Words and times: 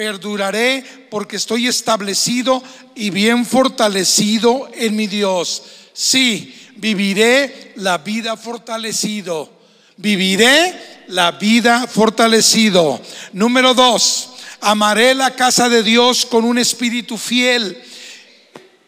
Perduraré 0.00 0.82
porque 1.10 1.36
estoy 1.36 1.66
establecido 1.66 2.62
y 2.94 3.10
bien 3.10 3.44
fortalecido 3.44 4.70
en 4.72 4.96
mi 4.96 5.06
Dios. 5.06 5.62
Sí, 5.92 6.58
viviré 6.76 7.74
la 7.76 7.98
vida 7.98 8.38
fortalecido. 8.38 9.52
Viviré 9.98 11.04
la 11.08 11.32
vida 11.32 11.86
fortalecido. 11.86 12.98
Número 13.34 13.74
dos, 13.74 14.30
amaré 14.62 15.14
la 15.14 15.36
casa 15.36 15.68
de 15.68 15.82
Dios 15.82 16.24
con 16.24 16.46
un 16.46 16.56
espíritu 16.56 17.18
fiel 17.18 17.76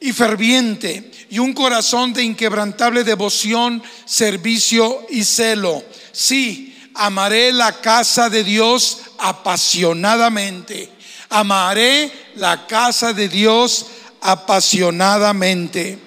y 0.00 0.14
ferviente 0.14 1.10
y 1.28 1.40
un 1.40 1.52
corazón 1.52 2.14
de 2.14 2.22
inquebrantable 2.22 3.04
devoción, 3.04 3.82
servicio 4.06 5.06
y 5.10 5.24
celo. 5.24 5.84
Sí, 6.10 6.74
amaré 6.94 7.52
la 7.52 7.82
casa 7.82 8.30
de 8.30 8.42
Dios 8.42 9.02
apasionadamente. 9.18 11.01
Amaré 11.34 12.12
la 12.36 12.66
casa 12.66 13.14
de 13.14 13.26
Dios 13.26 13.86
apasionadamente. 14.20 15.98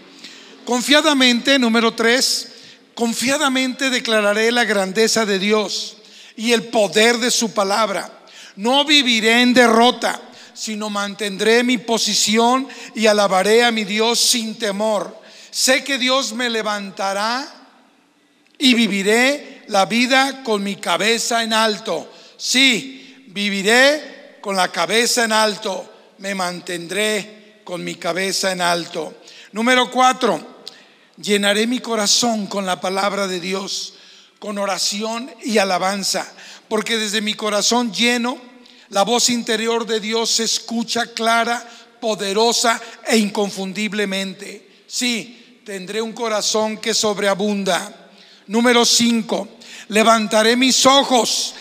Confiadamente, 0.66 1.58
número 1.58 1.96
tres, 1.96 2.48
confiadamente 2.94 3.90
declararé 3.90 4.52
la 4.52 4.66
grandeza 4.66 5.26
de 5.26 5.40
Dios 5.40 5.98
y 6.36 6.52
el 6.52 6.66
poder 6.66 7.18
de 7.18 7.32
su 7.32 7.54
palabra. 7.54 8.12
No 8.56 8.86
viviré 8.86 9.42
en 9.42 9.54
derrota, 9.56 10.22
sino 10.54 10.92
mantendré 10.92 11.64
mi 11.64 11.80
posición 11.80 12.68
y 12.94 13.08
alabaré 13.08 13.64
a 13.64 13.72
mi 13.72 13.84
Dios 13.84 14.20
sin 14.20 14.60
temor. 14.60 15.20
Sé 15.52 15.84
que 15.84 15.98
Dios 15.98 16.34
me 16.34 16.50
levantará 16.50 17.48
y 18.58 18.74
viviré 18.74 19.64
la 19.68 19.86
vida 19.86 20.44
con 20.44 20.64
mi 20.64 20.76
cabeza 20.76 21.44
en 21.44 21.52
alto. 21.52 22.12
Sí, 22.38 23.26
viviré 23.28 24.15
con 24.46 24.56
la 24.56 24.72
cabeza 24.72 25.24
en 25.24 25.32
alto. 25.32 25.92
Me 26.20 26.36
mantendré 26.36 27.62
con 27.64 27.84
mi 27.84 27.96
cabeza 27.96 28.52
en 28.52 28.62
alto. 28.62 29.16
Número 29.54 29.90
cuatro, 29.90 30.62
llenaré 31.18 31.66
mi 31.66 31.80
corazón 31.80 32.46
con 32.46 32.64
la 32.64 32.80
palabra 32.80 33.26
de 33.26 33.40
Dios, 33.40 33.96
con 34.38 34.60
oración 34.60 35.34
y 35.44 35.58
alabanza, 35.58 36.32
porque 36.70 37.00
desde 37.00 37.22
mi 37.22 37.34
corazón 37.34 37.92
lleno, 37.92 38.38
la 38.90 39.02
voz 39.02 39.32
interior 39.32 39.88
de 39.88 40.00
Dios 40.00 40.30
se 40.30 40.44
escucha 40.44 41.08
clara, 41.08 41.68
poderosa 42.00 42.80
e 43.08 43.18
inconfundiblemente. 43.18 44.84
Sí, 44.86 45.62
tendré 45.66 46.04
un 46.04 46.14
corazón 46.14 46.78
que 46.78 46.94
sobreabunda. 46.94 48.12
Número 48.46 48.86
5. 48.86 49.48
Levantaré 49.88 50.56
mis 50.56 50.86
ojos 50.86 51.56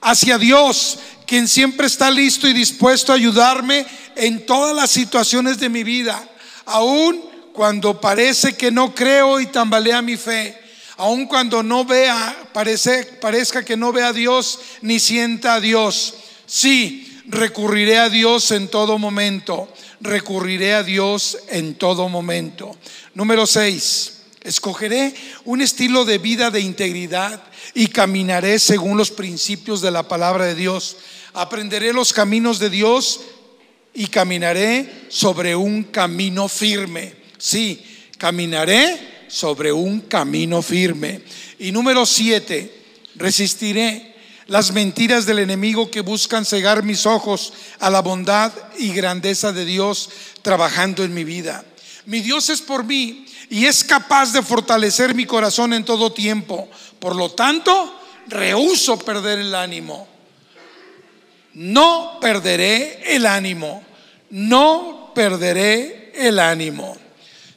hacia 0.00 0.38
Dios, 0.38 0.98
quien 1.30 1.46
siempre 1.46 1.86
está 1.86 2.10
listo 2.10 2.48
y 2.48 2.52
dispuesto 2.52 3.12
a 3.12 3.14
ayudarme 3.14 3.86
en 4.16 4.44
todas 4.44 4.74
las 4.74 4.90
situaciones 4.90 5.60
de 5.60 5.68
mi 5.68 5.84
vida, 5.84 6.28
aun 6.66 7.20
cuando 7.52 8.00
parece 8.00 8.56
que 8.56 8.72
no 8.72 8.92
creo 8.96 9.38
y 9.38 9.46
tambalea 9.46 10.02
mi 10.02 10.16
fe, 10.16 10.60
aun 10.96 11.26
cuando 11.26 11.62
no 11.62 11.84
vea, 11.84 12.36
parece, 12.52 13.04
parezca 13.04 13.64
que 13.64 13.76
no 13.76 13.92
vea 13.92 14.08
a 14.08 14.12
Dios 14.12 14.58
ni 14.80 14.98
sienta 14.98 15.54
a 15.54 15.60
Dios. 15.60 16.14
Sí, 16.46 17.22
recurriré 17.28 18.00
a 18.00 18.08
Dios 18.08 18.50
en 18.50 18.66
todo 18.66 18.98
momento. 18.98 19.72
Recurriré 20.00 20.74
a 20.74 20.82
Dios 20.82 21.38
en 21.50 21.76
todo 21.76 22.08
momento. 22.08 22.76
Número 23.14 23.46
6. 23.46 24.14
Escogeré 24.42 25.14
un 25.44 25.60
estilo 25.60 26.04
de 26.04 26.18
vida 26.18 26.50
de 26.50 26.60
integridad 26.60 27.40
y 27.72 27.86
caminaré 27.86 28.58
según 28.58 28.96
los 28.96 29.12
principios 29.12 29.80
de 29.80 29.92
la 29.92 30.08
palabra 30.08 30.46
de 30.46 30.56
Dios. 30.56 30.96
Aprenderé 31.32 31.92
los 31.92 32.12
caminos 32.12 32.58
de 32.58 32.70
Dios 32.70 33.20
y 33.94 34.06
caminaré 34.06 35.06
sobre 35.08 35.54
un 35.54 35.84
camino 35.84 36.48
firme. 36.48 37.14
Sí, 37.38 37.84
caminaré 38.18 39.24
sobre 39.28 39.72
un 39.72 40.00
camino 40.02 40.62
firme. 40.62 41.22
Y 41.58 41.72
número 41.72 42.04
7. 42.06 42.78
Resistiré 43.16 44.14
las 44.46 44.72
mentiras 44.72 45.26
del 45.26 45.38
enemigo 45.38 45.90
que 45.90 46.00
buscan 46.00 46.44
cegar 46.44 46.82
mis 46.82 47.06
ojos 47.06 47.52
a 47.78 47.88
la 47.88 48.02
bondad 48.02 48.52
y 48.78 48.92
grandeza 48.92 49.52
de 49.52 49.64
Dios 49.64 50.10
trabajando 50.42 51.04
en 51.04 51.14
mi 51.14 51.22
vida. 51.22 51.64
Mi 52.06 52.20
Dios 52.20 52.50
es 52.50 52.60
por 52.60 52.84
mí 52.84 53.26
y 53.48 53.66
es 53.66 53.84
capaz 53.84 54.32
de 54.32 54.42
fortalecer 54.42 55.14
mi 55.14 55.26
corazón 55.26 55.72
en 55.72 55.84
todo 55.84 56.12
tiempo. 56.12 56.68
Por 56.98 57.14
lo 57.14 57.30
tanto, 57.30 57.96
rehuso 58.26 58.98
perder 58.98 59.38
el 59.38 59.54
ánimo. 59.54 60.08
No 61.54 62.18
perderé 62.20 63.14
el 63.14 63.26
ánimo. 63.26 63.82
No 64.30 65.12
perderé 65.14 66.12
el 66.14 66.38
ánimo. 66.38 66.96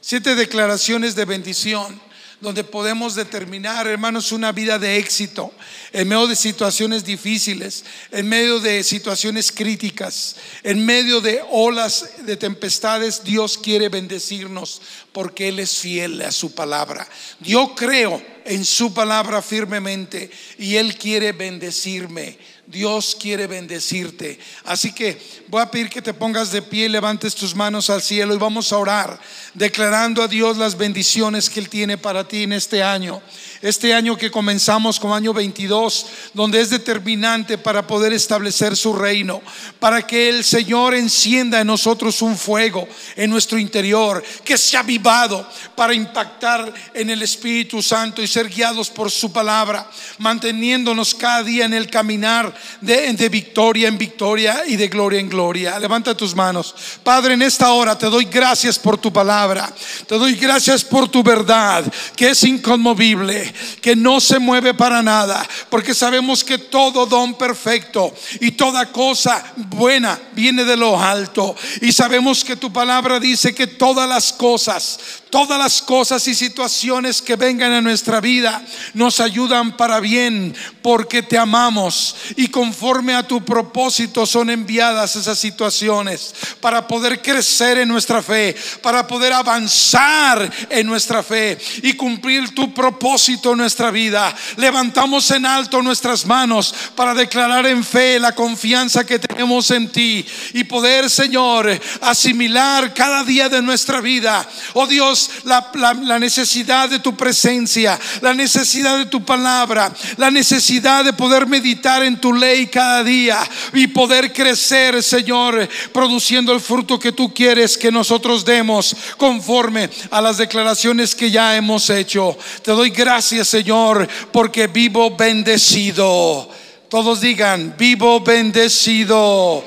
Siete 0.00 0.34
declaraciones 0.34 1.14
de 1.14 1.24
bendición 1.24 2.00
donde 2.44 2.62
podemos 2.62 3.14
determinar, 3.14 3.86
hermanos, 3.86 4.30
una 4.30 4.52
vida 4.52 4.78
de 4.78 4.98
éxito 4.98 5.52
en 5.92 6.06
medio 6.06 6.26
de 6.26 6.36
situaciones 6.36 7.04
difíciles, 7.04 7.84
en 8.12 8.28
medio 8.28 8.60
de 8.60 8.84
situaciones 8.84 9.50
críticas, 9.50 10.36
en 10.62 10.84
medio 10.84 11.20
de 11.20 11.42
olas 11.50 12.10
de 12.26 12.36
tempestades. 12.36 13.24
Dios 13.24 13.56
quiere 13.56 13.88
bendecirnos 13.88 14.82
porque 15.12 15.48
Él 15.48 15.58
es 15.58 15.78
fiel 15.78 16.20
a 16.20 16.30
su 16.32 16.54
palabra. 16.54 17.08
Yo 17.40 17.74
creo 17.74 18.22
en 18.44 18.64
su 18.64 18.92
palabra 18.92 19.40
firmemente 19.40 20.30
y 20.58 20.76
Él 20.76 20.98
quiere 20.98 21.32
bendecirme. 21.32 22.36
Dios 22.66 23.16
quiere 23.18 23.46
bendecirte. 23.46 24.38
Así 24.64 24.92
que 24.92 25.20
voy 25.48 25.60
a 25.60 25.70
pedir 25.70 25.90
que 25.90 26.02
te 26.02 26.14
pongas 26.14 26.50
de 26.50 26.62
pie, 26.62 26.88
levantes 26.88 27.34
tus 27.34 27.54
manos 27.54 27.90
al 27.90 28.02
cielo 28.02 28.34
y 28.34 28.38
vamos 28.38 28.72
a 28.72 28.78
orar, 28.78 29.20
declarando 29.54 30.22
a 30.22 30.28
Dios 30.28 30.56
las 30.56 30.76
bendiciones 30.76 31.50
que 31.50 31.60
Él 31.60 31.68
tiene 31.68 31.98
para 31.98 32.26
ti 32.26 32.44
en 32.44 32.52
este 32.52 32.82
año 32.82 33.22
este 33.64 33.94
año 33.94 34.18
que 34.18 34.30
comenzamos 34.30 35.00
como 35.00 35.14
año 35.14 35.32
22, 35.32 36.06
donde 36.34 36.60
es 36.60 36.68
determinante 36.68 37.56
para 37.56 37.86
poder 37.86 38.12
establecer 38.12 38.76
su 38.76 38.92
reino, 38.92 39.40
para 39.80 40.06
que 40.06 40.28
el 40.28 40.44
Señor 40.44 40.94
encienda 40.94 41.62
en 41.62 41.66
nosotros 41.66 42.20
un 42.20 42.36
fuego 42.36 42.86
en 43.16 43.30
nuestro 43.30 43.58
interior, 43.58 44.22
que 44.44 44.58
sea 44.58 44.80
avivado 44.80 45.48
para 45.74 45.94
impactar 45.94 46.74
en 46.92 47.08
el 47.08 47.22
Espíritu 47.22 47.80
Santo 47.80 48.20
y 48.20 48.26
ser 48.26 48.50
guiados 48.50 48.90
por 48.90 49.10
su 49.10 49.32
palabra, 49.32 49.88
manteniéndonos 50.18 51.14
cada 51.14 51.42
día 51.42 51.64
en 51.64 51.72
el 51.72 51.88
caminar 51.88 52.54
de, 52.82 53.14
de 53.14 53.28
victoria 53.30 53.88
en 53.88 53.96
victoria 53.96 54.62
y 54.66 54.76
de 54.76 54.88
gloria 54.88 55.20
en 55.20 55.30
gloria. 55.30 55.78
Levanta 55.78 56.14
tus 56.14 56.34
manos. 56.34 56.74
Padre, 57.02 57.32
en 57.32 57.40
esta 57.40 57.72
hora 57.72 57.96
te 57.96 58.10
doy 58.10 58.26
gracias 58.26 58.78
por 58.78 58.98
tu 58.98 59.10
palabra, 59.10 59.72
te 60.06 60.18
doy 60.18 60.34
gracias 60.34 60.84
por 60.84 61.08
tu 61.08 61.22
verdad, 61.22 61.90
que 62.14 62.28
es 62.28 62.44
inconmovible 62.44 63.53
que 63.80 63.96
no 63.96 64.20
se 64.20 64.38
mueve 64.38 64.74
para 64.74 65.02
nada, 65.02 65.46
porque 65.70 65.94
sabemos 65.94 66.44
que 66.44 66.58
todo 66.58 67.06
don 67.06 67.34
perfecto 67.34 68.14
y 68.40 68.52
toda 68.52 68.92
cosa 68.92 69.44
buena 69.56 70.20
viene 70.32 70.64
de 70.64 70.76
lo 70.76 70.98
alto. 71.00 71.54
Y 71.80 71.92
sabemos 71.92 72.44
que 72.44 72.56
tu 72.56 72.72
palabra 72.72 73.20
dice 73.20 73.54
que 73.54 73.66
todas 73.66 74.08
las 74.08 74.32
cosas, 74.32 74.98
todas 75.30 75.58
las 75.58 75.82
cosas 75.82 76.26
y 76.28 76.34
situaciones 76.34 77.20
que 77.20 77.36
vengan 77.36 77.72
a 77.72 77.80
nuestra 77.80 78.20
vida 78.20 78.62
nos 78.94 79.20
ayudan 79.20 79.76
para 79.76 80.00
bien, 80.00 80.54
porque 80.82 81.22
te 81.22 81.38
amamos 81.38 82.16
y 82.36 82.48
conforme 82.48 83.14
a 83.14 83.26
tu 83.26 83.44
propósito 83.44 84.26
son 84.26 84.50
enviadas 84.50 85.16
esas 85.16 85.38
situaciones 85.38 86.34
para 86.60 86.86
poder 86.86 87.20
crecer 87.20 87.78
en 87.78 87.88
nuestra 87.88 88.22
fe, 88.22 88.54
para 88.82 89.06
poder 89.06 89.32
avanzar 89.32 90.50
en 90.70 90.86
nuestra 90.86 91.22
fe 91.22 91.58
y 91.82 91.94
cumplir 91.94 92.54
tu 92.54 92.72
propósito 92.72 93.33
nuestra 93.56 93.90
vida. 93.90 94.34
Levantamos 94.56 95.30
en 95.30 95.44
alto 95.44 95.82
nuestras 95.82 96.24
manos 96.24 96.74
para 96.94 97.14
declarar 97.14 97.66
en 97.66 97.82
fe 97.84 98.18
la 98.18 98.32
confianza 98.32 99.04
que 99.04 99.18
tenemos 99.18 99.70
en 99.70 99.90
ti 99.90 100.24
y 100.52 100.64
poder, 100.64 101.10
Señor, 101.10 101.68
asimilar 102.00 102.94
cada 102.94 103.24
día 103.24 103.48
de 103.48 103.60
nuestra 103.60 104.00
vida. 104.00 104.48
Oh 104.74 104.86
Dios, 104.86 105.30
la, 105.44 105.70
la 105.74 106.18
necesidad 106.18 106.88
de 106.88 107.00
tu 107.00 107.16
presencia, 107.16 107.98
la 108.20 108.32
necesidad 108.32 108.98
de 108.98 109.06
tu 109.06 109.24
palabra, 109.24 109.92
la 110.16 110.30
necesidad 110.30 111.04
de 111.04 111.12
poder 111.12 111.46
meditar 111.46 112.02
en 112.02 112.20
tu 112.20 112.32
ley 112.32 112.68
cada 112.68 113.02
día 113.02 113.38
y 113.72 113.88
poder 113.88 114.32
crecer, 114.32 115.02
Señor, 115.02 115.68
produciendo 115.92 116.52
el 116.52 116.60
fruto 116.60 116.98
que 116.98 117.12
tú 117.12 117.34
quieres 117.34 117.76
que 117.76 117.90
nosotros 117.90 118.44
demos 118.44 118.96
conforme 119.16 119.90
a 120.10 120.20
las 120.20 120.38
declaraciones 120.38 121.14
que 121.14 121.30
ya 121.30 121.56
hemos 121.56 121.90
hecho. 121.90 122.38
Te 122.62 122.70
doy 122.70 122.90
gracias 122.90 123.23
Señor, 123.24 124.08
porque 124.32 124.66
vivo 124.66 125.16
bendecido. 125.16 126.48
Todos 126.88 127.20
digan, 127.20 127.74
vivo 127.76 128.20
bendecido. 128.20 129.64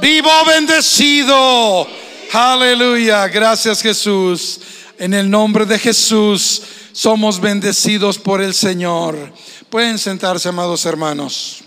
Vivo 0.00 0.30
bendecido. 0.46 1.86
Aleluya. 2.32 3.26
Gracias 3.28 3.82
Jesús. 3.82 4.60
En 4.98 5.14
el 5.14 5.28
nombre 5.28 5.66
de 5.66 5.78
Jesús 5.78 6.62
somos 6.92 7.40
bendecidos 7.40 8.18
por 8.18 8.40
el 8.40 8.54
Señor. 8.54 9.32
Pueden 9.68 9.98
sentarse, 9.98 10.48
amados 10.48 10.84
hermanos. 10.84 11.62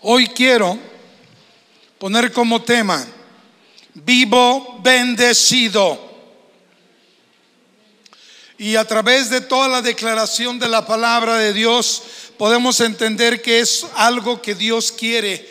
Hoy 0.00 0.26
quiero 0.28 0.78
poner 1.98 2.32
como 2.32 2.62
tema, 2.62 3.06
vivo 3.94 4.80
bendecido. 4.82 6.09
Y 8.60 8.76
a 8.76 8.84
través 8.84 9.30
de 9.30 9.40
toda 9.40 9.68
la 9.68 9.80
declaración 9.80 10.58
de 10.58 10.68
la 10.68 10.84
palabra 10.84 11.36
de 11.36 11.54
Dios 11.54 12.02
podemos 12.36 12.78
entender 12.80 13.40
que 13.40 13.60
es 13.60 13.86
algo 13.94 14.42
que 14.42 14.54
Dios 14.54 14.92
quiere 14.92 15.48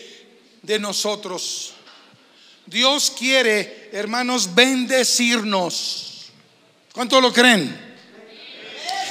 de 0.61 0.77
nosotros. 0.77 1.73
Dios 2.67 3.11
quiere, 3.17 3.89
hermanos, 3.93 4.53
bendecirnos. 4.53 6.27
¿Cuánto 6.93 7.19
lo 7.19 7.33
creen? 7.33 7.75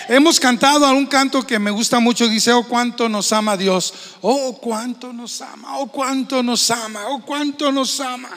Hemos 0.09 0.39
cantado 0.39 0.89
un 0.93 1.07
canto 1.07 1.45
que 1.45 1.59
me 1.59 1.73
gusta 1.73 1.99
mucho, 1.99 2.29
dice, 2.29 2.53
oh 2.53 2.69
cuánto 2.69 3.09
nos 3.09 3.33
ama 3.33 3.57
Dios, 3.57 3.93
oh 4.21 4.61
cuánto 4.61 5.13
nos 5.13 5.41
ama, 5.41 5.77
oh 5.77 5.89
cuánto 5.89 6.41
nos 6.41 6.71
ama, 6.71 7.09
oh 7.09 7.21
cuánto 7.27 7.73
nos 7.73 7.99
ama. 7.99 8.31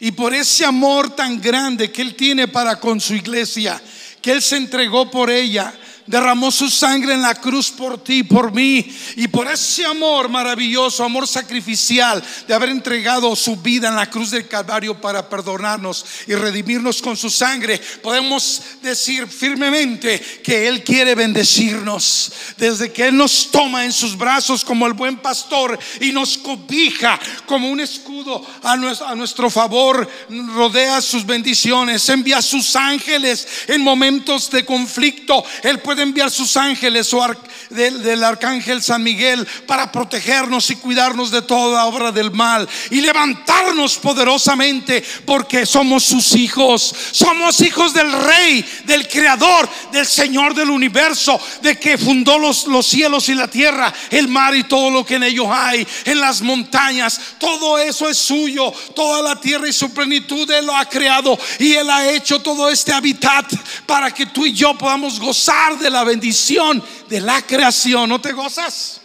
Y 0.00 0.12
por 0.12 0.32
ese 0.32 0.64
amor 0.64 1.14
tan 1.14 1.42
grande 1.42 1.92
que 1.92 2.00
Él 2.00 2.16
tiene 2.16 2.48
para 2.48 2.80
con 2.80 3.02
su 3.02 3.14
iglesia, 3.14 3.78
que 4.22 4.30
Él 4.30 4.40
se 4.40 4.56
entregó 4.56 5.10
por 5.10 5.30
ella, 5.30 5.74
derramó 6.06 6.50
su 6.50 6.68
sangre 6.68 7.14
en 7.14 7.22
la 7.22 7.34
cruz 7.34 7.70
por 7.70 8.02
ti, 8.02 8.22
por 8.22 8.52
mí, 8.52 8.94
y 9.16 9.28
por 9.28 9.46
ese 9.48 9.84
amor 9.84 10.28
maravilloso, 10.28 11.04
amor 11.04 11.26
sacrificial 11.26 12.22
de 12.46 12.54
haber 12.54 12.70
entregado 12.70 13.34
su 13.36 13.56
vida 13.56 13.88
en 13.88 13.96
la 13.96 14.10
cruz 14.10 14.30
del 14.30 14.48
Calvario 14.48 15.00
para 15.00 15.28
perdonarnos 15.28 16.04
y 16.26 16.34
redimirnos 16.34 17.00
con 17.00 17.16
su 17.16 17.30
sangre, 17.30 17.80
podemos 18.02 18.60
decir 18.82 19.26
firmemente 19.26 20.20
que 20.42 20.68
Él 20.68 20.82
quiere 20.82 21.14
bendecirnos. 21.14 22.32
Desde 22.56 22.92
que 22.92 23.08
Él 23.08 23.16
nos 23.16 23.50
toma 23.50 23.84
en 23.84 23.92
sus 23.92 24.16
brazos 24.16 24.64
como 24.64 24.86
el 24.86 24.92
buen 24.92 25.18
pastor 25.18 25.78
y 26.00 26.12
nos 26.12 26.38
cobija 26.38 27.18
como 27.46 27.70
un 27.70 27.80
escudo 27.80 28.44
a 28.62 28.76
nuestro, 28.76 29.50
favor, 29.50 30.08
rodea 30.54 31.00
sus 31.00 31.26
bendiciones, 31.26 32.08
envía 32.08 32.40
sus 32.40 32.74
ángeles 32.76 33.46
en 33.66 33.80
momentos 33.82 34.50
de 34.50 34.64
conflicto. 34.64 35.44
Él 35.62 35.80
puede 35.80 35.91
enviar 36.00 36.30
sus 36.30 36.56
ángeles 36.56 37.12
o 37.12 37.22
del, 37.70 38.02
del, 38.02 38.24
arcángel 38.24 38.82
San 38.82 39.02
Miguel 39.02 39.46
para 39.66 39.92
protegernos 39.92 40.70
y 40.70 40.76
cuidarnos 40.76 41.30
de 41.30 41.42
toda 41.42 41.84
obra 41.84 42.12
del 42.12 42.30
mal 42.30 42.68
y 42.90 43.00
levantarnos 43.00 43.98
poderosamente 43.98 45.04
porque 45.26 45.66
somos 45.66 46.04
sus 46.04 46.34
hijos. 46.34 46.94
Somos 47.12 47.60
hijos 47.60 47.92
del 47.92 48.10
rey, 48.12 48.64
del 48.84 49.06
creador, 49.08 49.68
del 49.92 50.06
Señor 50.06 50.54
del 50.54 50.70
universo, 50.70 51.40
de 51.60 51.78
que 51.78 51.98
fundó 51.98 52.38
los, 52.38 52.66
los 52.66 52.86
cielos 52.86 53.28
y 53.28 53.34
la 53.34 53.48
tierra, 53.48 53.92
el 54.10 54.28
mar 54.28 54.54
y 54.54 54.64
todo 54.64 54.90
lo 54.90 55.04
que 55.04 55.16
en 55.16 55.24
ellos 55.24 55.46
hay, 55.50 55.86
en 56.04 56.20
las 56.20 56.40
montañas. 56.40 57.20
Todo 57.38 57.78
eso 57.78 58.08
es 58.08 58.18
suyo. 58.18 58.72
Toda 58.94 59.22
la 59.22 59.40
tierra 59.40 59.68
y 59.68 59.72
su 59.72 59.92
plenitud 59.92 60.50
Él 60.50 60.66
lo 60.66 60.76
ha 60.76 60.88
creado 60.88 61.38
y 61.58 61.72
Él 61.72 61.90
ha 61.90 62.08
hecho 62.10 62.40
todo 62.40 62.68
este 62.68 62.92
hábitat 62.92 63.52
para 63.86 64.12
que 64.12 64.26
tú 64.26 64.46
y 64.46 64.52
yo 64.52 64.76
podamos 64.76 65.18
gozar 65.18 65.78
de 65.78 65.81
la 65.90 66.04
bendición 66.04 66.82
de 67.08 67.20
la 67.20 67.42
creación. 67.42 68.08
¿No 68.08 68.20
te 68.20 68.32
gozas? 68.32 69.00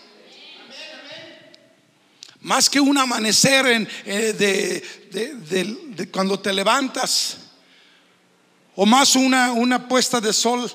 Más 2.41 2.69
que 2.69 2.79
un 2.79 2.97
amanecer 2.97 3.88
eh, 4.06 4.83
de, 5.12 6.09
cuando 6.12 6.39
te 6.39 6.53
levantas, 6.53 7.38
o 8.75 8.85
más 8.85 9.15
una, 9.15 9.51
una 9.51 9.88
puesta 9.88 10.21
de 10.21 10.31
sol 10.31 10.71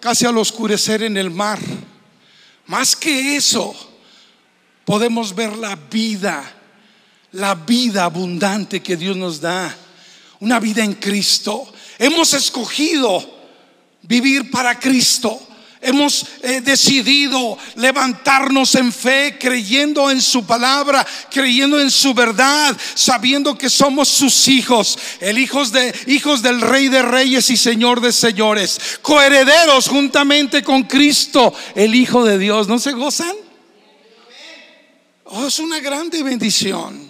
casi 0.00 0.26
al 0.26 0.36
oscurecer 0.36 1.02
en 1.02 1.16
el 1.16 1.30
mar. 1.30 1.58
Más 2.66 2.94
que 2.94 3.36
eso, 3.36 3.74
podemos 4.84 5.34
ver 5.34 5.56
la 5.56 5.74
vida, 5.74 6.44
la 7.32 7.54
vida 7.54 8.04
abundante 8.04 8.82
que 8.82 8.96
Dios 8.96 9.16
nos 9.16 9.40
da, 9.40 9.74
una 10.40 10.60
vida 10.60 10.84
en 10.84 10.94
Cristo. 10.94 11.72
Hemos 11.98 12.34
escogido 12.34 13.37
vivir 14.08 14.50
para 14.50 14.78
Cristo. 14.78 15.40
Hemos 15.80 16.26
eh, 16.42 16.60
decidido 16.60 17.56
levantarnos 17.76 18.74
en 18.74 18.92
fe, 18.92 19.36
creyendo 19.38 20.10
en 20.10 20.20
su 20.20 20.44
palabra, 20.44 21.06
creyendo 21.30 21.78
en 21.78 21.88
su 21.88 22.14
verdad, 22.14 22.76
sabiendo 22.94 23.56
que 23.56 23.70
somos 23.70 24.08
sus 24.08 24.48
hijos, 24.48 24.98
el 25.20 25.38
hijos 25.38 25.70
de 25.70 25.94
hijos 26.08 26.42
del 26.42 26.60
Rey 26.60 26.88
de 26.88 27.02
Reyes 27.02 27.48
y 27.50 27.56
Señor 27.56 28.00
de 28.00 28.12
Señores, 28.12 28.98
coherederos 29.02 29.86
juntamente 29.86 30.64
con 30.64 30.82
Cristo, 30.82 31.54
el 31.76 31.94
Hijo 31.94 32.24
de 32.24 32.38
Dios. 32.38 32.66
¿No 32.66 32.80
se 32.80 32.90
gozan? 32.90 33.36
Oh, 35.26 35.46
es 35.46 35.60
una 35.60 35.78
grande 35.78 36.24
bendición. 36.24 37.07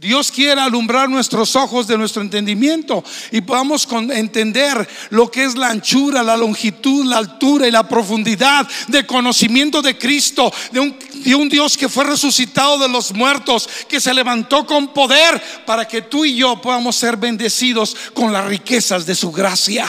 Dios 0.00 0.30
quiere 0.30 0.60
alumbrar 0.60 1.08
nuestros 1.08 1.56
ojos 1.56 1.88
de 1.88 1.98
nuestro 1.98 2.22
entendimiento 2.22 3.02
y 3.32 3.40
podamos 3.40 3.88
entender 4.10 4.88
lo 5.10 5.28
que 5.28 5.42
es 5.42 5.56
la 5.56 5.70
anchura, 5.70 6.22
la 6.22 6.36
longitud, 6.36 7.04
la 7.04 7.18
altura 7.18 7.66
y 7.66 7.72
la 7.72 7.88
profundidad 7.88 8.68
de 8.86 9.04
conocimiento 9.04 9.82
de 9.82 9.98
Cristo, 9.98 10.52
de 10.70 10.78
un, 10.78 10.96
de 11.14 11.34
un 11.34 11.48
Dios 11.48 11.76
que 11.76 11.88
fue 11.88 12.04
resucitado 12.04 12.78
de 12.78 12.88
los 12.88 13.12
muertos, 13.12 13.68
que 13.88 13.98
se 13.98 14.14
levantó 14.14 14.64
con 14.64 14.94
poder 14.94 15.42
para 15.66 15.88
que 15.88 16.02
tú 16.02 16.24
y 16.24 16.36
yo 16.36 16.60
podamos 16.60 16.94
ser 16.94 17.16
bendecidos 17.16 17.96
con 18.14 18.32
las 18.32 18.44
riquezas 18.46 19.04
de 19.04 19.16
su 19.16 19.32
gracia. 19.32 19.84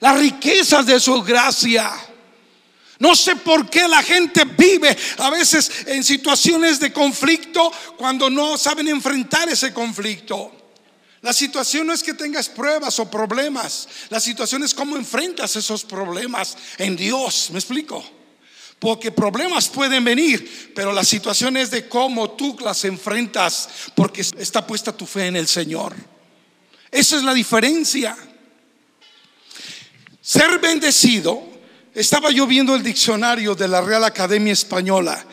Las 0.00 0.18
riquezas 0.18 0.84
de 0.84 1.00
su 1.00 1.22
gracia. 1.22 1.90
No 3.02 3.16
sé 3.16 3.34
por 3.34 3.68
qué 3.68 3.88
la 3.88 4.00
gente 4.00 4.44
vive 4.44 4.96
a 5.18 5.28
veces 5.28 5.86
en 5.86 6.04
situaciones 6.04 6.78
de 6.78 6.92
conflicto 6.92 7.72
cuando 7.98 8.30
no 8.30 8.56
saben 8.56 8.86
enfrentar 8.86 9.48
ese 9.48 9.74
conflicto. 9.74 10.52
La 11.20 11.32
situación 11.32 11.88
no 11.88 11.94
es 11.94 12.04
que 12.04 12.14
tengas 12.14 12.48
pruebas 12.48 13.00
o 13.00 13.10
problemas. 13.10 13.88
La 14.08 14.20
situación 14.20 14.62
es 14.62 14.72
cómo 14.72 14.96
enfrentas 14.96 15.56
esos 15.56 15.82
problemas 15.82 16.56
en 16.78 16.94
Dios. 16.94 17.48
¿Me 17.50 17.58
explico? 17.58 18.04
Porque 18.78 19.10
problemas 19.10 19.68
pueden 19.68 20.04
venir, 20.04 20.72
pero 20.72 20.92
la 20.92 21.02
situación 21.02 21.56
es 21.56 21.72
de 21.72 21.88
cómo 21.88 22.30
tú 22.30 22.56
las 22.60 22.84
enfrentas 22.84 23.68
porque 23.96 24.20
está 24.20 24.64
puesta 24.64 24.96
tu 24.96 25.06
fe 25.06 25.26
en 25.26 25.34
el 25.34 25.48
Señor. 25.48 25.96
Esa 26.88 27.16
es 27.16 27.24
la 27.24 27.34
diferencia. 27.34 28.16
Ser 30.20 30.60
bendecido 30.60 31.51
estaba 31.94 32.30
yo 32.30 32.46
viendo 32.46 32.74
el 32.74 32.82
diccionario 32.82 33.54
de 33.54 33.68
la 33.68 33.80
Real 33.80 34.04
Academia 34.04 34.52
Española 34.52 35.24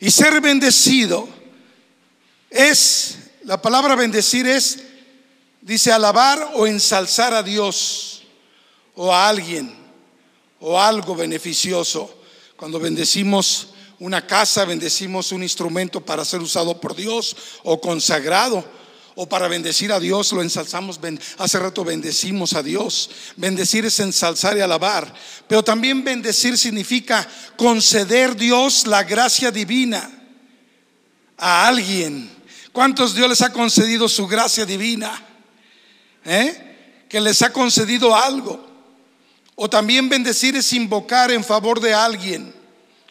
y 0.00 0.10
ser 0.10 0.40
bendecido 0.40 1.28
es, 2.48 3.18
la 3.44 3.62
palabra 3.62 3.94
bendecir 3.94 4.46
es, 4.46 4.78
dice 5.60 5.92
alabar 5.92 6.52
o 6.54 6.66
ensalzar 6.66 7.32
a 7.32 7.42
Dios 7.42 8.22
o 8.96 9.12
a 9.14 9.28
alguien 9.28 9.72
o 10.58 10.80
algo 10.80 11.14
beneficioso. 11.14 12.18
Cuando 12.56 12.80
bendecimos 12.80 13.68
una 14.00 14.26
casa, 14.26 14.64
bendecimos 14.64 15.30
un 15.30 15.42
instrumento 15.42 16.00
para 16.00 16.24
ser 16.24 16.40
usado 16.40 16.80
por 16.80 16.96
Dios 16.96 17.36
o 17.62 17.80
consagrado 17.80 18.64
o 19.14 19.28
para 19.28 19.48
bendecir 19.48 19.92
a 19.92 20.00
Dios 20.00 20.32
lo 20.32 20.42
ensalzamos. 20.42 21.00
Hace 21.38 21.58
rato 21.58 21.84
bendecimos 21.84 22.54
a 22.54 22.62
Dios. 22.62 23.10
Bendecir 23.36 23.84
es 23.84 23.98
ensalzar 24.00 24.56
y 24.56 24.60
alabar. 24.60 25.12
Pero 25.48 25.62
también 25.62 26.04
bendecir 26.04 26.56
significa 26.56 27.28
conceder 27.56 28.36
Dios 28.36 28.86
la 28.86 29.02
gracia 29.02 29.50
divina 29.50 30.10
a 31.36 31.66
alguien. 31.68 32.30
¿Cuántos 32.72 33.14
Dios 33.14 33.28
les 33.28 33.42
ha 33.42 33.52
concedido 33.52 34.08
su 34.08 34.26
gracia 34.26 34.64
divina? 34.64 35.26
¿Eh? 36.24 37.04
Que 37.08 37.20
les 37.20 37.42
ha 37.42 37.52
concedido 37.52 38.14
algo. 38.14 38.68
O 39.56 39.68
también 39.68 40.08
bendecir 40.08 40.56
es 40.56 40.72
invocar 40.72 41.30
en 41.30 41.44
favor 41.44 41.80
de 41.80 41.92
alguien 41.92 42.54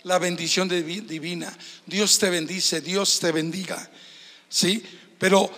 la 0.03 0.17
bendición 0.17 0.69
divina. 0.69 1.55
Dios 1.85 2.17
te 2.17 2.29
bendice, 2.29 2.81
Dios 2.81 3.19
te 3.19 3.31
bendiga. 3.31 3.89
¿Sí? 4.47 4.83
Pero 5.19 5.51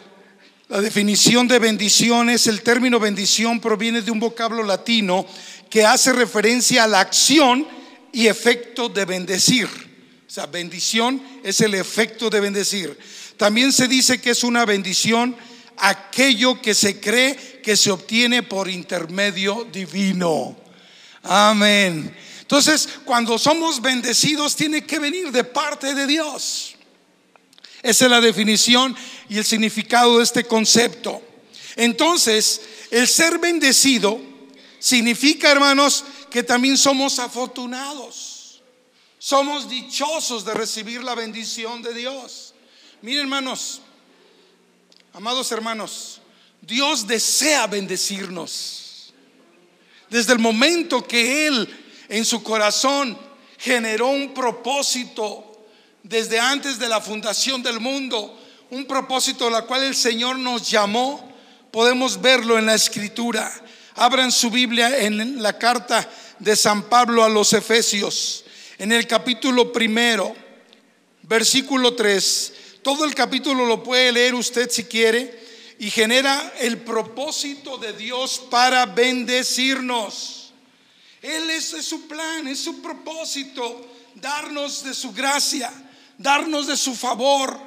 la 0.72 0.80
definición 0.80 1.50
de 1.50 1.60
bendición 1.60 2.30
es 2.30 2.48
el 2.48 2.62
término 2.62 2.98
bendición 2.98 3.60
proviene 3.60 4.02
de 4.02 4.10
un 4.10 4.22
vocablo 4.22 4.64
latino 4.64 5.26
que 5.70 5.84
hace 5.84 6.14
referencia 6.14 6.86
a 6.86 6.88
la 6.88 7.02
acción 7.02 7.68
y 8.14 8.28
efecto 8.28 8.88
de 8.88 9.04
bendecir. 9.04 9.66
O 9.68 10.32
sea, 10.32 10.46
bendición 10.46 11.22
es 11.44 11.60
el 11.60 11.74
efecto 11.74 12.30
de 12.30 12.40
bendecir. 12.40 12.98
También 13.36 13.74
se 13.74 13.90
dice 13.90 14.22
que 14.22 14.30
es 14.30 14.46
una 14.46 14.64
bendición 14.64 15.36
aquello 15.76 16.62
que 16.62 16.74
se 16.74 17.02
cree 17.02 17.60
que 17.62 17.76
se 17.76 17.92
obtiene 17.92 18.42
por 18.42 18.70
intermedio 18.70 19.68
divino. 19.74 20.56
Amén. 21.24 22.16
Entonces, 22.40 22.88
cuando 23.04 23.38
somos 23.38 23.82
bendecidos, 23.82 24.56
tiene 24.56 24.86
que 24.86 25.00
venir 25.00 25.34
de 25.34 25.44
parte 25.44 25.94
de 25.94 26.08
Dios. 26.08 26.78
Esa 27.82 28.06
es 28.06 28.12
la 28.12 28.22
definición 28.22 28.96
y 29.30 29.38
el 29.38 29.46
significado 29.46 30.18
de 30.18 30.24
este 30.24 30.44
concepto. 30.44 31.22
Entonces, 31.76 32.62
el 32.92 33.08
ser 33.08 33.40
bendecido 33.40 34.20
significa, 34.80 35.52
hermanos, 35.52 36.04
que 36.30 36.44
también 36.44 36.78
somos 36.78 37.20
afortunados. 37.20 38.62
Somos 39.18 39.70
dichosos 39.70 40.46
de 40.46 40.54
recibir 40.54 41.04
la 41.04 41.16
bendición 41.16 41.82
de 41.82 41.94
Dios. 41.94 42.54
Miren 43.02 43.22
hermanos, 43.22 43.82
amados 45.14 45.52
hermanos, 45.52 46.22
Dios 46.62 47.06
desea 47.06 47.68
bendecirnos. 47.68 49.14
Desde 50.10 50.34
el 50.34 50.40
momento 50.40 51.08
que 51.08 51.48
Él 51.48 51.70
en 52.10 52.26
su 52.26 52.44
corazón 52.44 53.18
generó 53.58 54.08
un 54.08 54.34
propósito 54.34 55.51
desde 56.04 56.40
antes 56.40 56.80
de 56.80 56.90
la 56.90 57.02
fundación 57.02 57.62
del 57.64 57.80
mundo, 57.80 58.38
un 58.70 58.86
propósito 58.86 59.48
al 59.48 59.66
cual 59.66 59.84
el 59.84 59.96
Señor 59.96 60.38
nos 60.38 60.70
llamó, 60.70 61.32
podemos 61.72 62.22
verlo 62.22 62.58
en 62.58 62.66
la 62.66 62.76
escritura. 62.76 63.52
Abran 63.96 64.32
su 64.32 64.50
Biblia 64.50 65.00
en 65.00 65.42
la 65.42 65.58
carta 65.58 66.10
de 66.40 66.56
San 66.56 66.84
Pablo 66.84 67.24
a 67.24 67.30
los 67.30 67.54
Efesios, 67.54 68.46
en 68.78 68.92
el 68.92 69.06
capítulo 69.06 69.72
primero, 69.72 70.36
versículo 71.24 71.94
3. 71.94 72.54
Todo 72.82 73.06
el 73.06 73.14
capítulo 73.14 73.66
lo 73.66 73.84
puede 73.84 74.12
leer 74.12 74.34
usted 74.34 74.70
si 74.70 74.86
quiere 74.86 75.40
y 75.78 75.90
genera 75.90 76.54
el 76.60 76.78
propósito 76.80 77.78
de 77.78 77.94
Dios 77.94 78.42
para 78.50 78.86
bendecirnos. 78.86 80.54
Él 81.22 81.50
es, 81.52 81.66
su 81.86 82.08
plan, 82.08 82.48
es 82.48 82.60
su 82.60 82.82
propósito, 82.82 83.88
darnos 84.16 84.84
de 84.84 84.94
su 84.94 85.12
gracia, 85.12 85.72
darnos 86.22 86.68
de 86.68 86.78
su 86.78 86.96
favor, 86.96 87.58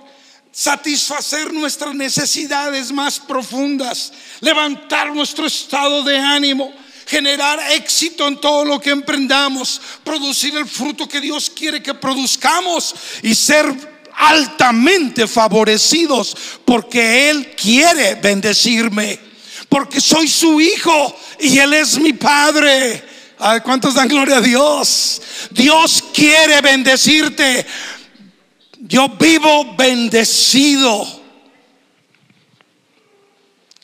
satisfacer 0.53 1.53
nuestras 1.53 1.95
necesidades 1.95 2.93
más 2.93 3.19
profundas, 3.19 4.13
levantar 4.41 5.13
nuestro 5.13 5.47
estado 5.47 6.03
de 6.05 6.17
ánimo, 6.17 6.73
generar 7.07 7.59
éxito 7.73 8.29
en 8.29 8.41
todo 8.41 8.65
lo 8.65 8.81
que 8.81 8.91
emprendamos, 8.91 9.81
producir 10.05 10.57
el 10.57 10.67
fruto 10.67 11.09
que 11.09 11.21
Dios 11.21 11.51
quiere 11.51 11.83
que 11.83 11.95
produzcamos 11.95 12.95
y 13.23 13.35
ser 13.35 13.95
altamente 14.17 15.27
favorecidos 15.27 16.37
porque 16.65 17.31
Él 17.31 17.55
quiere 17.61 18.15
bendecirme, 18.15 19.19
porque 19.69 20.01
soy 20.01 20.29
su 20.29 20.61
hijo 20.61 21.17
y 21.41 21.59
Él 21.59 21.75
es 21.75 21.99
mi 21.99 22.13
padre. 22.13 23.03
¿Cuántos 23.65 23.95
dan 23.95 24.09
gloria 24.09 24.37
a 24.37 24.41
Dios? 24.41 25.21
Dios 25.51 26.03
quiere 26.15 26.61
bendecirte. 26.61 27.67
Yo 28.87 29.09
vivo 29.09 29.75
bendecido. 29.77 31.07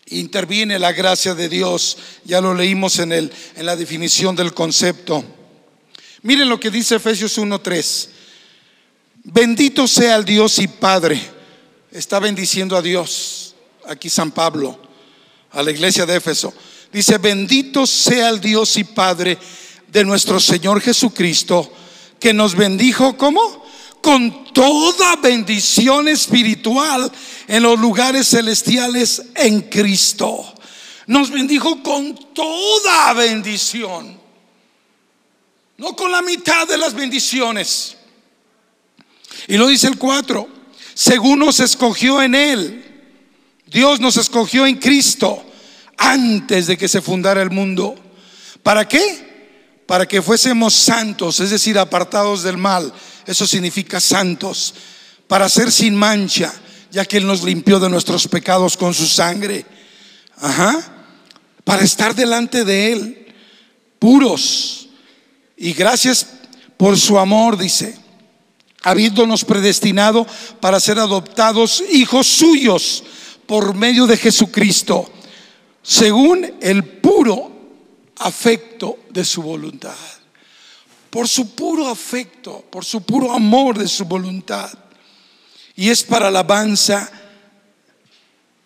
Interviene 0.08 0.78
la 0.78 0.92
gracia 0.92 1.34
de 1.34 1.48
Dios. 1.48 1.96
Ya 2.24 2.42
lo 2.42 2.52
leímos 2.52 2.98
en, 2.98 3.12
el, 3.12 3.32
en 3.56 3.64
la 3.64 3.76
definición 3.76 4.36
del 4.36 4.52
concepto. 4.52 5.24
Miren 6.20 6.50
lo 6.50 6.60
que 6.60 6.70
dice 6.70 6.96
Efesios 6.96 7.38
1.3. 7.38 8.08
Bendito 9.24 9.88
sea 9.88 10.16
el 10.16 10.24
Dios 10.26 10.58
y 10.58 10.68
Padre. 10.68 11.18
Está 11.90 12.18
bendiciendo 12.18 12.76
a 12.76 12.82
Dios. 12.82 13.54
Aquí 13.86 14.10
San 14.10 14.30
Pablo, 14.30 14.78
a 15.52 15.62
la 15.62 15.70
iglesia 15.70 16.04
de 16.04 16.16
Éfeso. 16.16 16.52
Dice, 16.92 17.16
bendito 17.16 17.86
sea 17.86 18.28
el 18.28 18.38
Dios 18.38 18.76
y 18.76 18.84
Padre 18.84 19.38
de 19.88 20.04
nuestro 20.04 20.38
Señor 20.38 20.82
Jesucristo, 20.82 21.72
que 22.18 22.34
nos 22.34 22.54
bendijo 22.54 23.16
como 23.16 23.69
con 24.00 24.52
toda 24.52 25.16
bendición 25.16 26.08
espiritual 26.08 27.10
en 27.46 27.62
los 27.62 27.78
lugares 27.78 28.28
celestiales 28.28 29.22
en 29.34 29.62
Cristo. 29.62 30.54
Nos 31.06 31.30
bendijo 31.30 31.82
con 31.82 32.14
toda 32.32 33.12
bendición, 33.14 34.18
no 35.78 35.96
con 35.96 36.12
la 36.12 36.22
mitad 36.22 36.68
de 36.68 36.78
las 36.78 36.94
bendiciones. 36.94 37.96
Y 39.48 39.56
lo 39.56 39.66
dice 39.66 39.88
el 39.88 39.98
4, 39.98 40.48
según 40.94 41.40
nos 41.40 41.60
escogió 41.60 42.22
en 42.22 42.34
Él, 42.34 42.84
Dios 43.66 44.00
nos 44.00 44.16
escogió 44.16 44.66
en 44.66 44.76
Cristo 44.76 45.44
antes 45.96 46.66
de 46.66 46.76
que 46.76 46.88
se 46.88 47.00
fundara 47.00 47.42
el 47.42 47.50
mundo. 47.50 47.94
¿Para 48.62 48.86
qué? 48.86 49.82
Para 49.86 50.06
que 50.06 50.22
fuésemos 50.22 50.74
santos, 50.74 51.40
es 51.40 51.50
decir, 51.50 51.78
apartados 51.78 52.42
del 52.42 52.56
mal. 52.56 52.92
Eso 53.30 53.46
significa 53.46 54.00
santos. 54.00 54.74
Para 55.28 55.48
ser 55.48 55.70
sin 55.70 55.94
mancha, 55.94 56.52
ya 56.90 57.04
que 57.04 57.18
Él 57.18 57.26
nos 57.26 57.44
limpió 57.44 57.78
de 57.78 57.88
nuestros 57.88 58.26
pecados 58.26 58.76
con 58.76 58.92
su 58.92 59.06
sangre. 59.06 59.64
Ajá. 60.36 61.06
Para 61.62 61.82
estar 61.82 62.14
delante 62.14 62.64
de 62.64 62.92
Él, 62.92 63.34
puros. 64.00 64.88
Y 65.56 65.72
gracias 65.74 66.26
por 66.76 66.98
su 66.98 67.18
amor, 67.18 67.56
dice 67.56 68.00
habiéndonos 68.82 69.44
predestinado 69.44 70.26
para 70.58 70.80
ser 70.80 70.98
adoptados 70.98 71.84
hijos 71.92 72.26
suyos 72.26 73.04
por 73.46 73.74
medio 73.74 74.06
de 74.06 74.16
Jesucristo, 74.16 75.10
según 75.82 76.54
el 76.60 76.84
puro 76.84 77.50
afecto 78.16 78.98
de 79.10 79.24
su 79.24 79.42
voluntad. 79.42 80.19
Por 81.10 81.28
su 81.28 81.54
puro 81.54 81.88
afecto, 81.88 82.64
por 82.70 82.84
su 82.84 83.02
puro 83.02 83.32
amor 83.32 83.78
de 83.78 83.88
su 83.88 84.04
voluntad. 84.04 84.70
Y 85.74 85.90
es 85.90 86.02
para 86.02 86.28
alabanza 86.28 87.10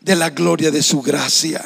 de 0.01 0.15
la 0.17 0.31
gloria 0.31 0.71
de 0.71 0.83
su 0.83 1.01
gracia. 1.01 1.63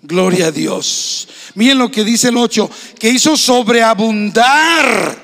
Gloria 0.00 0.46
a 0.48 0.50
Dios. 0.50 1.28
Miren 1.54 1.78
lo 1.78 1.90
que 1.90 2.02
dice 2.02 2.28
el 2.28 2.36
8, 2.36 2.70
que 2.98 3.08
hizo 3.08 3.36
sobreabundar 3.36 5.22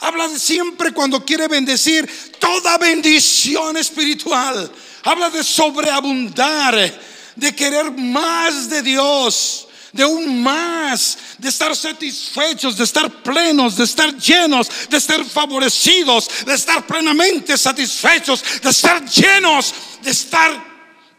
Habla 0.00 0.28
de 0.28 0.38
siempre 0.38 0.92
cuando 0.92 1.24
quiere 1.24 1.46
bendecir 1.46 2.08
toda 2.38 2.78
bendición 2.78 3.76
espiritual. 3.76 4.70
Habla 5.04 5.28
de 5.28 5.44
sobreabundar, 5.44 7.00
de 7.36 7.54
querer 7.54 7.92
más 7.92 8.70
de 8.70 8.82
Dios, 8.82 9.68
de 9.92 10.04
un 10.04 10.42
más, 10.42 11.18
de 11.38 11.48
estar 11.48 11.74
satisfechos, 11.74 12.76
de 12.76 12.84
estar 12.84 13.22
plenos, 13.22 13.76
de 13.76 13.84
estar 13.84 14.16
llenos, 14.16 14.70
de 14.88 14.96
estar 14.96 15.24
favorecidos, 15.24 16.28
de 16.46 16.54
estar 16.54 16.86
plenamente 16.86 17.56
satisfechos, 17.58 18.44
de 18.62 18.70
estar 18.70 19.04
llenos, 19.04 19.74
de 20.02 20.10
estar 20.10 20.64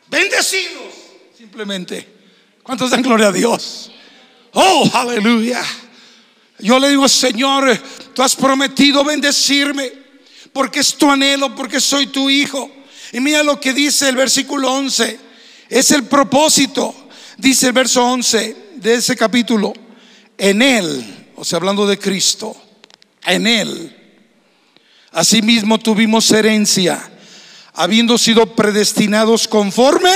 bendecidos. 0.08 0.94
Simplemente. 1.38 2.08
¿Cuántos 2.64 2.92
dan 2.92 3.02
gloria 3.02 3.28
a 3.28 3.32
Dios? 3.32 3.92
Oh, 4.54 4.90
aleluya. 4.94 5.64
Yo 6.60 6.80
le 6.80 6.90
digo, 6.90 7.10
Señor, 7.10 7.78
tú 8.14 8.22
has 8.22 8.36
prometido 8.36 9.04
bendecirme 9.04 9.92
porque 10.54 10.80
es 10.80 10.96
tu 10.96 11.10
anhelo, 11.10 11.56
porque 11.56 11.80
soy 11.80 12.08
tu 12.08 12.30
hijo. 12.30 12.72
Y 13.12 13.20
mira 13.20 13.44
lo 13.44 13.60
que 13.60 13.74
dice 13.74 14.10
el 14.10 14.16
versículo 14.16 14.72
11. 14.72 15.20
Es 15.70 15.92
el 15.92 16.04
propósito, 16.04 16.94
dice 17.42 17.68
el 17.68 17.74
verso 17.74 18.06
11 18.06 18.56
de 18.76 18.94
ese 18.96 19.16
capítulo. 19.16 19.74
En 20.38 20.62
Él, 20.62 21.32
o 21.36 21.44
sea, 21.44 21.58
hablando 21.58 21.86
de 21.88 21.98
Cristo, 21.98 22.56
en 23.26 23.48
Él. 23.48 23.98
Asimismo 25.12 25.78
tuvimos 25.78 26.32
herencia, 26.32 27.12
habiendo 27.74 28.18
sido 28.18 28.56
predestinados 28.56 29.48
conforme 29.48 30.16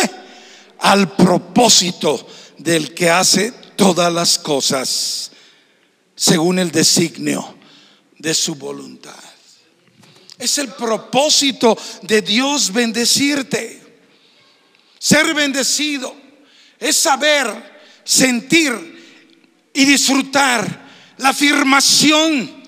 al 0.80 1.16
propósito 1.16 2.26
del 2.58 2.94
que 2.94 3.10
hace 3.10 3.52
todas 3.76 4.14
las 4.14 4.40
cosas 4.40 5.32
según 6.16 6.60
el 6.60 6.72
designio 6.72 7.56
de 8.18 8.34
su 8.34 8.56
voluntad. 8.56 9.14
Es 10.38 10.58
el 10.58 10.70
propósito 10.70 11.78
de 12.04 12.22
Dios 12.22 12.72
bendecirte. 12.72 13.82
Ser 14.98 15.34
bendecido 15.34 16.25
es 16.80 16.98
saber, 16.98 17.76
sentir 18.04 18.72
y 19.74 19.86
disfrutar 19.86 20.86
la 21.18 21.30
afirmación, 21.30 22.64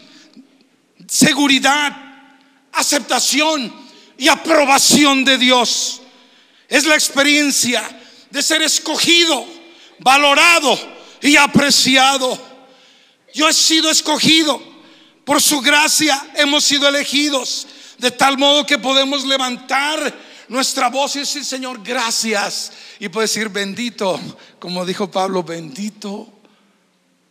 seguridad, 1.08 1.96
aceptación 2.74 3.74
y 4.18 4.28
aprobación 4.28 5.24
de 5.24 5.38
Dios. 5.38 6.02
Es 6.68 6.86
la 6.86 6.96
experiencia 6.96 7.84
de 8.30 8.44
ser 8.44 8.62
escogido, 8.62 9.46
valorado 10.00 10.78
y 11.22 11.38
apreciado. 11.38 12.38
Yo 13.34 13.48
he 13.48 13.54
sido 13.54 13.90
escogido. 13.90 14.62
Por 15.24 15.42
su 15.42 15.60
gracia 15.60 16.32
hemos 16.36 16.64
sido 16.64 16.88
elegidos. 16.88 17.68
De 17.98 18.12
tal 18.12 18.38
modo 18.38 18.66
que 18.66 18.78
podemos 18.78 19.26
levantar 19.26 20.14
nuestra 20.50 20.90
voz 20.90 21.16
y 21.16 21.20
decir, 21.20 21.44
Señor, 21.44 21.84
gracias. 21.84 22.72
Y 23.00 23.10
puede 23.10 23.28
decir, 23.28 23.50
bendito, 23.50 24.20
como 24.60 24.86
dijo 24.86 25.10
Pablo, 25.10 25.44
bendito 25.44 26.34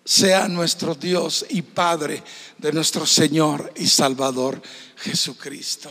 sea 0.04 0.46
nuestro 0.46 0.94
Dios 0.94 1.44
y 1.50 1.62
Padre 1.62 2.22
de 2.58 2.72
nuestro 2.72 3.04
Señor 3.04 3.72
y 3.76 3.88
Salvador 3.88 4.62
Jesucristo. 4.96 5.90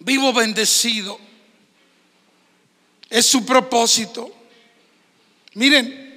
Vivo 0.00 0.32
bendecido. 0.32 1.18
Es 3.08 3.26
su 3.26 3.44
propósito. 3.44 4.32
Miren, 5.54 6.10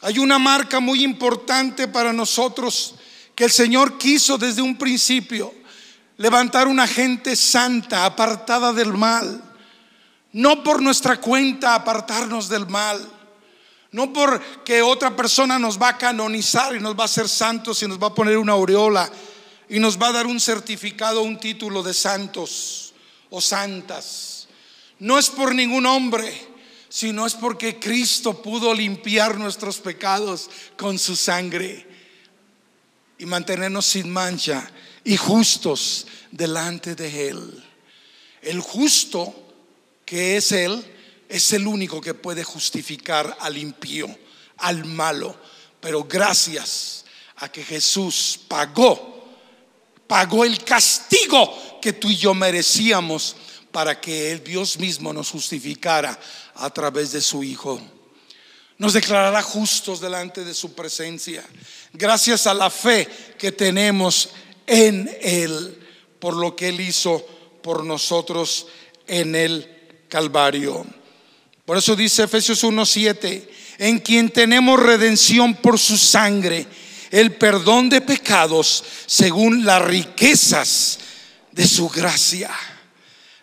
hay 0.00 0.18
una 0.18 0.38
marca 0.38 0.80
muy 0.80 1.04
importante 1.04 1.88
para 1.88 2.12
nosotros 2.12 2.96
que 3.34 3.44
el 3.44 3.50
Señor 3.50 3.98
quiso 3.98 4.38
desde 4.38 4.62
un 4.62 4.76
principio. 4.76 5.54
Levantar 6.22 6.68
una 6.68 6.86
gente 6.86 7.34
santa, 7.34 8.04
apartada 8.04 8.72
del 8.72 8.92
mal. 8.92 9.42
No 10.30 10.62
por 10.62 10.80
nuestra 10.80 11.20
cuenta 11.20 11.74
apartarnos 11.74 12.48
del 12.48 12.68
mal. 12.68 13.04
No 13.90 14.12
porque 14.12 14.82
otra 14.82 15.16
persona 15.16 15.58
nos 15.58 15.82
va 15.82 15.88
a 15.88 15.98
canonizar 15.98 16.76
y 16.76 16.80
nos 16.80 16.96
va 16.96 17.02
a 17.02 17.06
hacer 17.06 17.28
santos 17.28 17.82
y 17.82 17.88
nos 17.88 18.00
va 18.00 18.06
a 18.06 18.14
poner 18.14 18.38
una 18.38 18.52
aureola 18.52 19.10
y 19.68 19.80
nos 19.80 20.00
va 20.00 20.08
a 20.08 20.12
dar 20.12 20.28
un 20.28 20.38
certificado, 20.38 21.22
un 21.22 21.40
título 21.40 21.82
de 21.82 21.92
santos 21.92 22.94
o 23.28 23.40
santas. 23.40 24.46
No 25.00 25.18
es 25.18 25.28
por 25.28 25.52
ningún 25.52 25.86
hombre, 25.86 26.32
sino 26.88 27.26
es 27.26 27.34
porque 27.34 27.80
Cristo 27.80 28.40
pudo 28.40 28.72
limpiar 28.72 29.40
nuestros 29.40 29.80
pecados 29.80 30.48
con 30.76 31.00
su 31.00 31.16
sangre 31.16 31.84
y 33.18 33.26
mantenernos 33.26 33.86
sin 33.86 34.08
mancha 34.08 34.70
y 35.04 35.16
justos 35.16 36.06
delante 36.30 36.94
de 36.94 37.28
Él. 37.28 37.64
El 38.40 38.60
justo 38.60 39.34
que 40.04 40.36
es 40.36 40.52
Él 40.52 40.84
es 41.28 41.52
el 41.52 41.66
único 41.66 42.00
que 42.00 42.14
puede 42.14 42.44
justificar 42.44 43.36
al 43.40 43.56
impío, 43.56 44.06
al 44.58 44.84
malo. 44.84 45.34
Pero 45.80 46.04
gracias 46.04 47.04
a 47.36 47.50
que 47.50 47.64
Jesús 47.64 48.38
pagó, 48.46 49.28
pagó 50.06 50.44
el 50.44 50.62
castigo 50.62 51.80
que 51.80 51.94
tú 51.94 52.10
y 52.10 52.16
yo 52.16 52.34
merecíamos 52.34 53.36
para 53.72 54.00
que 54.00 54.30
el 54.30 54.44
Dios 54.44 54.78
mismo 54.78 55.12
nos 55.12 55.30
justificara 55.30 56.18
a 56.54 56.70
través 56.70 57.12
de 57.12 57.20
su 57.20 57.42
Hijo. 57.42 57.80
Nos 58.78 58.92
declarará 58.92 59.42
justos 59.42 60.00
delante 60.00 60.44
de 60.44 60.54
su 60.54 60.74
presencia, 60.74 61.44
gracias 61.92 62.46
a 62.46 62.54
la 62.54 62.68
fe 62.68 63.08
que 63.38 63.52
tenemos 63.52 64.30
en 64.72 65.10
Él, 65.20 65.78
por 66.18 66.34
lo 66.34 66.56
que 66.56 66.70
Él 66.70 66.80
hizo 66.80 67.22
por 67.62 67.84
nosotros 67.84 68.68
en 69.06 69.34
el 69.34 69.68
Calvario. 70.08 70.86
Por 71.66 71.76
eso 71.76 71.94
dice 71.94 72.22
Efesios 72.22 72.64
1:7, 72.64 73.50
en 73.78 73.98
quien 73.98 74.30
tenemos 74.30 74.80
redención 74.80 75.54
por 75.54 75.78
su 75.78 75.98
sangre, 75.98 76.66
el 77.10 77.32
perdón 77.32 77.90
de 77.90 78.00
pecados 78.00 78.82
según 79.04 79.66
las 79.66 79.82
riquezas 79.82 80.98
de 81.50 81.68
su 81.68 81.90
gracia. 81.90 82.50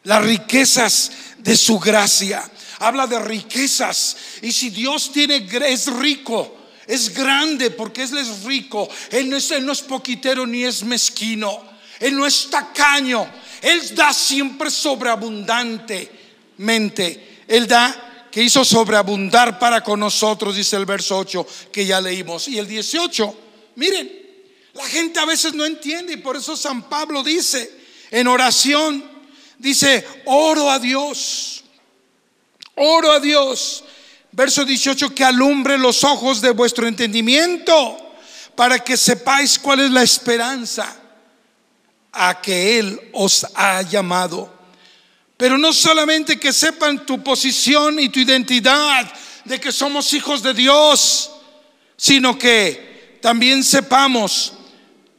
Las 0.04 0.24
riquezas 0.26 1.12
de 1.38 1.56
su 1.56 1.78
gracia. 1.78 2.50
Habla 2.80 3.06
de 3.06 3.20
riquezas. 3.20 4.18
Y 4.42 4.52
si 4.52 4.72
Dios 4.72 5.12
tiene, 5.12 5.48
es 5.68 5.86
rico, 5.94 6.59
es 6.90 7.14
grande 7.14 7.70
porque 7.70 8.02
Él 8.02 8.18
es 8.18 8.44
rico. 8.44 8.90
Él 9.12 9.30
no 9.30 9.38
es, 9.38 9.82
poquitero 9.82 10.48
ni 10.48 10.66
es 10.66 10.84
mezquino. 10.84 11.62
Él 12.00 12.16
no 12.16 12.26
es 12.26 12.50
tacaño. 12.50 13.32
Él 13.62 13.94
da 13.94 14.12
siempre 14.12 14.72
sobreabundantemente. 14.72 17.44
Él 17.48 17.68
da 17.68 18.26
que 18.32 18.42
hizo 18.42 18.66
sobreabundar 18.66 19.60
para 19.60 19.84
con 19.84 20.00
nosotros, 20.00 20.56
dice 20.56 20.78
el 20.78 20.88
verso 20.88 21.20
8 21.20 21.46
que 21.72 21.86
ya 21.86 22.02
leímos. 22.02 22.48
Y 22.48 22.58
el 22.58 22.68
18, 22.68 23.36
miren, 23.76 24.12
la 24.74 24.86
gente 24.86 25.20
a 25.20 25.26
veces 25.26 25.54
no 25.54 25.66
entiende 25.66 26.14
y 26.14 26.18
por 26.18 26.38
eso 26.38 26.58
San 26.58 26.90
Pablo 26.90 27.22
dice 27.22 27.72
en 28.10 28.26
oración, 28.26 29.08
dice, 29.60 30.08
oro 30.26 30.72
a 30.72 30.80
Dios, 30.80 31.64
oro 32.74 33.12
a 33.12 33.20
Dios 33.20 33.84
Verso 34.32 34.64
18, 34.64 35.14
que 35.16 35.24
alumbre 35.24 35.78
los 35.78 36.04
ojos 36.04 36.42
de 36.42 36.52
vuestro 36.52 36.88
entendimiento 36.88 37.98
para 38.56 38.80
que 38.80 38.98
sepáis 38.98 39.58
cuál 39.58 39.80
es 39.80 39.92
la 39.92 40.04
esperanza 40.04 40.96
a 42.12 42.42
que 42.42 42.80
Él 42.80 43.00
os 43.14 43.46
ha 43.56 43.82
llamado. 43.82 44.54
Pero 45.38 45.58
no 45.58 45.74
solamente 45.74 46.40
que 46.40 46.52
sepan 46.52 47.06
tu 47.06 47.24
posición 47.24 48.00
y 48.00 48.10
tu 48.10 48.20
identidad 48.20 49.12
de 49.46 49.60
que 49.60 49.72
somos 49.72 50.14
hijos 50.14 50.44
de 50.44 50.54
Dios, 50.54 51.32
sino 51.96 52.38
que 52.38 53.18
también 53.22 53.64
sepamos, 53.64 54.54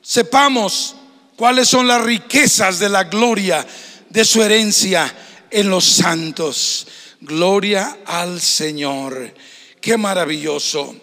sepamos 0.02 0.94
cuáles 1.36 1.68
son 1.68 1.88
las 1.88 2.02
riquezas 2.02 2.78
de 2.78 2.88
la 2.88 3.04
gloria 3.04 3.66
de 4.08 4.24
su 4.24 4.42
herencia 4.42 5.12
en 5.50 5.70
los 5.70 5.84
santos. 5.84 6.86
Gloria 7.20 7.98
al 8.06 8.40
Señor. 8.40 9.34
Qué 9.80 9.98
maravilloso. 9.98 10.96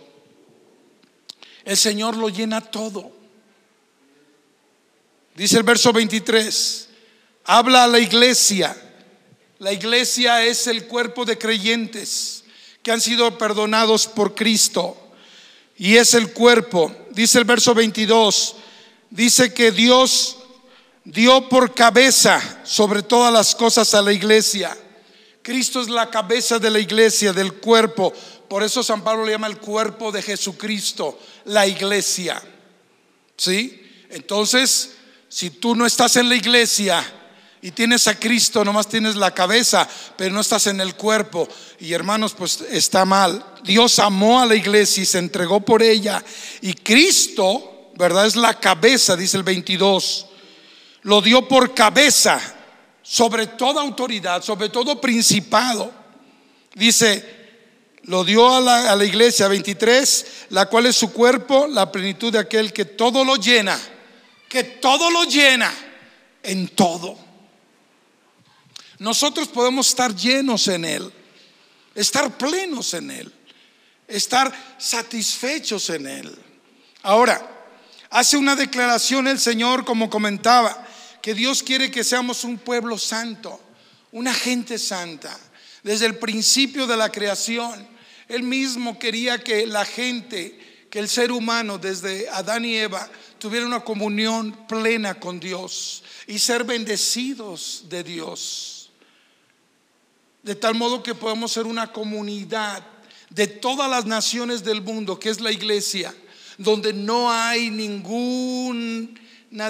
El 1.63 1.77
Señor 1.77 2.17
lo 2.17 2.29
llena 2.29 2.61
todo. 2.61 3.11
Dice 5.35 5.57
el 5.57 5.63
verso 5.63 5.93
23. 5.93 6.89
Habla 7.45 7.83
a 7.83 7.87
la 7.87 7.99
iglesia. 7.99 8.75
La 9.59 9.71
iglesia 9.71 10.43
es 10.43 10.65
el 10.65 10.87
cuerpo 10.87 11.23
de 11.23 11.37
creyentes 11.37 12.43
que 12.81 12.91
han 12.91 13.01
sido 13.01 13.37
perdonados 13.37 14.07
por 14.07 14.33
Cristo. 14.33 14.97
Y 15.77 15.97
es 15.97 16.15
el 16.15 16.33
cuerpo. 16.33 16.95
Dice 17.11 17.37
el 17.37 17.45
verso 17.45 17.75
22. 17.75 18.55
Dice 19.11 19.53
que 19.53 19.71
Dios 19.71 20.37
dio 21.03 21.47
por 21.47 21.75
cabeza 21.75 22.41
sobre 22.63 23.03
todas 23.03 23.31
las 23.31 23.53
cosas 23.53 23.93
a 23.93 24.01
la 24.01 24.13
iglesia 24.13 24.75
Cristo 25.47 25.79
es 25.79 25.87
la 25.87 26.09
cabeza 26.09 26.59
de 26.59 26.69
la 26.69 26.77
iglesia, 26.77 27.31
del 27.31 27.53
cuerpo. 27.53 28.13
Por 28.49 28.63
eso 28.63 28.83
San 28.83 29.01
Pablo 29.01 29.23
le 29.23 29.31
llama 29.31 29.47
el 29.47 29.59
cuerpo 29.59 30.11
de 30.11 30.21
Jesucristo, 30.21 31.17
la 31.45 31.65
iglesia. 31.65 32.43
¿Sí? 33.37 33.81
Entonces, 34.09 34.95
si 35.29 35.51
tú 35.51 35.73
no 35.73 35.85
estás 35.85 36.17
en 36.17 36.27
la 36.27 36.35
iglesia 36.35 37.01
y 37.61 37.71
tienes 37.71 38.09
a 38.09 38.19
Cristo, 38.19 38.65
nomás 38.65 38.89
tienes 38.89 39.15
la 39.15 39.33
cabeza, 39.33 39.87
pero 40.17 40.35
no 40.35 40.41
estás 40.41 40.67
en 40.67 40.81
el 40.81 40.95
cuerpo. 40.95 41.47
Y 41.79 41.93
hermanos, 41.93 42.33
pues 42.33 42.59
está 42.69 43.05
mal. 43.05 43.45
Dios 43.63 43.99
amó 43.99 44.41
a 44.41 44.45
la 44.45 44.55
iglesia 44.55 45.03
y 45.03 45.05
se 45.05 45.19
entregó 45.19 45.61
por 45.61 45.81
ella. 45.81 46.21
Y 46.59 46.73
Cristo, 46.73 47.91
¿verdad? 47.95 48.25
Es 48.25 48.35
la 48.35 48.59
cabeza, 48.59 49.15
dice 49.15 49.37
el 49.37 49.43
22. 49.43 50.25
Lo 51.03 51.21
dio 51.21 51.47
por 51.47 51.73
cabeza 51.73 52.56
sobre 53.09 53.47
toda 53.47 53.81
autoridad, 53.81 54.43
sobre 54.43 54.67
todo 54.67 54.99
principado. 54.99 55.89
Dice, 56.73 57.37
lo 58.03 58.25
dio 58.25 58.53
a 58.53 58.59
la, 58.59 59.05
iglesia 59.05 59.47
23, 59.47 60.25
la 60.49 60.65
cual 60.65 60.87
es 60.87 60.97
su 60.97 61.13
cuerpo, 61.13 61.67
la 61.67 61.89
plenitud 61.89 62.33
de 62.33 62.39
aquel 62.39 62.73
que 62.73 62.83
todo 62.83 63.23
lo 63.23 63.37
llena, 63.37 63.79
que 64.49 64.63
todo 64.63 65.09
lo 65.09 65.23
llena 65.23 65.73
en 66.43 66.67
todo. 66.67 67.17
Nosotros 68.99 69.47
podemos 69.47 69.87
estar 69.87 70.13
llenos 70.13 70.67
en 70.67 70.83
Él, 70.83 71.13
estar 71.95 72.37
plenos 72.37 72.93
en 72.93 73.11
Él, 73.11 73.33
estar 74.05 74.51
satisfechos 74.77 75.89
en 75.91 76.07
Él. 76.07 76.37
Ahora, 77.03 77.41
hace 78.09 78.35
una 78.35 78.57
declaración 78.57 79.29
el 79.29 79.39
Señor, 79.39 79.85
como 79.85 80.09
comentaba, 80.09 80.86
que 81.27 81.33
Dios 81.33 81.61
quiere 81.61 81.91
que 81.91 82.05
seamos 82.05 82.45
un 82.45 82.57
pueblo 82.57 82.97
santo, 82.97 83.59
una 84.13 84.33
gente 84.33 84.79
santa. 84.79 85.37
Desde 85.83 86.05
el 86.05 86.15
principio 86.15 86.87
de 86.87 86.95
la 86.95 87.11
creación, 87.11 87.85
Él 88.29 88.43
mismo 88.43 88.97
quería 88.97 89.37
que 89.37 89.67
la 89.67 89.83
gente, 89.83 90.87
que 90.89 90.99
el 90.99 91.09
ser 91.09 91.33
humano, 91.33 91.79
desde 91.79 92.29
Adán 92.29 92.63
y 92.63 92.77
Eva, 92.77 93.09
tuviera 93.39 93.65
una 93.65 93.81
comunión 93.83 94.57
plena 94.69 95.19
con 95.19 95.37
Dios 95.41 96.01
y 96.27 96.39
ser 96.39 96.63
bendecidos 96.63 97.83
de 97.89 98.05
Dios. 98.05 98.89
De 100.43 100.55
tal 100.55 100.75
modo 100.75 101.03
que 101.03 101.13
podemos 101.13 101.51
ser 101.51 101.65
una 101.65 101.91
comunidad 101.91 102.87
de 103.29 103.47
todas 103.47 103.89
las 103.91 104.05
naciones 104.05 104.63
del 104.63 104.81
mundo, 104.81 105.19
que 105.19 105.27
es 105.27 105.41
la 105.41 105.51
iglesia, 105.51 106.15
donde 106.57 106.93
no 106.93 107.29
hay 107.29 107.69
ninguna 107.69 109.11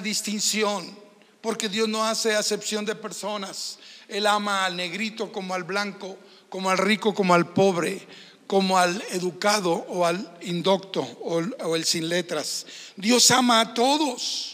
distinción 0.03 1.06
porque 1.41 1.69
Dios 1.69 1.87
no 1.87 2.03
hace 2.03 2.35
acepción 2.35 2.85
de 2.85 2.95
personas. 2.95 3.79
Él 4.07 4.25
ama 4.27 4.65
al 4.65 4.75
negrito 4.75 5.31
como 5.31 5.53
al 5.53 5.63
blanco, 5.63 6.17
como 6.49 6.69
al 6.69 6.77
rico 6.77 7.13
como 7.13 7.33
al 7.33 7.53
pobre, 7.53 8.05
como 8.47 8.77
al 8.77 9.03
educado 9.11 9.73
o 9.89 10.05
al 10.05 10.37
indocto 10.41 11.01
o, 11.01 11.75
el 11.75 11.85
sin 11.85 12.09
letras. 12.09 12.65
Dios 12.95 13.29
ama 13.31 13.59
a 13.59 13.73
todos. 13.73 14.53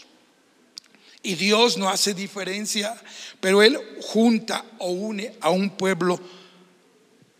Y 1.22 1.36
Dios 1.36 1.78
no 1.78 1.88
hace 1.88 2.12
diferencia, 2.12 2.94
pero 3.40 3.62
Él 3.62 3.80
junta 4.02 4.62
o 4.78 4.90
une 4.90 5.34
a 5.40 5.48
un 5.48 5.70
pueblo 5.70 6.20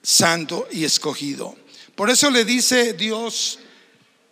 santo 0.03 0.67
y 0.73 0.85
escogido. 0.85 1.55
Por 1.95 2.09
eso 2.09 2.31
le 2.31 2.47
dice 2.47 2.95
Dios 2.95 3.59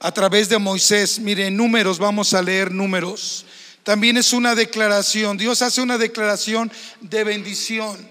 a 0.00 0.10
través 0.10 0.48
de 0.48 0.58
Moisés, 0.58 1.18
mire, 1.18 1.50
números, 1.50 1.98
vamos 1.98 2.32
a 2.32 2.40
leer 2.40 2.70
números 2.70 3.44
también 3.82 4.16
es 4.16 4.32
una 4.32 4.54
declaración. 4.54 5.36
Dios 5.36 5.62
hace 5.62 5.82
una 5.82 5.98
declaración 5.98 6.70
de 7.00 7.24
bendición. 7.24 8.08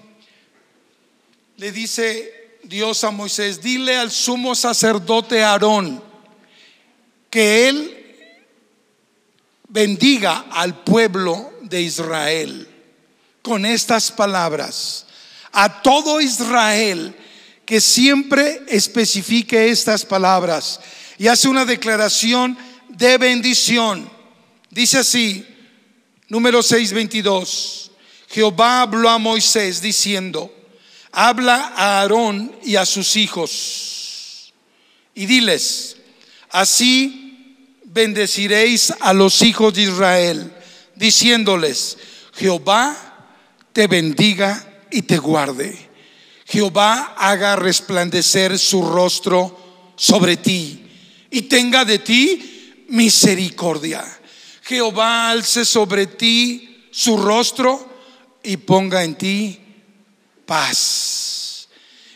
Le 1.56 1.72
dice 1.72 2.58
Dios 2.64 3.04
a 3.04 3.10
Moisés, 3.10 3.60
dile 3.62 3.96
al 3.96 4.10
sumo 4.10 4.54
sacerdote 4.54 5.42
Aarón 5.42 6.02
que 7.30 7.68
él 7.68 7.98
bendiga 9.68 10.46
al 10.50 10.84
pueblo 10.84 11.52
de 11.62 11.80
Israel 11.80 12.68
con 13.40 13.64
estas 13.64 14.12
palabras. 14.12 15.06
A 15.52 15.82
todo 15.82 16.20
Israel 16.20 17.16
que 17.64 17.80
siempre 17.80 18.62
especifique 18.68 19.70
estas 19.70 20.04
palabras 20.04 20.80
y 21.18 21.28
hace 21.28 21.48
una 21.48 21.64
declaración 21.64 22.56
de 22.88 23.16
bendición. 23.16 24.10
Dice 24.70 24.98
así, 24.98 25.46
número 26.32 26.62
622. 26.62 27.90
Jehová 28.30 28.80
habló 28.80 29.10
a 29.10 29.18
Moisés 29.18 29.82
diciendo, 29.82 30.50
habla 31.12 31.74
a 31.76 32.00
Aarón 32.00 32.56
y 32.64 32.76
a 32.76 32.86
sus 32.86 33.16
hijos 33.16 34.54
y 35.14 35.26
diles, 35.26 35.98
así 36.48 37.68
bendeciréis 37.84 38.94
a 39.00 39.12
los 39.12 39.42
hijos 39.42 39.74
de 39.74 39.82
Israel, 39.82 40.54
diciéndoles, 40.96 41.98
Jehová 42.32 42.96
te 43.74 43.86
bendiga 43.86 44.80
y 44.90 45.02
te 45.02 45.18
guarde. 45.18 45.90
Jehová 46.46 47.14
haga 47.18 47.56
resplandecer 47.56 48.58
su 48.58 48.88
rostro 48.88 49.94
sobre 49.96 50.38
ti 50.38 50.86
y 51.30 51.42
tenga 51.42 51.84
de 51.84 51.98
ti 51.98 52.86
misericordia. 52.88 54.20
Jehová 54.62 55.30
alce 55.30 55.64
sobre 55.64 56.06
ti 56.06 56.86
su 56.90 57.16
rostro 57.16 57.88
y 58.42 58.56
ponga 58.58 59.02
en 59.02 59.16
ti 59.16 59.60
paz. 60.46 61.68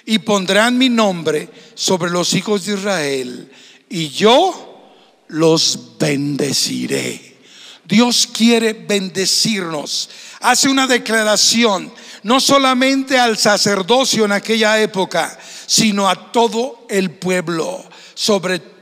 Y 0.05 0.21
pondrán 0.21 0.79
mi 0.79 0.89
nombre 0.89 1.49
sobre 1.75 2.11
los 2.11 2.33
hijos 2.35 2.65
de 2.65 2.75
Israel 2.75 3.53
y 3.89 4.09
yo 4.11 4.93
los 5.29 5.99
bendeciré. 5.99 7.37
Dios 7.85 8.29
quiere 8.33 8.73
bendecirnos. 8.73 10.11
Hace 10.41 10.69
una 10.69 10.87
declaración, 10.87 11.93
no 12.23 12.41
solamente 12.41 13.19
al 13.19 13.37
sacerdocio 13.37 14.25
en 14.25 14.33
aquella 14.33 14.81
época, 14.81 15.37
sino 15.67 16.09
a 16.09 16.33
todo 16.33 16.87
el 16.89 17.11
pueblo, 17.11 17.85
sobre 18.15 18.61
todo 18.61 18.76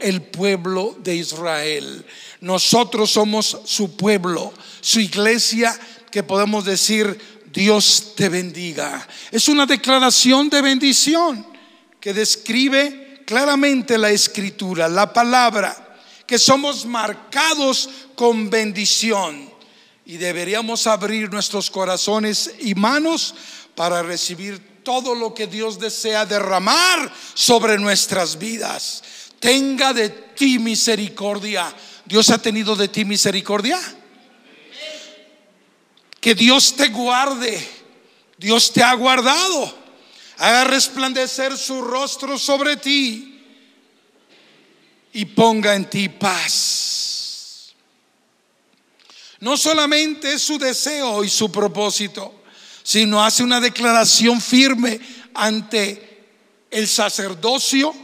el 0.00 0.22
pueblo 0.22 0.96
de 1.02 1.16
Israel. 1.16 2.04
Nosotros 2.40 3.10
somos 3.10 3.58
su 3.64 3.96
pueblo, 3.96 4.52
su 4.80 5.00
iglesia, 5.00 5.78
que 6.10 6.22
podemos 6.22 6.64
decir, 6.64 7.18
Dios 7.52 8.14
te 8.16 8.28
bendiga. 8.28 9.06
Es 9.30 9.48
una 9.48 9.66
declaración 9.66 10.48
de 10.48 10.62
bendición 10.62 11.46
que 12.00 12.14
describe 12.14 13.22
claramente 13.26 13.98
la 13.98 14.10
escritura, 14.10 14.88
la 14.88 15.12
palabra, 15.12 15.98
que 16.26 16.38
somos 16.38 16.86
marcados 16.86 17.88
con 18.14 18.48
bendición 18.50 19.50
y 20.04 20.16
deberíamos 20.16 20.86
abrir 20.86 21.30
nuestros 21.30 21.70
corazones 21.70 22.54
y 22.60 22.74
manos 22.74 23.34
para 23.74 24.02
recibir 24.02 24.82
todo 24.82 25.14
lo 25.14 25.32
que 25.32 25.46
Dios 25.46 25.78
desea 25.78 26.26
derramar 26.26 27.12
sobre 27.34 27.78
nuestras 27.78 28.38
vidas. 28.38 29.02
Tenga 29.42 29.92
de 29.92 30.08
ti 30.08 30.60
misericordia. 30.60 31.74
¿Dios 32.04 32.30
ha 32.30 32.38
tenido 32.38 32.76
de 32.76 32.86
ti 32.86 33.04
misericordia? 33.04 33.76
Que 36.20 36.36
Dios 36.36 36.76
te 36.76 36.86
guarde. 36.90 37.68
Dios 38.38 38.72
te 38.72 38.84
ha 38.84 38.94
guardado. 38.94 39.76
Haga 40.38 40.62
resplandecer 40.62 41.58
su 41.58 41.82
rostro 41.82 42.38
sobre 42.38 42.76
ti 42.76 43.42
y 45.12 45.24
ponga 45.24 45.74
en 45.74 45.90
ti 45.90 46.08
paz. 46.08 47.74
No 49.40 49.56
solamente 49.56 50.34
es 50.34 50.42
su 50.42 50.56
deseo 50.56 51.24
y 51.24 51.28
su 51.28 51.50
propósito, 51.50 52.44
sino 52.84 53.24
hace 53.24 53.42
una 53.42 53.60
declaración 53.60 54.40
firme 54.40 55.00
ante 55.34 56.28
el 56.70 56.86
sacerdocio 56.86 58.01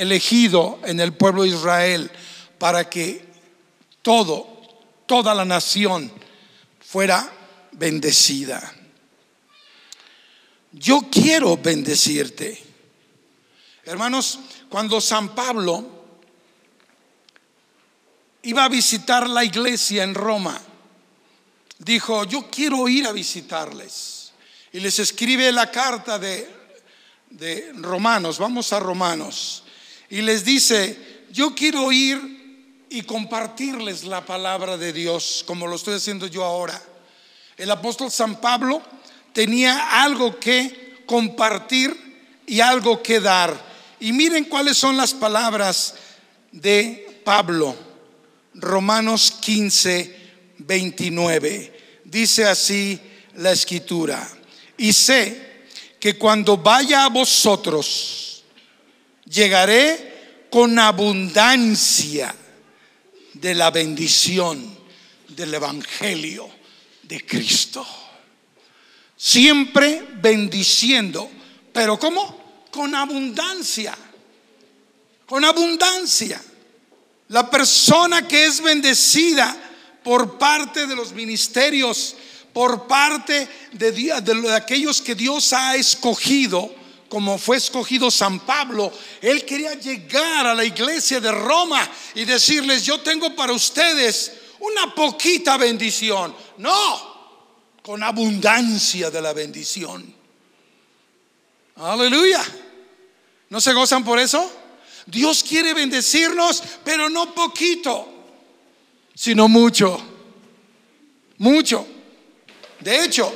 elegido 0.00 0.80
en 0.84 0.98
el 0.98 1.12
pueblo 1.12 1.42
de 1.42 1.50
Israel 1.50 2.10
para 2.58 2.88
que 2.88 3.22
todo, 4.00 4.48
toda 5.04 5.34
la 5.34 5.44
nación 5.44 6.10
fuera 6.80 7.30
bendecida. 7.72 8.74
Yo 10.72 11.02
quiero 11.10 11.58
bendecirte. 11.58 12.62
Hermanos, 13.84 14.38
cuando 14.70 15.02
San 15.02 15.34
Pablo 15.34 15.84
iba 18.42 18.64
a 18.64 18.68
visitar 18.70 19.28
la 19.28 19.44
iglesia 19.44 20.02
en 20.02 20.14
Roma, 20.14 20.58
dijo, 21.78 22.24
yo 22.24 22.48
quiero 22.50 22.88
ir 22.88 23.06
a 23.06 23.12
visitarles. 23.12 24.32
Y 24.72 24.80
les 24.80 24.98
escribe 24.98 25.52
la 25.52 25.70
carta 25.70 26.18
de, 26.18 26.48
de 27.28 27.72
Romanos, 27.74 28.38
vamos 28.38 28.72
a 28.72 28.80
Romanos, 28.80 29.64
y 30.10 30.22
les 30.22 30.44
dice, 30.44 30.98
yo 31.30 31.54
quiero 31.54 31.90
ir 31.92 32.84
y 32.90 33.02
compartirles 33.02 34.04
la 34.04 34.26
palabra 34.26 34.76
de 34.76 34.92
Dios, 34.92 35.44
como 35.46 35.68
lo 35.68 35.76
estoy 35.76 35.94
haciendo 35.94 36.26
yo 36.26 36.44
ahora. 36.44 36.82
El 37.56 37.70
apóstol 37.70 38.10
San 38.10 38.40
Pablo 38.40 38.82
tenía 39.32 40.02
algo 40.02 40.38
que 40.40 41.04
compartir 41.06 42.42
y 42.46 42.60
algo 42.60 43.00
que 43.02 43.20
dar. 43.20 43.56
Y 44.00 44.12
miren 44.12 44.44
cuáles 44.44 44.76
son 44.76 44.96
las 44.96 45.14
palabras 45.14 45.94
de 46.50 47.20
Pablo. 47.24 47.76
Romanos 48.54 49.32
15, 49.40 50.16
29. 50.58 52.00
Dice 52.04 52.46
así 52.46 52.98
la 53.36 53.52
escritura. 53.52 54.28
Y 54.76 54.92
sé 54.92 55.68
que 56.00 56.18
cuando 56.18 56.56
vaya 56.56 57.04
a 57.04 57.08
vosotros, 57.08 58.29
llegaré 59.30 60.48
con 60.50 60.78
abundancia 60.78 62.34
de 63.34 63.54
la 63.54 63.70
bendición 63.70 64.78
del 65.28 65.54
Evangelio 65.54 66.50
de 67.02 67.24
Cristo. 67.24 67.86
Siempre 69.16 70.06
bendiciendo, 70.20 71.30
pero 71.72 71.98
¿cómo? 71.98 72.66
Con 72.70 72.94
abundancia. 72.94 73.96
Con 75.26 75.44
abundancia. 75.44 76.42
La 77.28 77.48
persona 77.48 78.26
que 78.26 78.46
es 78.46 78.60
bendecida 78.60 79.56
por 80.02 80.38
parte 80.38 80.86
de 80.86 80.96
los 80.96 81.12
ministerios, 81.12 82.16
por 82.52 82.88
parte 82.88 83.48
de, 83.72 83.92
de, 83.92 84.52
aquellos 84.54 85.00
que 85.00 85.14
Dios 85.14 85.52
ha 85.52 85.76
escogido, 85.76 86.74
como 87.10 87.36
fue 87.38 87.56
escogido 87.56 88.08
San 88.08 88.38
Pablo, 88.40 88.90
él 89.20 89.44
quería 89.44 89.74
llegar 89.74 90.46
a 90.46 90.54
la 90.54 90.64
iglesia 90.64 91.20
de 91.20 91.32
Roma 91.32 91.86
y 92.14 92.24
decirles, 92.24 92.86
yo 92.86 93.00
tengo 93.00 93.34
para 93.34 93.52
ustedes 93.52 94.32
una 94.60 94.94
poquita 94.94 95.56
bendición. 95.56 96.32
No, 96.58 97.80
con 97.82 98.02
abundancia 98.04 99.10
de 99.10 99.20
la 99.20 99.32
bendición. 99.32 100.14
Aleluya. 101.74 102.42
¿No 103.48 103.60
se 103.60 103.72
gozan 103.72 104.04
por 104.04 104.20
eso? 104.20 104.48
Dios 105.06 105.42
quiere 105.42 105.74
bendecirnos, 105.74 106.62
pero 106.84 107.10
no 107.10 107.34
poquito, 107.34 108.06
sino 109.16 109.48
mucho. 109.48 110.00
Mucho. 111.38 111.84
De 112.78 113.04
hecho, 113.04 113.32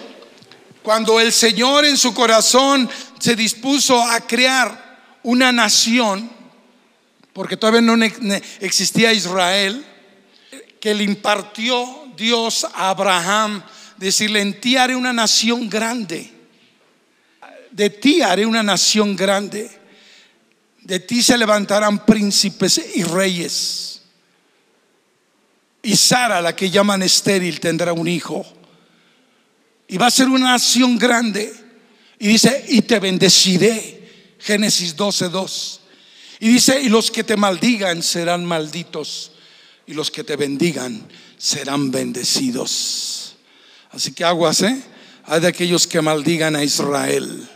cuando 0.84 1.18
el 1.18 1.32
Señor 1.32 1.86
en 1.86 1.96
su 1.96 2.14
corazón 2.14 2.88
se 3.24 3.34
dispuso 3.34 4.02
a 4.02 4.20
crear 4.20 5.18
una 5.22 5.50
nación, 5.50 6.30
porque 7.32 7.56
todavía 7.56 7.80
no 7.80 8.04
existía 8.60 9.14
Israel, 9.14 9.82
que 10.78 10.92
le 10.92 11.04
impartió 11.04 12.12
Dios 12.18 12.66
a 12.74 12.90
Abraham, 12.90 13.62
decirle, 13.96 14.42
en 14.42 14.60
ti 14.60 14.76
haré 14.76 14.94
una 14.94 15.14
nación 15.14 15.70
grande, 15.70 16.30
de 17.70 17.88
ti 17.88 18.20
haré 18.20 18.44
una 18.44 18.62
nación 18.62 19.16
grande, 19.16 19.70
de 20.82 21.00
ti 21.00 21.22
se 21.22 21.38
levantarán 21.38 22.04
príncipes 22.04 22.78
y 22.94 23.04
reyes. 23.04 24.02
Y 25.82 25.96
Sara, 25.96 26.42
la 26.42 26.54
que 26.54 26.68
llaman 26.68 27.02
estéril, 27.02 27.58
tendrá 27.58 27.94
un 27.94 28.06
hijo. 28.06 28.44
Y 29.88 29.96
va 29.96 30.08
a 30.08 30.10
ser 30.10 30.28
una 30.28 30.50
nación 30.50 30.98
grande. 30.98 31.63
Y 32.24 32.28
dice, 32.28 32.64
y 32.68 32.80
te 32.80 33.00
bendeciré. 33.00 34.00
Génesis 34.38 34.96
12, 34.96 35.28
2. 35.28 35.80
Y 36.40 36.48
dice, 36.48 36.80
y 36.80 36.88
los 36.88 37.10
que 37.10 37.22
te 37.22 37.36
maldigan 37.36 38.02
serán 38.02 38.46
malditos. 38.46 39.32
Y 39.86 39.92
los 39.92 40.10
que 40.10 40.24
te 40.24 40.34
bendigan 40.36 41.06
serán 41.36 41.90
bendecidos. 41.90 43.34
Así 43.90 44.12
que 44.12 44.24
aguas, 44.24 44.62
¿eh? 44.62 44.82
Hay 45.24 45.42
de 45.42 45.48
aquellos 45.48 45.86
que 45.86 46.00
maldigan 46.00 46.56
a 46.56 46.64
Israel. 46.64 47.46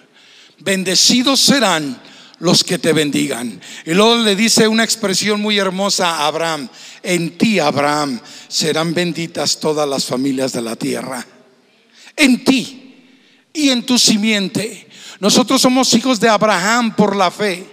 Bendecidos 0.58 1.40
serán 1.40 2.02
los 2.38 2.62
que 2.62 2.78
te 2.78 2.92
bendigan. 2.92 3.58
Y 3.86 3.94
luego 3.94 4.16
le 4.16 4.36
dice 4.36 4.68
una 4.68 4.84
expresión 4.84 5.40
muy 5.40 5.56
hermosa 5.56 6.10
a 6.10 6.26
Abraham, 6.26 6.68
en 7.02 7.38
ti, 7.38 7.58
Abraham, 7.58 8.20
serán 8.48 8.92
benditas 8.92 9.60
todas 9.60 9.88
las 9.88 10.04
familias 10.04 10.52
de 10.52 10.60
la 10.60 10.76
tierra. 10.76 11.26
En 12.14 12.44
ti 12.44 12.84
y 13.58 13.70
en 13.70 13.84
tu 13.84 13.98
simiente. 13.98 14.88
Nosotros 15.18 15.60
somos 15.60 15.92
hijos 15.94 16.20
de 16.20 16.28
Abraham 16.28 16.94
por 16.94 17.16
la 17.16 17.28
fe, 17.28 17.66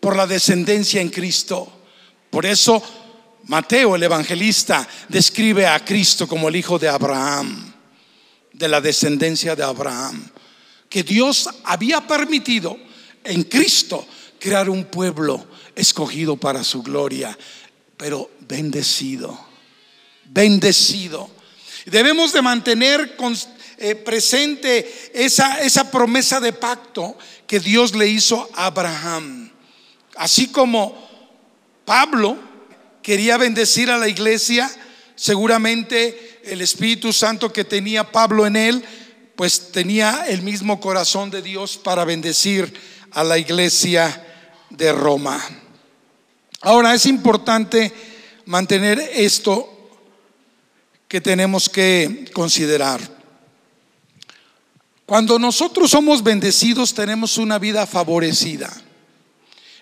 por 0.00 0.16
la 0.16 0.26
descendencia 0.26 1.02
en 1.02 1.10
Cristo. 1.10 1.70
Por 2.30 2.46
eso 2.46 2.82
Mateo, 3.44 3.94
el 3.94 4.02
evangelista, 4.02 4.88
describe 5.10 5.66
a 5.66 5.84
Cristo 5.84 6.26
como 6.26 6.48
el 6.48 6.56
hijo 6.56 6.78
de 6.78 6.88
Abraham, 6.88 7.74
de 8.54 8.68
la 8.68 8.80
descendencia 8.80 9.54
de 9.54 9.62
Abraham, 9.62 10.30
que 10.88 11.02
Dios 11.02 11.46
había 11.64 12.00
permitido 12.00 12.78
en 13.22 13.42
Cristo 13.42 14.06
crear 14.38 14.70
un 14.70 14.84
pueblo 14.84 15.46
escogido 15.76 16.38
para 16.38 16.64
su 16.64 16.82
gloria, 16.82 17.36
pero 17.98 18.30
bendecido, 18.48 19.38
bendecido. 20.24 21.28
Debemos 21.84 22.32
de 22.32 22.40
mantener 22.40 23.14
eh, 23.84 23.96
presente 23.96 25.10
esa, 25.12 25.60
esa 25.60 25.90
promesa 25.90 26.38
de 26.38 26.52
pacto 26.52 27.16
que 27.48 27.58
Dios 27.58 27.96
le 27.96 28.06
hizo 28.06 28.48
a 28.54 28.66
Abraham. 28.66 29.50
Así 30.14 30.52
como 30.52 30.96
Pablo 31.84 32.38
quería 33.02 33.36
bendecir 33.38 33.90
a 33.90 33.98
la 33.98 34.06
iglesia, 34.06 34.70
seguramente 35.16 36.38
el 36.44 36.60
Espíritu 36.60 37.12
Santo 37.12 37.52
que 37.52 37.64
tenía 37.64 38.12
Pablo 38.12 38.46
en 38.46 38.54
él, 38.54 38.84
pues 39.34 39.72
tenía 39.72 40.26
el 40.28 40.42
mismo 40.42 40.78
corazón 40.78 41.32
de 41.32 41.42
Dios 41.42 41.76
para 41.76 42.04
bendecir 42.04 42.72
a 43.10 43.24
la 43.24 43.36
iglesia 43.36 44.24
de 44.70 44.92
Roma. 44.92 45.42
Ahora 46.60 46.94
es 46.94 47.06
importante 47.06 47.92
mantener 48.44 49.00
esto 49.12 49.90
que 51.08 51.20
tenemos 51.20 51.68
que 51.68 52.30
considerar. 52.32 53.21
Cuando 55.12 55.38
nosotros 55.38 55.90
somos 55.90 56.22
bendecidos 56.22 56.94
tenemos 56.94 57.36
una 57.36 57.58
vida 57.58 57.86
favorecida. 57.86 58.72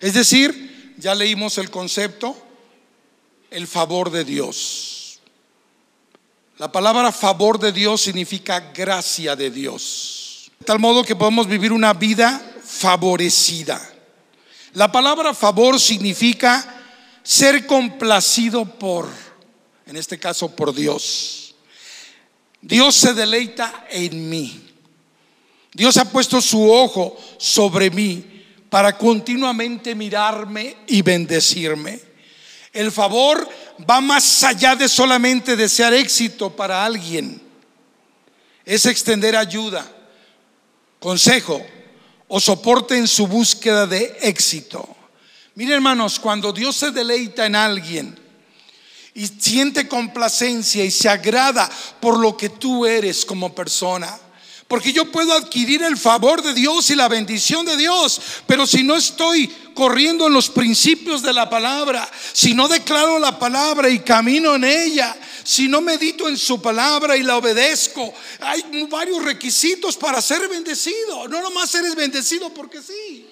Es 0.01 0.15
decir, 0.15 0.97
ya 0.99 1.15
leímos 1.15 1.57
el 1.59 1.71
concepto, 1.71 2.37
el 3.49 3.69
favor 3.69 4.11
de 4.11 4.25
Dios. 4.25 5.21
La 6.59 6.73
palabra 6.73 7.13
favor 7.13 7.61
de 7.61 7.71
Dios 7.71 8.01
significa 8.01 8.73
gracia 8.75 9.37
de 9.37 9.53
Dios. 9.53 10.51
De 10.59 10.67
tal 10.67 10.81
modo 10.81 11.05
que 11.05 11.15
podemos 11.15 11.47
vivir 11.47 11.71
una 11.71 11.93
vida 11.93 12.43
favorecida. 12.65 13.81
La 14.73 14.91
palabra 14.91 15.33
favor 15.33 15.79
significa 15.79 16.83
ser 17.23 17.69
complacido 17.69 18.65
por, 18.65 19.09
en 19.87 19.95
este 19.95 20.19
caso 20.19 20.57
por 20.57 20.75
Dios. 20.75 21.55
Dios 22.61 22.97
se 22.97 23.15
deleita 23.15 23.87
en 23.93 24.29
mí. 24.29 24.70
Dios 25.73 25.97
ha 25.97 26.05
puesto 26.05 26.41
su 26.41 26.71
ojo 26.71 27.17
sobre 27.39 27.91
mí 27.91 28.25
para 28.69 28.97
continuamente 28.97 29.95
mirarme 29.95 30.77
y 30.87 31.03
bendecirme. 31.03 32.01
El 32.73 32.93
favor 32.93 33.49
va 33.89 34.01
más 34.01 34.43
allá 34.45 34.77
de 34.77 34.89
solamente 34.89 35.57
desear 35.57 35.93
éxito 35.93 36.51
para 36.51 36.85
alguien. 36.85 37.41
Es 38.65 38.87
extender 38.87 39.35
ayuda, 39.37 39.91
consejo, 41.01 41.65
o 42.29 42.39
soporte 42.39 42.97
en 42.97 43.09
su 43.09 43.27
búsqueda 43.27 43.87
de 43.87 44.17
éxito. 44.23 44.89
Miren 45.57 45.75
hermanos, 45.75 46.21
cuando 46.21 46.53
Dios 46.53 46.77
se 46.77 46.93
deleita 46.93 47.45
en 47.47 47.57
alguien 47.57 48.17
y 49.15 49.27
siente 49.27 49.89
complacencia 49.89 50.85
y 50.85 50.93
se 50.93 51.09
agrada 51.09 51.69
por 52.01 52.19
lo 52.19 52.37
que 52.37 52.51
tú 52.51 52.87
eres 52.87 53.25
como 53.25 53.53
persona, 53.53 54.17
porque 54.71 54.93
yo 54.93 55.11
puedo 55.11 55.33
adquirir 55.33 55.83
el 55.83 55.97
favor 55.97 56.43
de 56.43 56.55
Dios 56.55 56.91
y 56.91 56.95
la 56.95 57.09
bendición 57.09 57.67
de 57.67 57.77
Dios, 57.77 58.21
pero 58.47 58.69
si 58.69 58.85
no 58.85 58.95
estoy 58.95 59.49
corriendo 59.75 60.29
en 60.29 60.33
los 60.33 60.49
principios 60.49 61.23
de 61.23 61.33
la 61.33 61.51
palabra, 61.51 62.09
si 62.33 62.55
no 62.55 62.69
declaro 62.69 63.19
la 63.19 63.37
palabra 63.37 63.89
y 63.89 63.99
camino 63.99 64.55
en 64.55 64.63
ella, 64.63 65.17
si 65.43 65.67
no 65.67 65.81
medito 65.81 66.29
en 66.29 66.39
su 66.39 66.63
palabra 66.63 67.17
y 67.17 67.25
la 67.25 67.39
obedezco, 67.39 68.15
hay 68.39 68.87
varios 68.89 69.25
requisitos 69.25 69.97
para 69.97 70.23
ser 70.23 70.49
bendecido. 70.49 71.27
No 71.27 71.43
nomás 71.43 71.75
eres 71.75 71.97
bendecido 71.97 72.55
porque 72.55 72.81
sí. 72.81 73.27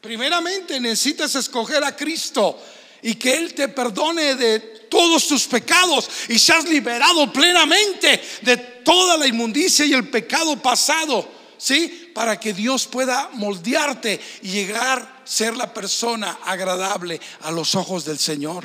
Primeramente 0.00 0.80
necesitas 0.80 1.36
escoger 1.36 1.84
a 1.84 1.94
Cristo 1.94 2.60
y 3.02 3.14
que 3.14 3.36
Él 3.36 3.54
te 3.54 3.68
perdone 3.68 4.34
de 4.34 4.60
todos 4.90 5.26
tus 5.28 5.46
pecados 5.46 6.08
y 6.28 6.38
seas 6.38 6.68
liberado 6.68 7.32
plenamente 7.32 8.20
de 8.42 8.56
toda 8.56 9.16
la 9.16 9.26
inmundicia 9.26 9.86
y 9.86 9.92
el 9.92 10.08
pecado 10.08 10.60
pasado, 10.60 11.28
¿sí? 11.56 12.10
Para 12.14 12.38
que 12.38 12.52
Dios 12.52 12.86
pueda 12.86 13.30
moldearte 13.34 14.20
y 14.42 14.48
llegar 14.48 14.98
a 15.00 15.26
ser 15.26 15.56
la 15.56 15.72
persona 15.72 16.40
agradable 16.44 17.20
a 17.42 17.50
los 17.50 17.74
ojos 17.74 18.04
del 18.04 18.18
Señor. 18.18 18.64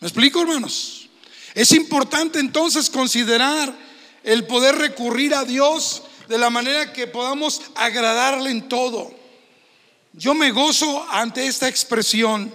¿Me 0.00 0.08
explico, 0.08 0.40
hermanos? 0.40 1.08
Es 1.54 1.72
importante 1.72 2.40
entonces 2.40 2.88
considerar 2.88 3.72
el 4.24 4.46
poder 4.46 4.76
recurrir 4.76 5.34
a 5.34 5.44
Dios 5.44 6.02
de 6.28 6.38
la 6.38 6.50
manera 6.50 6.92
que 6.92 7.06
podamos 7.06 7.60
agradarle 7.74 8.50
en 8.50 8.68
todo. 8.68 9.12
Yo 10.12 10.34
me 10.34 10.50
gozo 10.50 11.06
ante 11.10 11.46
esta 11.46 11.68
expresión. 11.68 12.54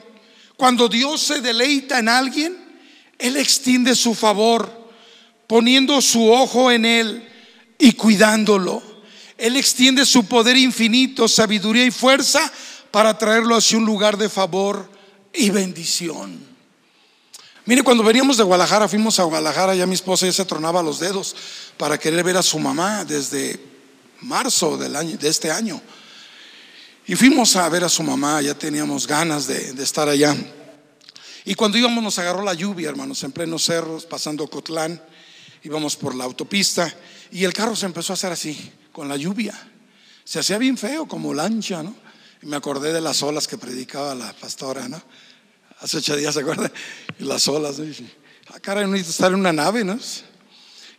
Cuando 0.58 0.90
Dios 0.90 1.22
se 1.22 1.40
deleita 1.40 2.00
en 2.00 2.10
alguien, 2.10 2.58
Él 3.20 3.38
extiende 3.38 3.96
su 3.96 4.16
favor, 4.16 4.90
poniendo 5.46 6.02
su 6.02 6.32
ojo 6.32 6.72
en 6.72 6.84
Él 6.84 7.30
y 7.78 7.94
cuidándolo. 7.94 8.82
Él 9.38 9.56
extiende 9.56 10.04
su 10.06 10.26
poder 10.26 10.58
infinito, 10.58 11.28
sabiduría 11.28 11.86
y 11.86 11.92
fuerza 11.92 12.52
para 12.90 13.16
traerlo 13.18 13.56
hacia 13.56 13.78
un 13.78 13.86
lugar 13.86 14.18
de 14.18 14.30
favor 14.30 14.90
y 15.32 15.52
bendición. 15.52 16.40
Mire, 17.66 17.84
cuando 17.84 18.04
veníamos 18.04 18.38
de 18.38 18.44
Guadalajara, 18.44 18.88
fuimos 18.88 19.20
a 19.20 19.24
Guadalajara, 19.24 19.76
ya 19.76 19.86
mi 19.86 19.94
esposa 19.94 20.26
ya 20.26 20.32
se 20.32 20.46
tronaba 20.46 20.82
los 20.82 21.00
dedos 21.00 21.36
para 21.78 22.00
querer 22.00 22.24
ver 22.24 22.38
a 22.38 22.42
su 22.42 22.58
mamá 22.58 23.06
desde 23.06 23.60
marzo 24.22 24.78
del 24.78 24.96
año, 24.96 25.18
de 25.18 25.28
este 25.28 25.52
año. 25.52 25.80
Y 27.08 27.16
fuimos 27.16 27.56
a 27.56 27.68
ver 27.70 27.84
a 27.84 27.90
su 27.90 28.04
mamá, 28.04 28.42
ya 28.42 28.54
teníamos 28.54 29.08
ganas 29.08 29.48
de, 29.48 29.74
de 29.74 29.84
estar 29.84 30.10
allá. 30.10 30.36
Y 31.46 31.56
cuando 31.56 31.78
íbamos 31.78 32.04
nos 32.04 32.20
agarró 32.20 32.44
la 32.44 32.54
lluvia, 32.54 32.90
hermanos, 32.90 33.24
en 33.24 33.32
plenos 33.32 33.64
cerros, 33.64 34.06
pasando 34.06 34.48
Cotlán, 34.48 35.02
íbamos 35.64 35.96
por 35.96 36.14
la 36.14 36.26
autopista 36.26 36.94
y 37.32 37.46
el 37.46 37.54
carro 37.54 37.76
se 37.76 37.86
empezó 37.86 38.12
a 38.12 38.16
hacer 38.16 38.34
así, 38.34 38.72
con 38.92 39.08
la 39.08 39.16
lluvia. 39.16 39.58
Se 40.26 40.40
hacía 40.40 40.58
bien 40.58 40.78
feo, 40.78 41.08
como 41.08 41.34
lancha, 41.34 41.82
¿no? 41.82 41.96
Me 42.42 42.58
acordé 42.58 42.92
de 42.92 43.00
las 43.00 43.24
olas 43.24 43.48
que 43.48 43.58
predicaba 43.58 44.14
la 44.14 44.34
pastora, 44.34 44.90
¿no? 44.90 45.02
hace 45.80 45.98
ocho 45.98 46.16
días, 46.16 46.34
¿se 46.34 46.42
acuerdan? 46.42 46.72
Las 47.20 47.48
olas, 47.48 47.80
¿no? 47.80 47.86
ah, 48.50 48.60
cara, 48.60 48.86
necesito 48.86 49.12
estar 49.12 49.32
en 49.32 49.40
una 49.40 49.54
nave, 49.54 49.84
¿no? 49.84 49.98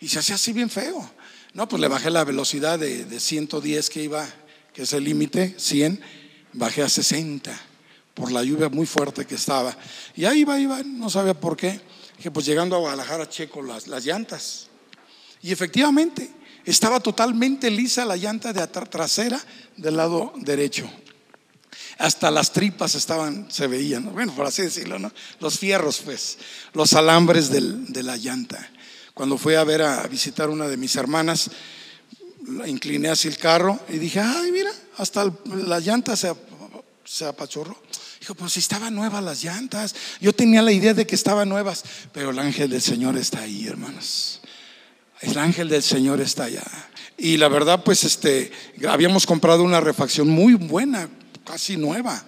Y 0.01 0.09
se 0.09 0.19
hacía 0.19 0.37
así 0.37 0.53
bien 0.53 0.71
feo. 0.71 1.11
No, 1.55 1.69
pues 1.69 1.81
le 1.81 1.89
bajé 1.89 2.11
la 2.11 2.25
velocidad 2.25 2.79
de, 2.79 3.05
de 3.05 3.21
110 3.21 3.91
que 3.91 4.03
iba, 4.05 4.29
que 4.73 4.83
es 4.83 4.93
el 4.93 5.05
límite, 5.05 5.55
100, 5.59 6.01
bajé 6.53 6.83
a 6.83 6.89
60 6.89 7.59
por 8.15 8.33
la 8.33 8.43
lluvia 8.43 8.69
muy 8.69 8.87
fuerte 8.87 9.27
que 9.27 9.37
estaba. 9.37 9.77
Y 10.17 10.25
ahí 10.25 10.41
iba, 10.41 10.59
iba, 10.59 10.83
no 10.83 11.09
sabía 11.11 11.35
por 11.35 11.57
qué. 11.57 11.81
Dije, 12.17 12.31
pues 12.31 12.47
llegando 12.47 12.77
a 12.77 12.81
Guadalajara 12.81 13.29
checo 13.29 13.63
las, 13.63 13.87
las 13.87 14.05
llantas. 14.05 14.69
Y 15.43 15.53
efectivamente, 15.53 16.31
estaba 16.65 17.01
totalmente 17.01 17.71
lisa 17.71 18.05
la 18.05 18.17
llanta 18.17 18.53
de 18.53 18.67
trasera 18.67 19.41
del 19.77 19.97
lado 19.97 20.33
derecho 20.37 20.91
hasta 21.99 22.31
las 22.31 22.53
tripas 22.53 22.95
estaban, 22.95 23.51
se 23.51 23.67
veían, 23.67 24.13
bueno, 24.13 24.33
por 24.33 24.47
así 24.47 24.63
decirlo, 24.63 24.99
¿no? 24.99 25.13
Los 25.41 25.59
fierros, 25.59 26.01
pues, 26.05 26.39
los 26.73 26.93
alambres 26.93 27.51
de 27.51 28.03
la 28.03 28.17
llanta. 28.17 28.71
Cuando 29.15 29.37
fui 29.37 29.55
a 29.55 29.65
ver 29.65 29.83
a, 29.83 30.07
visitar 30.07 30.49
una 30.49 30.69
de 30.69 30.77
mis 30.77 30.95
hermanas, 30.95 31.51
la 32.49 32.69
incliné 32.69 33.11
hacia 33.11 33.31
el 33.31 33.39
carro 33.39 33.79
y 33.89 33.99
dije, 33.99 34.21
ay, 34.21 34.51
mira, 34.53 34.71
hasta 34.97 35.33
la 35.45 35.81
llanta 35.81 36.17
se, 36.17 36.33
se 37.05 37.25
apachorró. 37.27 37.77
Dijo, 38.21 38.35
pues 38.35 38.53
si 38.53 38.61
estaban 38.61 38.95
nuevas 38.95 39.23
las 39.23 39.43
llantas. 39.43 39.95
Yo 40.21 40.33
tenía 40.33 40.63
la 40.63 40.73
idea 40.73 40.95
de 40.95 41.07
que 41.07 41.15
estaban 41.15 41.49
nuevas, 41.49 41.85
pero 42.13 42.31
el 42.31 42.39
ángel 42.39 42.71
del 42.71 42.83
Señor 42.83 43.17
está 43.17 43.41
ahí, 43.41 43.67
hermanos. 43.67 44.41
El 45.21 45.39
ángel 45.39 45.69
del 45.69 45.83
Señor 45.83 46.21
está 46.21 46.45
allá. 46.45 46.65
Y 47.17 47.37
la 47.37 47.49
verdad, 47.49 47.83
pues 47.85 48.05
este, 48.05 48.53
habíamos 48.89 49.27
comprado 49.27 49.63
una 49.63 49.81
refacción 49.81 50.29
muy 50.29 50.55
buena, 50.55 51.09
casi 51.45 51.77
nueva. 51.77 52.25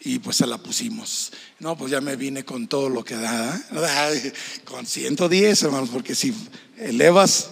Y 0.00 0.18
pues 0.18 0.38
se 0.38 0.46
la 0.46 0.58
pusimos. 0.58 1.32
No, 1.60 1.76
pues 1.76 1.92
ya 1.92 2.00
me 2.00 2.16
vine 2.16 2.44
con 2.44 2.66
todo 2.66 2.88
lo 2.88 3.04
que 3.04 3.14
da. 3.14 3.56
¿eh? 3.56 4.32
Con 4.64 4.84
110, 4.84 5.62
hermanos, 5.62 5.90
porque 5.90 6.14
si 6.14 6.34
elevas, 6.76 7.50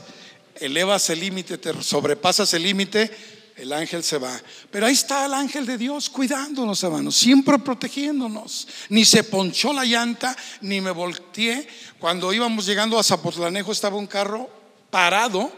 elevas 0.60 1.10
el 1.10 1.20
límite, 1.20 1.58
te 1.58 1.82
sobrepasas 1.82 2.52
el 2.54 2.62
límite, 2.62 3.10
el 3.56 3.72
ángel 3.72 4.02
se 4.02 4.18
va. 4.18 4.40
Pero 4.70 4.86
ahí 4.86 4.92
está 4.92 5.26
el 5.26 5.34
ángel 5.34 5.66
de 5.66 5.76
Dios 5.76 6.08
cuidándonos, 6.08 6.82
hermanos, 6.82 7.16
siempre 7.16 7.58
protegiéndonos. 7.58 8.68
Ni 8.88 9.04
se 9.04 9.24
ponchó 9.24 9.72
la 9.72 9.84
llanta, 9.84 10.36
ni 10.60 10.80
me 10.80 10.90
volteé. 10.90 11.68
Cuando 11.98 12.32
íbamos 12.32 12.66
llegando 12.66 12.98
a 12.98 13.02
Zapotlanejo 13.02 13.72
estaba 13.72 13.96
un 13.96 14.06
carro 14.06 14.48
parado, 14.90 15.52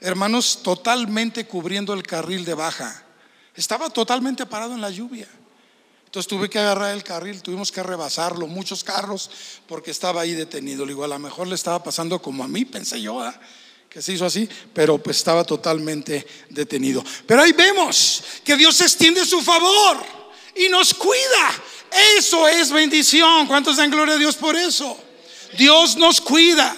hermanos, 0.00 0.60
totalmente 0.62 1.46
cubriendo 1.46 1.94
el 1.94 2.02
carril 2.02 2.44
de 2.44 2.54
baja. 2.54 3.04
Estaba 3.54 3.90
totalmente 3.90 4.46
parado 4.46 4.74
en 4.74 4.80
la 4.80 4.90
lluvia. 4.90 5.28
Entonces 6.04 6.28
tuve 6.28 6.48
que 6.48 6.58
agarrar 6.58 6.94
el 6.94 7.04
carril, 7.04 7.42
tuvimos 7.42 7.70
que 7.70 7.82
rebasarlo, 7.82 8.46
muchos 8.46 8.82
carros, 8.82 9.30
porque 9.66 9.90
estaba 9.90 10.22
ahí 10.22 10.32
detenido. 10.32 10.86
Digo, 10.86 11.04
a 11.04 11.08
lo 11.08 11.18
mejor 11.18 11.48
le 11.48 11.54
estaba 11.54 11.82
pasando 11.82 12.22
como 12.22 12.44
a 12.44 12.48
mí, 12.48 12.64
pensé 12.64 13.02
yo. 13.02 13.20
¿ah? 13.20 13.38
Que 13.88 14.02
se 14.02 14.12
hizo 14.12 14.26
así, 14.26 14.48
pero 14.74 14.98
pues 14.98 15.16
estaba 15.16 15.44
totalmente 15.44 16.26
detenido. 16.50 17.02
Pero 17.26 17.42
ahí 17.42 17.52
vemos 17.52 18.22
que 18.44 18.56
Dios 18.56 18.80
extiende 18.80 19.24
su 19.24 19.40
favor 19.40 19.98
y 20.54 20.68
nos 20.68 20.92
cuida. 20.92 21.62
Eso 22.16 22.46
es 22.46 22.70
bendición. 22.70 23.46
¿Cuántos 23.46 23.78
dan 23.78 23.90
gloria 23.90 24.14
a 24.14 24.18
Dios 24.18 24.36
por 24.36 24.56
eso? 24.56 24.96
Dios 25.56 25.96
nos 25.96 26.20
cuida. 26.20 26.76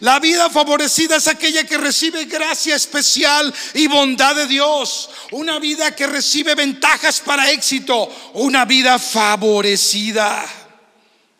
La 0.00 0.18
vida 0.18 0.50
favorecida 0.50 1.16
es 1.16 1.28
aquella 1.28 1.64
que 1.64 1.78
recibe 1.78 2.24
gracia 2.24 2.74
especial 2.74 3.52
y 3.74 3.86
bondad 3.86 4.34
de 4.34 4.46
Dios. 4.46 5.10
Una 5.30 5.58
vida 5.58 5.94
que 5.94 6.06
recibe 6.06 6.54
ventajas 6.56 7.20
para 7.20 7.50
éxito. 7.50 8.08
Una 8.34 8.64
vida 8.64 8.98
favorecida. 8.98 10.44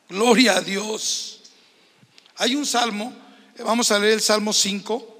Gloria 0.08 0.56
a 0.56 0.60
Dios. 0.60 1.40
Hay 2.36 2.54
un 2.54 2.64
salmo 2.64 3.12
Vamos 3.64 3.90
a 3.90 3.98
leer 3.98 4.14
el 4.14 4.20
Salmo 4.20 4.52
5, 4.52 5.16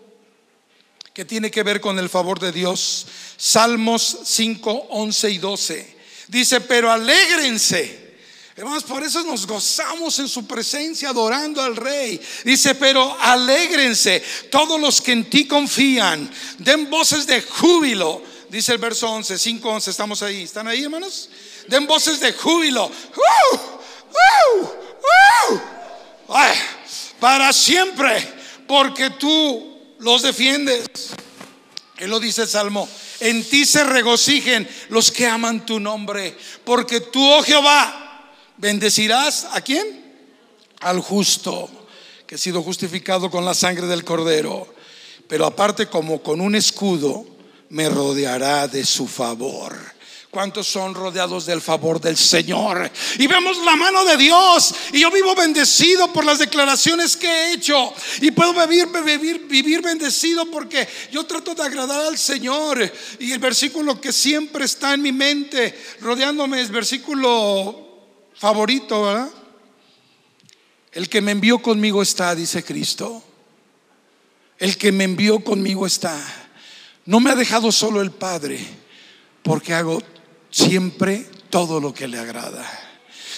que 1.12 1.24
tiene 1.24 1.50
que 1.50 1.64
ver 1.64 1.80
con 1.80 1.98
el 1.98 2.08
favor 2.08 2.38
de 2.38 2.52
Dios. 2.52 3.06
Salmos 3.36 4.18
5, 4.24 4.86
11 4.90 5.30
y 5.30 5.38
12. 5.38 5.96
Dice, 6.28 6.60
pero 6.60 6.90
alégrense. 6.90 8.06
Hermanos, 8.54 8.84
por 8.84 9.02
eso 9.02 9.22
nos 9.24 9.46
gozamos 9.46 10.18
en 10.20 10.28
su 10.28 10.46
presencia 10.46 11.10
adorando 11.10 11.60
al 11.62 11.74
Rey. 11.74 12.20
Dice, 12.44 12.76
pero 12.76 13.16
alégrense 13.20 14.22
todos 14.50 14.80
los 14.80 15.00
que 15.00 15.12
en 15.12 15.28
ti 15.28 15.48
confían. 15.48 16.30
Den 16.58 16.88
voces 16.88 17.26
de 17.26 17.42
júbilo. 17.42 18.22
Dice 18.50 18.72
el 18.72 18.78
verso 18.78 19.10
11, 19.10 19.36
5, 19.36 19.68
11. 19.68 19.90
Estamos 19.90 20.22
ahí. 20.22 20.42
¿Están 20.42 20.68
ahí, 20.68 20.84
hermanos? 20.84 21.28
Den 21.66 21.86
voces 21.86 22.20
de 22.20 22.32
júbilo. 22.32 22.90
Ay, 26.28 26.58
para 27.20 27.52
siempre, 27.52 28.16
porque 28.66 29.10
tú 29.10 29.94
los 29.98 30.22
defiendes. 30.22 30.88
Él 31.98 32.10
lo 32.10 32.20
dice 32.20 32.42
el 32.42 32.48
Salmo. 32.48 32.88
En 33.20 33.44
ti 33.44 33.64
se 33.64 33.82
regocijen 33.82 34.68
los 34.88 35.10
que 35.10 35.26
aman 35.26 35.66
tu 35.66 35.80
nombre, 35.80 36.36
porque 36.64 37.00
tú, 37.00 37.20
oh 37.20 37.42
Jehová, 37.42 38.32
bendecirás 38.56 39.48
a 39.52 39.60
quién? 39.60 40.04
Al 40.80 41.00
justo, 41.00 41.68
que 42.26 42.36
ha 42.36 42.38
sido 42.38 42.62
justificado 42.62 43.30
con 43.30 43.44
la 43.44 43.54
sangre 43.54 43.86
del 43.86 44.04
cordero. 44.04 44.72
Pero 45.26 45.46
aparte, 45.46 45.88
como 45.88 46.22
con 46.22 46.40
un 46.40 46.54
escudo, 46.54 47.26
me 47.70 47.88
rodeará 47.88 48.68
de 48.68 48.84
su 48.84 49.08
favor. 49.08 49.76
¿Cuántos 50.30 50.66
son 50.66 50.94
rodeados 50.94 51.46
del 51.46 51.62
favor 51.62 51.98
del 51.98 52.16
Señor? 52.18 52.90
Y 53.18 53.26
vemos 53.26 53.56
la 53.64 53.76
mano 53.76 54.04
de 54.04 54.18
Dios. 54.18 54.74
Y 54.92 55.00
yo 55.00 55.10
vivo 55.10 55.34
bendecido 55.34 56.12
por 56.12 56.22
las 56.22 56.38
declaraciones 56.38 57.16
que 57.16 57.26
he 57.26 57.52
hecho. 57.54 57.94
Y 58.20 58.30
puedo 58.32 58.52
vivir, 58.66 58.88
vivir, 59.48 59.80
bendecido 59.80 60.44
porque 60.50 60.86
yo 61.10 61.24
trato 61.24 61.54
de 61.54 61.62
agradar 61.62 62.02
al 62.02 62.18
Señor. 62.18 62.92
Y 63.18 63.32
el 63.32 63.38
versículo 63.38 63.98
que 63.98 64.12
siempre 64.12 64.66
está 64.66 64.92
en 64.92 65.00
mi 65.00 65.12
mente, 65.12 65.78
rodeándome, 66.00 66.60
es 66.60 66.70
versículo 66.70 67.88
favorito, 68.34 69.04
¿verdad? 69.04 69.30
El 70.92 71.08
que 71.08 71.22
me 71.22 71.32
envió 71.32 71.60
conmigo 71.60 72.02
está, 72.02 72.34
dice 72.34 72.62
Cristo. 72.62 73.24
El 74.58 74.76
que 74.76 74.92
me 74.92 75.04
envió 75.04 75.42
conmigo 75.42 75.86
está. 75.86 76.20
No 77.06 77.18
me 77.18 77.30
ha 77.30 77.34
dejado 77.34 77.72
solo 77.72 78.02
el 78.02 78.10
Padre, 78.10 78.58
porque 79.42 79.72
hago 79.72 80.02
siempre 80.50 81.26
todo 81.50 81.80
lo 81.80 81.94
que 81.94 82.08
le 82.08 82.18
agrada. 82.18 82.66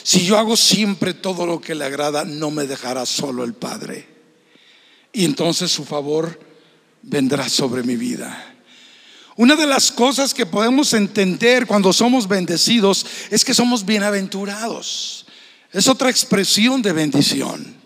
Si 0.03 0.25
yo 0.25 0.39
hago 0.39 0.57
siempre 0.57 1.15
todo 1.15 1.47
lo 1.47 1.61
que 1.61 1.75
le 1.75 1.85
agrada, 1.85 2.25
no 2.25 2.51
me 2.51 2.67
dejará 2.67 3.07
solo 3.07 3.45
el 3.45 3.55
Padre. 3.55 4.09
Y 5.13 5.25
entonces 5.25 5.71
su 5.71 5.85
favor 5.85 6.41
vendrá 7.03 7.49
sobre 7.49 7.83
mi 7.83 7.97
vida. 7.97 8.55
Una 9.37 9.57
de 9.57 9.67
las 9.67 9.91
cosas 9.93 10.35
que 10.35 10.47
podemos 10.47 10.93
entender 10.93 11.67
cuando 11.67 11.93
somos 11.93 12.29
bendecidos 12.29 13.07
es 13.31 13.45
que 13.45 13.55
somos 13.55 13.85
bienaventurados. 13.85 15.27
Es 15.73 15.89
otra 15.89 16.11
expresión 16.11 16.83
de 16.83 16.93
bendición. 16.93 17.77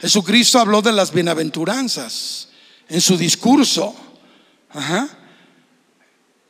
Jesucristo 0.00 0.58
habló 0.58 0.80
de 0.80 0.92
las 0.92 1.12
bienaventuranzas 1.12 2.48
en 2.88 3.00
su 3.00 3.16
discurso. 3.16 3.94
Ajá 4.70 5.27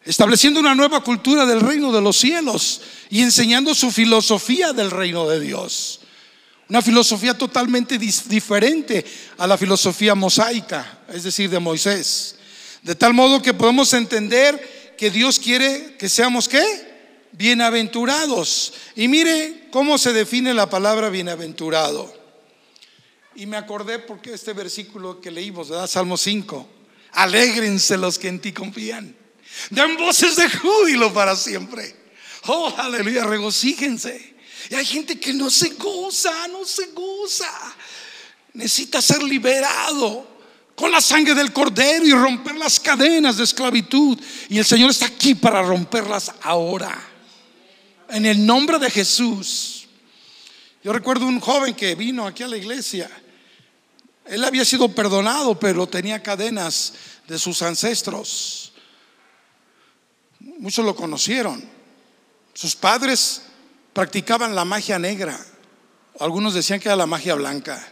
estableciendo 0.04 0.60
una 0.60 0.74
nueva 0.74 1.02
cultura 1.02 1.44
del 1.44 1.60
reino 1.60 1.92
de 1.92 2.00
los 2.00 2.16
cielos 2.16 2.80
y 3.10 3.22
enseñando 3.22 3.74
su 3.74 3.90
filosofía 3.90 4.72
del 4.72 4.90
reino 4.90 5.28
de 5.28 5.40
Dios. 5.40 6.00
Una 6.68 6.82
filosofía 6.82 7.36
totalmente 7.36 7.98
diferente 7.98 9.04
a 9.38 9.46
la 9.46 9.56
filosofía 9.56 10.14
mosaica, 10.14 11.00
es 11.08 11.22
decir, 11.22 11.48
de 11.48 11.58
Moisés. 11.58 12.36
De 12.82 12.94
tal 12.94 13.14
modo 13.14 13.40
que 13.40 13.54
podemos 13.54 13.92
entender 13.94 14.94
que 14.98 15.10
Dios 15.10 15.38
quiere 15.38 15.96
que 15.96 16.08
seamos 16.08 16.46
qué? 16.46 16.62
Bienaventurados. 17.32 18.74
Y 18.96 19.08
mire 19.08 19.68
cómo 19.70 19.96
se 19.96 20.12
define 20.12 20.52
la 20.52 20.68
palabra 20.68 21.08
bienaventurado. 21.08 22.12
Y 23.34 23.46
me 23.46 23.56
acordé 23.56 23.98
porque 24.00 24.34
este 24.34 24.52
versículo 24.52 25.20
que 25.20 25.30
leímos, 25.30 25.68
¿verdad? 25.70 25.86
Salmo 25.86 26.16
5. 26.16 26.68
Alégrense 27.12 27.96
los 27.96 28.18
que 28.18 28.28
en 28.28 28.40
ti 28.40 28.52
confían. 28.52 29.14
Den 29.70 29.96
voces 29.96 30.36
de 30.36 30.48
júbilo 30.48 31.12
para 31.12 31.36
siempre. 31.36 31.94
Oh, 32.46 32.72
aleluya, 32.76 33.24
regocíjense. 33.24 34.36
Y 34.70 34.74
hay 34.74 34.84
gente 34.84 35.18
que 35.18 35.32
no 35.32 35.50
se 35.50 35.70
goza, 35.70 36.48
no 36.48 36.64
se 36.64 36.86
goza. 36.88 37.48
Necesita 38.54 39.02
ser 39.02 39.22
liberado 39.22 40.26
con 40.74 40.90
la 40.90 41.00
sangre 41.00 41.34
del 41.34 41.52
cordero 41.52 42.06
y 42.06 42.12
romper 42.12 42.56
las 42.56 42.78
cadenas 42.80 43.36
de 43.36 43.44
esclavitud. 43.44 44.18
Y 44.48 44.58
el 44.58 44.64
Señor 44.64 44.90
está 44.90 45.06
aquí 45.06 45.34
para 45.34 45.62
romperlas 45.62 46.32
ahora. 46.42 46.98
En 48.08 48.24
el 48.24 48.44
nombre 48.44 48.78
de 48.78 48.90
Jesús. 48.90 49.86
Yo 50.82 50.92
recuerdo 50.92 51.26
un 51.26 51.40
joven 51.40 51.74
que 51.74 51.94
vino 51.94 52.26
aquí 52.26 52.42
a 52.42 52.48
la 52.48 52.56
iglesia. 52.56 53.10
Él 54.24 54.44
había 54.44 54.64
sido 54.64 54.88
perdonado, 54.94 55.58
pero 55.58 55.86
tenía 55.86 56.22
cadenas 56.22 56.94
de 57.26 57.38
sus 57.38 57.60
ancestros 57.62 58.72
muchos 60.40 60.84
lo 60.84 60.94
conocieron. 60.94 61.62
Sus 62.54 62.74
padres 62.74 63.42
practicaban 63.92 64.54
la 64.54 64.64
magia 64.64 64.98
negra. 64.98 65.38
Algunos 66.20 66.54
decían 66.54 66.80
que 66.80 66.88
era 66.88 66.96
la 66.96 67.06
magia 67.06 67.34
blanca. 67.34 67.86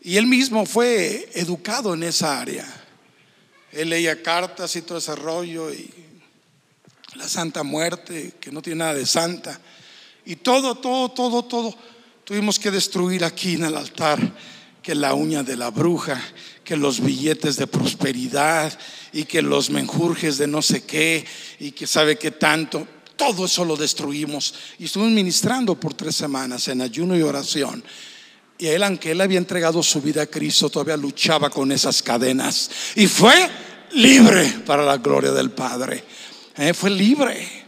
Y 0.00 0.16
él 0.16 0.26
mismo 0.26 0.66
fue 0.66 1.30
educado 1.34 1.94
en 1.94 2.02
esa 2.02 2.40
área. 2.40 2.66
Él 3.70 3.90
leía 3.90 4.22
cartas 4.22 4.74
y 4.76 4.82
todo 4.82 4.98
ese 4.98 5.14
rollo 5.14 5.72
y 5.72 5.90
la 7.14 7.28
Santa 7.28 7.62
Muerte, 7.62 8.34
que 8.40 8.50
no 8.50 8.62
tiene 8.62 8.80
nada 8.80 8.94
de 8.94 9.06
santa. 9.06 9.60
Y 10.24 10.36
todo, 10.36 10.76
todo, 10.76 11.10
todo, 11.10 11.44
todo 11.44 11.74
tuvimos 12.24 12.58
que 12.58 12.70
destruir 12.70 13.24
aquí 13.24 13.54
en 13.54 13.64
el 13.64 13.76
altar, 13.76 14.18
que 14.82 14.94
la 14.94 15.14
uña 15.14 15.42
de 15.42 15.56
la 15.56 15.70
bruja, 15.70 16.20
que 16.64 16.76
los 16.76 17.00
billetes 17.00 17.56
de 17.56 17.66
prosperidad 17.66 18.76
y 19.12 19.24
que 19.24 19.40
los 19.40 19.70
menjurjes 19.70 20.38
de 20.38 20.46
no 20.46 20.60
sé 20.60 20.84
qué 20.84 21.24
y 21.60 21.70
que 21.70 21.86
sabe 21.86 22.18
qué 22.18 22.32
tanto. 22.32 22.86
Todo 23.16 23.44
eso 23.44 23.64
lo 23.64 23.76
destruimos 23.76 24.54
y 24.78 24.86
estuvimos 24.86 25.14
ministrando 25.14 25.78
por 25.78 25.94
tres 25.94 26.16
semanas 26.16 26.66
en 26.68 26.80
ayuno 26.80 27.16
y 27.16 27.22
oración. 27.22 27.84
Y 28.58 28.66
él, 28.66 28.82
aunque 28.82 29.12
él 29.12 29.20
había 29.20 29.38
entregado 29.38 29.82
su 29.82 30.00
vida 30.00 30.22
a 30.22 30.26
Cristo, 30.26 30.68
todavía 30.68 30.96
luchaba 30.96 31.50
con 31.50 31.70
esas 31.72 32.02
cadenas 32.02 32.70
y 32.96 33.06
fue 33.06 33.34
libre 33.92 34.62
para 34.66 34.84
la 34.84 34.98
gloria 34.98 35.32
del 35.32 35.50
Padre. 35.50 36.04
Eh, 36.56 36.74
fue 36.74 36.90
libre. 36.90 37.62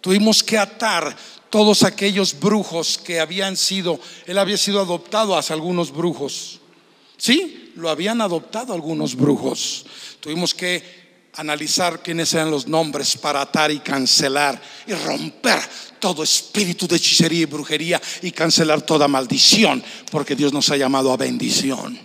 Tuvimos 0.00 0.42
que 0.42 0.58
atar 0.58 1.16
todos 1.54 1.84
aquellos 1.84 2.40
brujos 2.40 2.98
que 2.98 3.20
habían 3.20 3.56
sido, 3.56 4.00
él 4.26 4.38
había 4.38 4.56
sido 4.56 4.80
adoptado 4.80 5.38
hacia 5.38 5.54
algunos 5.54 5.92
brujos. 5.92 6.58
¿Sí? 7.16 7.70
lo 7.76 7.88
habían 7.88 8.20
adoptado 8.20 8.72
algunos 8.72 9.14
brujos. 9.14 9.86
Tuvimos 10.18 10.52
que 10.52 10.82
analizar 11.34 12.02
quiénes 12.02 12.34
eran 12.34 12.50
los 12.50 12.66
nombres 12.66 13.16
para 13.16 13.40
atar 13.40 13.70
y 13.70 13.78
cancelar 13.78 14.60
y 14.84 14.94
romper 14.94 15.60
todo 16.00 16.24
espíritu 16.24 16.88
de 16.88 16.96
hechicería 16.96 17.42
y 17.42 17.44
brujería 17.44 18.02
y 18.22 18.32
cancelar 18.32 18.82
toda 18.82 19.06
maldición, 19.06 19.80
porque 20.10 20.34
Dios 20.34 20.52
nos 20.52 20.70
ha 20.70 20.76
llamado 20.76 21.12
a 21.12 21.16
bendición. 21.16 21.96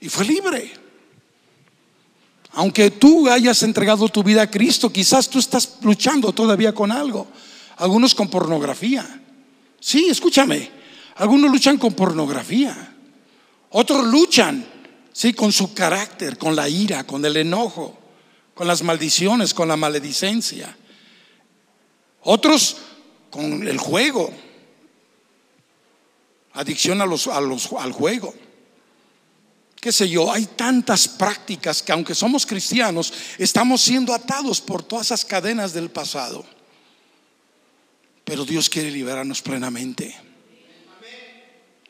Y 0.00 0.08
fue 0.08 0.24
libre. 0.26 0.74
Aunque 2.52 2.92
tú 2.92 3.28
hayas 3.28 3.64
entregado 3.64 4.08
tu 4.08 4.22
vida 4.22 4.42
a 4.42 4.50
Cristo, 4.50 4.92
quizás 4.92 5.28
tú 5.28 5.40
estás 5.40 5.78
luchando 5.82 6.32
todavía 6.32 6.72
con 6.72 6.92
algo. 6.92 7.26
Algunos 7.80 8.14
con 8.14 8.28
pornografía. 8.28 9.22
Sí, 9.80 10.06
escúchame. 10.10 10.70
Algunos 11.16 11.50
luchan 11.50 11.78
con 11.78 11.94
pornografía. 11.94 12.94
Otros 13.70 14.06
luchan, 14.06 14.66
sí, 15.12 15.32
con 15.32 15.50
su 15.50 15.72
carácter, 15.72 16.36
con 16.36 16.54
la 16.54 16.68
ira, 16.68 17.04
con 17.04 17.24
el 17.24 17.38
enojo, 17.38 17.98
con 18.54 18.66
las 18.66 18.82
maldiciones, 18.82 19.54
con 19.54 19.68
la 19.68 19.76
maledicencia. 19.76 20.76
Otros 22.22 22.76
con 23.30 23.66
el 23.66 23.78
juego, 23.78 24.30
adicción 26.52 27.00
al 27.00 27.92
juego. 27.92 28.34
Qué 29.80 29.90
sé 29.90 30.06
yo, 30.06 30.30
hay 30.30 30.44
tantas 30.44 31.08
prácticas 31.08 31.82
que 31.82 31.92
aunque 31.92 32.14
somos 32.14 32.44
cristianos, 32.44 33.10
estamos 33.38 33.80
siendo 33.80 34.12
atados 34.12 34.60
por 34.60 34.82
todas 34.82 35.06
esas 35.06 35.24
cadenas 35.24 35.72
del 35.72 35.88
pasado. 35.88 36.44
Pero 38.30 38.44
Dios 38.44 38.70
quiere 38.70 38.92
liberarnos 38.92 39.42
plenamente. 39.42 40.14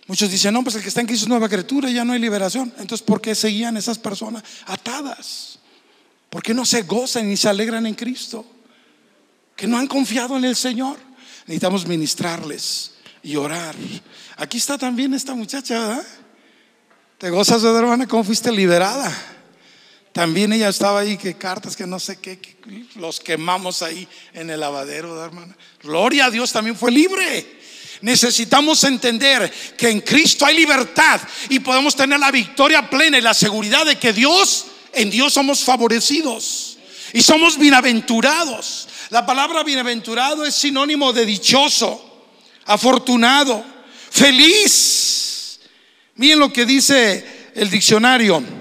Muchos 0.06 0.30
dicen, 0.30 0.54
no, 0.54 0.64
pues 0.64 0.74
el 0.74 0.80
que 0.80 0.88
está 0.88 1.02
en 1.02 1.06
Cristo 1.06 1.26
es 1.26 1.28
nueva 1.28 1.50
criatura, 1.50 1.90
ya 1.90 2.02
no 2.02 2.14
hay 2.14 2.18
liberación. 2.18 2.72
Entonces, 2.78 3.02
¿por 3.02 3.20
qué 3.20 3.34
seguían 3.34 3.76
esas 3.76 3.98
personas 3.98 4.42
atadas? 4.64 5.58
¿Por 6.30 6.42
qué 6.42 6.54
no 6.54 6.64
se 6.64 6.80
gozan 6.80 7.28
ni 7.28 7.36
se 7.36 7.50
alegran 7.50 7.84
en 7.84 7.94
Cristo? 7.94 8.46
Que 9.54 9.66
no 9.66 9.76
han 9.76 9.86
confiado 9.86 10.38
en 10.38 10.46
el 10.46 10.56
Señor. 10.56 10.96
Necesitamos 11.40 11.86
ministrarles 11.86 12.92
y 13.22 13.36
orar. 13.36 13.74
Aquí 14.38 14.56
está 14.56 14.78
también 14.78 15.12
esta 15.12 15.34
muchacha, 15.34 15.78
¿verdad? 15.78 16.06
¿Te 17.18 17.28
gozas, 17.28 17.62
hermana? 17.62 18.08
¿Cómo 18.08 18.24
fuiste 18.24 18.50
liberada? 18.50 19.14
También 20.12 20.52
ella 20.52 20.68
estaba 20.68 21.00
ahí, 21.00 21.16
que 21.16 21.34
cartas, 21.34 21.76
que 21.76 21.86
no 21.86 22.00
sé 22.00 22.18
qué, 22.18 22.38
los 22.96 23.20
quemamos 23.20 23.82
ahí 23.82 24.08
en 24.32 24.50
el 24.50 24.60
lavadero, 24.60 25.22
hermana. 25.24 25.56
Gloria 25.82 26.26
a 26.26 26.30
Dios, 26.30 26.52
también 26.52 26.76
fue 26.76 26.90
libre. 26.90 27.60
Necesitamos 28.00 28.82
entender 28.84 29.52
que 29.76 29.88
en 29.88 30.00
Cristo 30.00 30.46
hay 30.46 30.56
libertad 30.56 31.20
y 31.48 31.60
podemos 31.60 31.94
tener 31.94 32.18
la 32.18 32.30
victoria 32.30 32.88
plena 32.88 33.18
y 33.18 33.20
la 33.20 33.34
seguridad 33.34 33.86
de 33.86 33.98
que 33.98 34.12
Dios, 34.12 34.66
en 34.92 35.10
Dios 35.10 35.34
somos 35.34 35.60
favorecidos 35.60 36.78
y 37.12 37.22
somos 37.22 37.58
bienaventurados. 37.58 38.88
La 39.10 39.26
palabra 39.26 39.62
bienaventurado 39.62 40.44
es 40.44 40.54
sinónimo 40.54 41.12
de 41.12 41.26
dichoso, 41.26 42.26
afortunado, 42.64 43.64
feliz. 44.10 45.60
Miren 46.16 46.38
lo 46.38 46.52
que 46.52 46.64
dice 46.64 47.52
el 47.54 47.70
diccionario. 47.70 48.59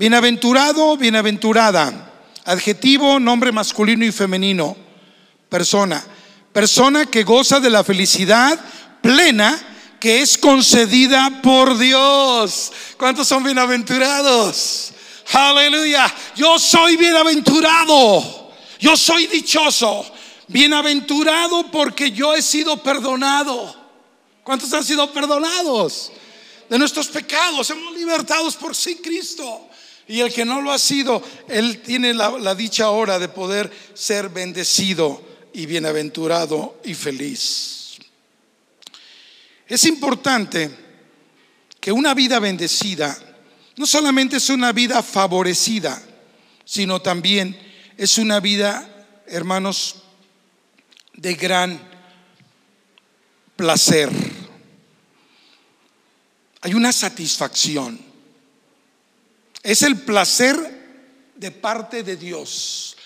Bienaventurado, 0.00 0.96
bienaventurada. 0.96 2.10
Adjetivo, 2.46 3.20
nombre 3.20 3.52
masculino 3.52 4.02
y 4.02 4.10
femenino. 4.10 4.74
Persona. 5.50 6.02
Persona 6.54 7.04
que 7.04 7.22
goza 7.22 7.60
de 7.60 7.68
la 7.68 7.84
felicidad 7.84 8.58
plena 9.02 9.60
que 10.00 10.22
es 10.22 10.38
concedida 10.38 11.42
por 11.42 11.76
Dios. 11.76 12.72
¿Cuántos 12.96 13.28
son 13.28 13.44
bienaventurados? 13.44 14.92
Aleluya. 15.34 16.10
Yo 16.34 16.58
soy 16.58 16.96
bienaventurado. 16.96 18.54
Yo 18.78 18.96
soy 18.96 19.26
dichoso. 19.26 20.10
Bienaventurado 20.48 21.70
porque 21.70 22.10
yo 22.10 22.34
he 22.34 22.40
sido 22.40 22.82
perdonado. 22.82 23.76
¿Cuántos 24.44 24.72
han 24.72 24.82
sido 24.82 25.12
perdonados? 25.12 26.10
De 26.70 26.78
nuestros 26.78 27.08
pecados. 27.08 27.68
Hemos 27.68 27.94
libertados 27.94 28.56
por 28.56 28.74
sí 28.74 28.96
Cristo. 28.96 29.66
Y 30.10 30.22
el 30.22 30.32
que 30.32 30.44
no 30.44 30.60
lo 30.60 30.72
ha 30.72 30.78
sido, 30.80 31.22
él 31.46 31.82
tiene 31.82 32.12
la, 32.12 32.52
dicha 32.56 32.86
ahora 32.86 33.20
de 33.20 33.28
poder 33.28 33.70
ser 33.94 34.28
bendecido 34.28 35.22
y 35.52 35.66
bienaventurado 35.66 36.80
y 36.84 36.94
feliz. 36.94 37.96
Es 39.68 39.84
importante 39.84 40.68
que 41.78 41.92
una 41.92 42.12
vida 42.12 42.40
bendecida 42.40 43.16
no 43.76 43.86
solamente 43.86 44.38
es 44.38 44.50
una 44.50 44.72
vida 44.72 45.00
favorecida, 45.00 46.02
sino 46.64 47.00
también 47.00 47.56
es 47.96 48.18
una 48.18 48.40
vida, 48.40 49.06
hermanos, 49.28 50.02
de 51.14 51.34
gran 51.34 51.80
placer. 53.54 54.10
Hay 56.62 56.74
una 56.74 56.92
satisfacción. 56.92 58.09
Es 59.62 59.82
el 59.82 59.98
placer 60.00 60.56
de 61.36 61.50
parte 61.50 62.02
de 62.02 62.16
Dios 62.16 62.96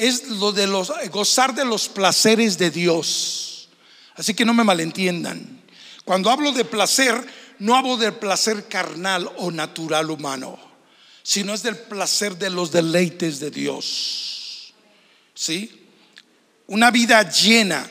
es 0.00 0.28
lo 0.28 0.50
de 0.50 0.66
los 0.66 0.90
gozar 1.10 1.54
de 1.54 1.64
los 1.64 1.88
placeres 1.88 2.56
de 2.56 2.70
Dios. 2.70 3.68
Así 4.14 4.34
que 4.34 4.46
no 4.46 4.54
me 4.54 4.64
malentiendan. 4.64 5.62
Cuando 6.04 6.30
hablo 6.30 6.52
de 6.52 6.64
placer, 6.64 7.22
no 7.58 7.76
hablo 7.76 7.98
del 7.98 8.14
placer 8.14 8.66
carnal 8.66 9.30
o 9.36 9.50
natural 9.50 10.10
humano, 10.10 10.58
sino 11.22 11.52
es 11.52 11.62
del 11.62 11.76
placer 11.76 12.36
de 12.38 12.48
los 12.48 12.72
deleites 12.72 13.40
de 13.40 13.50
Dios. 13.50 14.72
¿Sí? 15.34 15.86
Una 16.66 16.90
vida 16.90 17.28
llena 17.30 17.88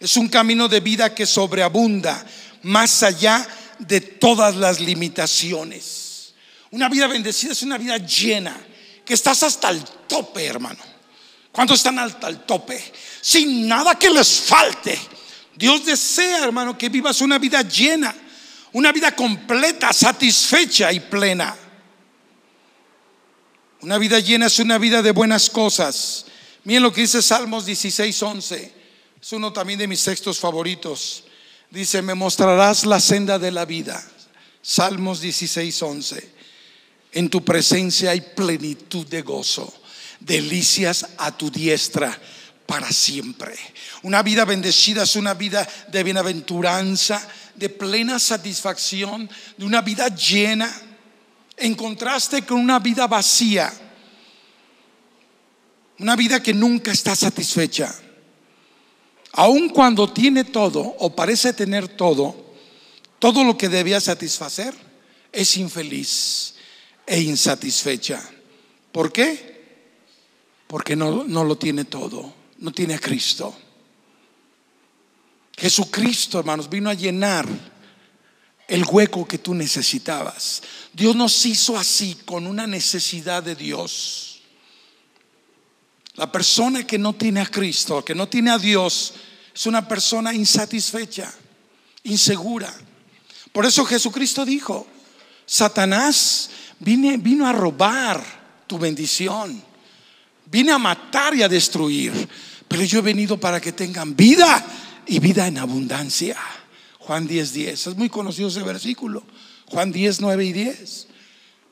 es 0.00 0.16
un 0.16 0.28
camino 0.28 0.68
de 0.68 0.80
vida 0.80 1.14
que 1.14 1.26
sobreabunda 1.26 2.24
más 2.62 3.02
allá 3.02 3.46
de 3.78 4.00
todas 4.00 4.56
las 4.56 4.80
limitaciones. 4.80 6.05
Una 6.76 6.90
vida 6.90 7.06
bendecida 7.06 7.52
es 7.52 7.62
una 7.62 7.78
vida 7.78 7.96
llena, 7.96 8.54
que 9.02 9.14
estás 9.14 9.42
hasta 9.42 9.70
el 9.70 9.82
tope, 10.06 10.44
hermano. 10.44 10.78
¿Cuántos 11.50 11.78
están 11.78 11.98
al, 11.98 12.14
al 12.20 12.44
tope? 12.44 12.92
Sin 13.22 13.66
nada 13.66 13.98
que 13.98 14.10
les 14.10 14.40
falte. 14.40 14.98
Dios 15.54 15.86
desea, 15.86 16.44
hermano, 16.44 16.76
que 16.76 16.90
vivas 16.90 17.22
una 17.22 17.38
vida 17.38 17.62
llena, 17.62 18.14
una 18.74 18.92
vida 18.92 19.16
completa, 19.16 19.90
satisfecha 19.90 20.92
y 20.92 21.00
plena. 21.00 21.56
Una 23.80 23.96
vida 23.96 24.18
llena 24.18 24.44
es 24.44 24.58
una 24.58 24.76
vida 24.76 25.00
de 25.00 25.12
buenas 25.12 25.48
cosas. 25.48 26.26
Miren 26.64 26.82
lo 26.82 26.92
que 26.92 27.00
dice 27.00 27.22
Salmos 27.22 27.64
16, 27.64 28.22
11. 28.22 28.74
Es 29.22 29.32
uno 29.32 29.50
también 29.50 29.78
de 29.78 29.88
mis 29.88 30.04
textos 30.04 30.38
favoritos. 30.38 31.24
Dice, 31.70 32.02
me 32.02 32.12
mostrarás 32.12 32.84
la 32.84 33.00
senda 33.00 33.38
de 33.38 33.50
la 33.50 33.64
vida. 33.64 34.06
Salmos 34.60 35.22
16, 35.22 35.82
11. 35.82 36.35
En 37.16 37.30
tu 37.30 37.42
presencia 37.42 38.10
hay 38.10 38.20
plenitud 38.20 39.06
de 39.06 39.22
gozo 39.22 39.72
delicias 40.20 41.06
a 41.16 41.34
tu 41.34 41.50
diestra 41.50 42.14
para 42.66 42.92
siempre. 42.92 43.54
Una 44.02 44.22
vida 44.22 44.44
bendecida 44.44 45.04
es 45.04 45.16
una 45.16 45.32
vida 45.32 45.66
de 45.88 46.02
bienaventuranza, 46.02 47.26
de 47.54 47.70
plena 47.70 48.18
satisfacción, 48.18 49.30
de 49.56 49.64
una 49.64 49.80
vida 49.80 50.14
llena, 50.14 50.70
en 51.56 51.74
contraste 51.74 52.42
con 52.42 52.60
una 52.60 52.80
vida 52.80 53.06
vacía, 53.06 53.72
una 55.98 56.16
vida 56.16 56.42
que 56.42 56.52
nunca 56.52 56.92
está 56.92 57.16
satisfecha. 57.16 57.94
Aun 59.32 59.70
cuando 59.70 60.12
tiene 60.12 60.44
todo 60.44 60.80
o 60.80 61.16
parece 61.16 61.54
tener 61.54 61.88
todo, 61.88 62.52
todo 63.18 63.42
lo 63.42 63.56
que 63.56 63.70
debía 63.70 64.02
satisfacer 64.02 64.74
es 65.32 65.56
infeliz 65.56 66.55
e 67.06 67.20
insatisfecha. 67.20 68.22
¿Por 68.92 69.12
qué? 69.12 69.56
porque 70.66 70.96
no, 70.96 71.24
lo 71.24 71.58
tiene 71.58 71.84
todo, 71.84 72.32
no 72.58 72.72
tiene 72.72 72.94
a 72.94 72.98
Cristo. 72.98 73.56
Jesucristo, 75.56 76.38
hermanos, 76.38 76.68
vino 76.68 76.90
a 76.90 76.94
llenar 76.94 77.46
el 78.68 78.84
hueco 78.84 79.26
que 79.26 79.38
tú 79.38 79.54
necesitabas. 79.54 80.62
Dios 80.92 81.14
nos 81.14 81.46
hizo 81.46 81.78
así, 81.78 82.18
con 82.24 82.46
una 82.46 82.66
necesidad 82.66 83.42
de 83.42 83.54
Dios. 83.54 84.42
La 86.14 86.30
persona 86.32 86.86
que 86.86 86.98
no 86.98 87.14
tiene 87.14 87.40
a 87.40 87.46
Cristo, 87.46 88.04
que 88.04 88.14
no 88.14 88.28
tiene 88.28 88.50
a 88.50 88.58
Dios, 88.58 89.14
es 89.54 89.66
una 89.66 89.86
persona 89.86 90.34
insatisfecha, 90.34 91.32
insegura. 92.02 92.74
Por 93.52 93.64
eso 93.64 93.84
Jesucristo 93.84 94.44
dijo, 94.44 94.86
Satanás 95.46 96.50
vino 96.78 97.46
a 97.46 97.52
robar 97.52 98.22
tu 98.66 98.78
bendición. 98.78 99.62
Vine 100.50 100.72
a 100.72 100.78
matar 100.78 101.34
y 101.34 101.42
a 101.42 101.48
destruir, 101.48 102.28
pero 102.68 102.82
yo 102.84 103.00
he 103.00 103.02
venido 103.02 103.38
para 103.38 103.60
que 103.60 103.72
tengan 103.72 104.14
vida 104.14 104.64
y 105.06 105.18
vida 105.18 105.46
en 105.46 105.58
abundancia. 105.58 106.36
Juan 106.98 107.26
10, 107.26 107.52
10. 107.52 107.86
Es 107.86 107.96
muy 107.96 108.08
conocido 108.08 108.48
ese 108.48 108.62
versículo. 108.62 109.24
Juan 109.66 109.90
10, 109.90 110.20
9 110.20 110.44
y 110.44 110.52
10. 110.52 111.08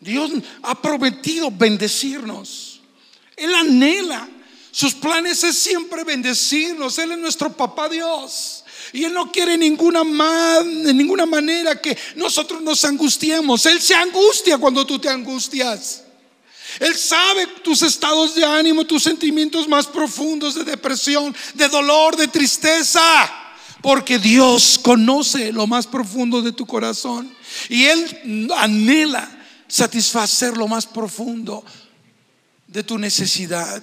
Dios 0.01 0.31
ha 0.63 0.81
prometido 0.81 1.51
bendecirnos. 1.51 2.81
Él 3.37 3.55
anhela. 3.55 4.29
Sus 4.71 4.95
planes 4.95 5.45
es 5.45 5.57
siempre 5.57 6.03
bendecirnos. 6.03 6.99
Él 6.99 7.13
es 7.13 7.19
nuestro 7.19 7.53
papá 7.53 7.89
Dios. 7.89 8.64
Y 8.93 9.05
Él 9.05 9.13
no 9.13 9.31
quiere 9.31 9.57
ninguna, 9.57 10.03
de 10.63 10.95
ninguna 10.95 11.27
manera 11.27 11.81
que 11.81 11.97
nosotros 12.17 12.63
nos 12.63 12.85
angustiemos. 12.85 13.65
Él 13.67 13.81
se 13.81 13.95
angustia 13.95 14.59
cuando 14.59 14.87
tú 14.87 14.99
te 14.99 15.09
angustias. 15.09 16.05
Él 16.81 16.95
sabe 16.97 17.47
tus 17.63 17.83
estados 17.83 18.35
de 18.35 18.45
ánimo, 18.45 18.85
tus 18.85 19.03
sentimientos 19.03 19.69
más 19.69 19.87
profundos 19.87 20.55
de 20.55 20.65
depresión, 20.65 21.35
de 21.55 21.69
dolor, 21.69 22.17
de 22.17 22.29
tristeza. 22.29 23.31
Porque 23.81 24.19
Dios 24.19 24.79
conoce 24.83 25.53
lo 25.53 25.67
más 25.67 25.87
profundo 25.87 26.41
de 26.41 26.53
tu 26.53 26.67
corazón. 26.67 27.35
Y 27.69 27.85
Él 27.85 28.51
anhela 28.57 29.31
satisfacer 29.69 30.57
lo 30.57 30.69
más 30.69 30.87
profundo 30.87 31.65
de 32.67 32.83
tu 32.83 32.99
necesidad. 32.99 33.83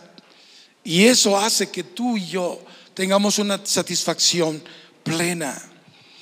Y 0.84 1.06
eso 1.06 1.38
hace 1.38 1.70
que 1.70 1.84
tú 1.84 2.18
y 2.18 2.28
yo 2.28 2.62
tengamos 2.94 3.40
una 3.40 3.60
satisfacción 3.64 4.62
plena. 5.04 5.72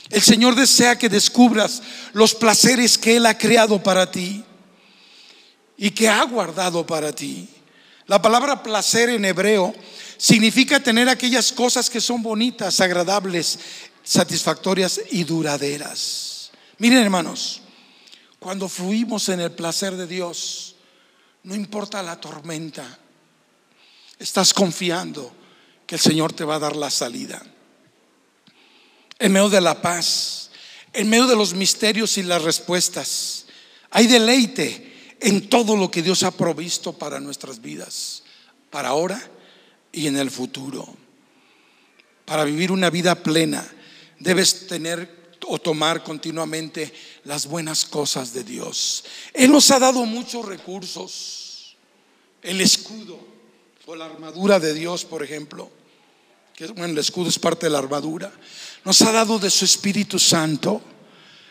El 0.10 0.22
Señor 0.22 0.56
desea 0.56 0.98
que 0.98 1.08
descubras 1.08 1.82
los 2.14 2.34
placeres 2.34 2.98
que 2.98 3.18
Él 3.18 3.26
ha 3.26 3.38
creado 3.38 3.82
para 3.82 4.10
ti 4.10 4.44
y 5.78 5.92
que 5.92 6.10
ha 6.10 6.24
guardado 6.24 6.86
para 6.86 7.14
ti. 7.14 7.48
La 8.08 8.22
palabra 8.22 8.64
placer 8.64 9.10
en 9.10 9.24
hebreo 9.24 9.74
significa 10.18 10.80
tener 10.80 11.08
aquellas 11.08 11.52
cosas 11.52 11.90
que 11.90 12.02
son 12.02 12.24
bonitas, 12.24 12.80
agradables, 12.80 13.60
satisfactorias 14.04 15.00
y 15.12 15.24
duraderas. 15.24 16.50
Miren 16.80 17.00
hermanos, 17.00 17.62
cuando 18.40 18.68
fluimos 18.68 19.30
en 19.30 19.42
el 19.42 19.52
placer 19.52 19.96
de 19.96 20.08
Dios, 20.08 20.76
no 21.44 21.54
importa 21.54 22.02
la 22.02 22.20
tormenta, 22.20 22.98
estás 24.18 24.54
confiando 24.54 25.32
que 25.86 25.96
el 25.96 26.02
Señor 26.02 26.34
te 26.34 26.44
va 26.44 26.56
a 26.56 26.60
dar 26.60 26.76
la 26.76 26.90
salida 26.90 27.44
en 29.20 29.34
medio 29.34 29.50
de 29.50 29.62
la 29.62 29.82
paz, 29.82 30.50
en 30.94 31.10
medio 31.10 31.28
de 31.28 31.36
los 31.36 31.54
misterios 31.54 32.18
y 32.18 32.24
las 32.24 32.42
respuestas. 32.42 33.46
Hay 33.92 34.08
deleite 34.08 35.18
en 35.20 35.50
todo 35.50 35.76
lo 35.76 35.92
que 35.92 36.02
Dios 36.02 36.24
ha 36.24 36.32
provisto 36.32 36.94
para 36.94 37.20
nuestras 37.20 37.62
vidas, 37.62 38.24
para 38.70 38.90
ahora 38.90 39.22
y 39.92 40.08
en 40.08 40.18
el 40.18 40.32
futuro. 40.32 40.88
Para 42.26 42.46
vivir 42.46 42.72
una 42.72 42.90
vida 42.90 43.16
plena, 43.16 43.68
debes 44.20 44.68
tener 44.68 45.20
o 45.48 45.60
tomar 45.60 46.04
continuamente 46.04 46.94
las 47.24 47.48
buenas 47.48 47.86
cosas 47.86 48.34
de 48.34 48.44
Dios. 48.44 49.04
Él 49.34 49.52
nos 49.52 49.70
ha 49.72 49.80
dado 49.80 50.06
muchos 50.06 50.46
recursos. 50.46 51.76
El 52.42 52.62
escudo 52.62 53.20
o 53.86 53.96
la 53.96 54.06
armadura 54.06 54.60
de 54.60 54.74
Dios, 54.74 55.04
por 55.04 55.24
ejemplo, 55.24 55.70
que 56.56 56.68
bueno, 56.68 56.94
el 56.94 56.98
escudo 57.00 57.30
es 57.30 57.40
parte 57.40 57.66
de 57.66 57.72
la 57.72 57.80
armadura 57.80 58.32
nos 58.86 59.02
ha 59.02 59.12
dado 59.12 59.40
de 59.40 59.50
su 59.50 59.66
Espíritu 59.66 60.20
Santo 60.20 60.82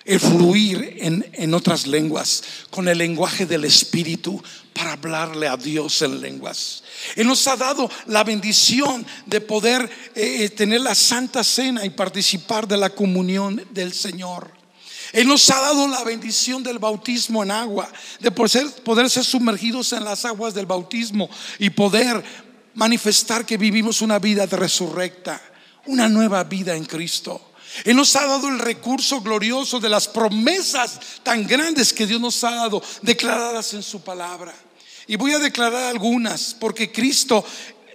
el 0.08 0.20
fluir 0.20 0.96
en, 1.02 1.52
otras 1.52 1.86
lenguas, 1.86 2.42
con 2.70 2.88
el 2.88 2.96
lenguaje 2.96 3.44
del 3.44 3.66
Espíritu, 3.66 4.42
para 4.72 4.92
hablarle 4.92 5.46
a 5.46 5.58
Dios 5.58 6.00
en 6.00 6.22
lenguas. 6.22 6.82
Él 7.14 7.26
nos 7.26 7.46
ha 7.46 7.56
dado 7.56 7.90
la 8.06 8.24
bendición 8.24 9.06
de 9.26 9.42
poder 9.42 9.82
eh, 10.14 10.44
eh, 10.44 10.48
tener 10.48 10.80
la 10.80 10.94
Santa 10.94 11.44
Cena 11.44 11.84
y 11.84 11.90
participar 11.90 12.66
de 12.66 12.78
la 12.78 12.88
comunión 12.88 13.62
del 13.70 13.92
Señor. 13.92 14.50
Él 15.12 15.28
nos 15.28 15.50
ha 15.50 15.60
dado 15.60 15.86
la 15.86 16.02
bendición 16.04 16.62
del 16.62 16.78
bautismo 16.78 17.42
en 17.42 17.50
agua, 17.50 17.92
de 18.18 18.30
poder, 18.30 18.66
poder 18.82 19.10
ser 19.10 19.24
sumergidos 19.24 19.92
en 19.92 20.04
las 20.04 20.24
aguas 20.24 20.54
del 20.54 20.64
bautismo 20.64 21.28
y 21.58 21.68
poder 21.68 22.24
manifestar 22.72 23.44
que 23.44 23.58
vivimos 23.58 24.00
una 24.00 24.18
vida 24.18 24.46
de 24.46 24.56
resurrecta 24.56 25.38
una 25.86 26.08
nueva 26.08 26.44
vida 26.44 26.74
en 26.74 26.84
Cristo. 26.84 27.48
Él 27.84 27.96
nos 27.96 28.14
ha 28.16 28.26
dado 28.26 28.48
el 28.48 28.58
recurso 28.58 29.20
glorioso 29.20 29.78
de 29.80 29.88
las 29.88 30.08
promesas 30.08 30.98
tan 31.22 31.46
grandes 31.46 31.92
que 31.92 32.06
Dios 32.06 32.20
nos 32.20 32.42
ha 32.44 32.52
dado, 32.52 32.82
declaradas 33.02 33.74
en 33.74 33.82
su 33.82 34.00
palabra. 34.00 34.54
Y 35.06 35.16
voy 35.16 35.32
a 35.32 35.38
declarar 35.38 35.84
algunas, 35.84 36.54
porque 36.58 36.90
Cristo 36.90 37.44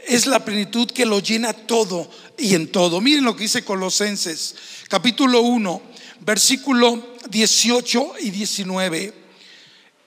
es 0.07 0.25
la 0.25 0.43
plenitud 0.43 0.89
que 0.89 1.05
lo 1.05 1.19
llena 1.19 1.53
todo 1.53 2.09
y 2.38 2.55
en 2.55 2.71
todo. 2.71 3.01
Miren 3.01 3.23
lo 3.23 3.36
que 3.36 3.43
dice 3.43 3.63
Colosenses, 3.63 4.55
capítulo 4.89 5.41
1, 5.41 5.81
versículo 6.21 7.15
18 7.29 8.13
y 8.21 8.29
19. 8.31 9.13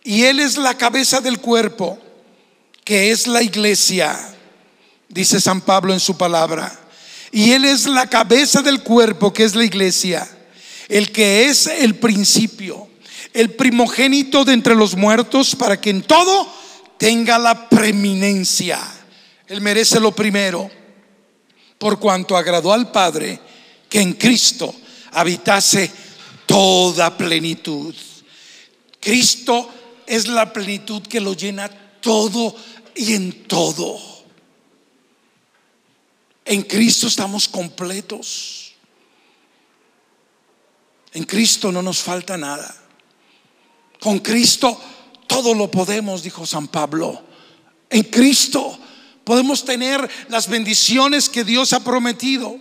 Y 0.05 0.23
Él 0.25 0.41
es 0.41 0.57
la 0.57 0.77
cabeza 0.77 1.21
del 1.21 1.41
cuerpo, 1.41 1.99
que 2.85 3.11
es 3.11 3.27
la 3.27 3.43
iglesia, 3.43 4.35
dice 5.09 5.41
San 5.41 5.61
Pablo 5.61 5.93
en 5.93 6.01
su 6.01 6.17
palabra 6.17 6.86
y 7.33 7.53
Él 7.53 7.65
es 7.65 7.87
la 7.87 8.09
cabeza 8.09 8.63
del 8.63 8.83
cuerpo 8.83 9.33
que 9.33 9.45
es 9.45 9.55
la 9.55 9.65
iglesia, 9.65 10.29
el 10.89 11.13
que 11.13 11.47
es 11.47 11.67
el 11.67 11.97
principio, 11.97 12.89
el 13.33 13.51
primogénito 13.51 14.45
de 14.45 14.53
entre 14.53 14.75
los 14.75 14.97
muertos 14.97 15.55
para 15.55 15.81
que 15.81 15.91
en 15.91 16.03
todo 16.03 16.51
tenga 16.99 17.39
la 17.39 17.69
preeminencia. 17.69 18.81
Él 19.47 19.61
merece 19.61 20.01
lo 20.01 20.13
primero, 20.13 20.71
por 21.79 21.99
cuanto 21.99 22.37
agradó 22.37 22.73
al 22.73 22.91
Padre 22.91 23.39
que 23.89 24.01
en 24.01 24.15
Cristo 24.15 24.75
habitase 25.13 25.91
toda 26.47 27.17
plenitud. 27.17 27.95
Cristo 29.01 29.71
es 30.07 30.27
la 30.27 30.53
plenitud 30.53 31.03
que 31.03 31.21
lo 31.21 31.35
llena 31.35 31.69
todo 32.01 32.57
y 32.95 33.15
en 33.15 33.45
todo. 33.45 34.16
En 36.47 36.63
Cristo 36.63 37.09
estamos 37.09 37.49
completos. 37.49 38.73
En 41.13 41.25
Cristo 41.25 41.73
no 41.73 41.83
nos 41.83 41.99
falta 41.99 42.37
nada. 42.37 42.73
Con 44.01 44.21
Cristo 44.21 44.81
todo 45.27 45.55
lo 45.55 45.69
podemos, 45.71 46.23
dijo 46.23 46.47
San 46.47 46.69
Pablo. 46.69 47.21
En 47.91 48.05
Cristo 48.05 48.79
podemos 49.25 49.65
tener 49.65 50.09
las 50.29 50.49
bendiciones 50.49 51.29
que 51.29 51.43
Dios 51.43 51.73
ha 51.73 51.83
prometido. 51.83 52.57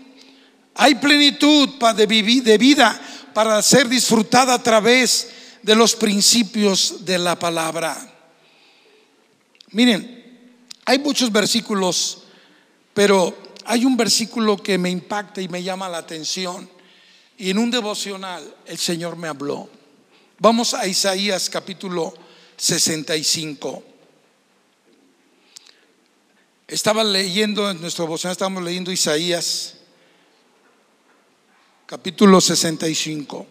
Hay 0.73 0.95
plenitud 0.95 1.69
de 1.95 2.57
vida 2.57 3.01
para 3.35 3.61
ser 3.61 3.87
disfrutada 3.87 4.55
a 4.55 4.63
través 4.63 5.29
de 5.61 5.75
los 5.75 5.95
principios 5.95 7.05
de 7.05 7.19
la 7.19 7.37
palabra. 7.37 8.13
Miren, 9.71 10.49
hay 10.85 10.97
muchos 10.97 11.31
versículos, 11.31 12.19
pero 12.93 13.44
hay 13.65 13.83
un 13.83 13.97
versículo 13.97 14.57
que 14.57 14.77
me 14.77 14.89
impacta 14.89 15.41
y 15.41 15.47
me 15.47 15.63
llama 15.63 15.89
la 15.89 15.97
atención. 15.97 16.69
Y 17.37 17.49
en 17.49 17.57
un 17.57 17.71
devocional 17.71 18.55
el 18.65 18.77
Señor 18.77 19.17
me 19.17 19.27
habló. 19.27 19.69
Vamos 20.39 20.73
a 20.73 20.85
Isaías 20.87 21.49
capítulo 21.49 22.13
65. 22.57 23.83
Estaba 26.67 27.03
leyendo 27.03 27.69
en 27.69 27.81
nuestro 27.81 28.05
devocional, 28.05 28.33
estábamos 28.33 28.63
leyendo 28.63 28.91
Isaías 28.91 29.77
capítulo 31.85 32.39
65. 32.39 33.47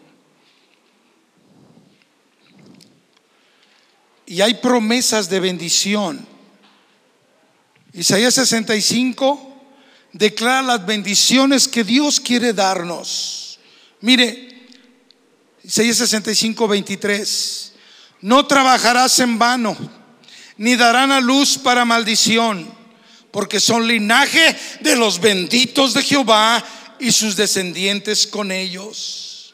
Y 4.27 4.41
hay 4.41 4.55
promesas 4.55 5.29
de 5.29 5.41
bendición. 5.41 6.27
Isaías 7.93 8.35
65 8.35 9.54
declara 10.15 10.63
las 10.63 10.87
bendiciones 10.87 11.69
que 11.69 11.85
Dios 11.85 12.21
quiere 12.21 12.53
darnos. 12.53 13.59
Mire, 14.01 14.69
Isaías 15.63 15.99
65, 15.99 16.69
23. 16.69 17.73
No 18.23 18.47
trabajarás 18.47 19.19
en 19.19 19.39
vano, 19.39 19.77
ni 20.57 20.77
darán 20.77 21.11
a 21.11 21.21
luz 21.21 21.59
para 21.59 21.85
maldición, 21.85 22.73
porque 23.31 23.61
son 23.61 23.87
linaje 23.87 24.57
de 24.81 24.97
los 24.97 25.21
benditos 25.21 25.93
de 25.93 26.03
Jehová 26.03 26.65
y 27.01 27.11
sus 27.11 27.37
descendientes 27.37 28.27
con 28.27 28.53
ellos. 28.53 29.53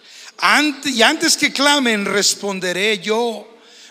y 0.84 1.02
antes 1.02 1.36
que 1.36 1.52
clamen, 1.52 2.04
responderé 2.04 2.98
yo. 2.98 3.46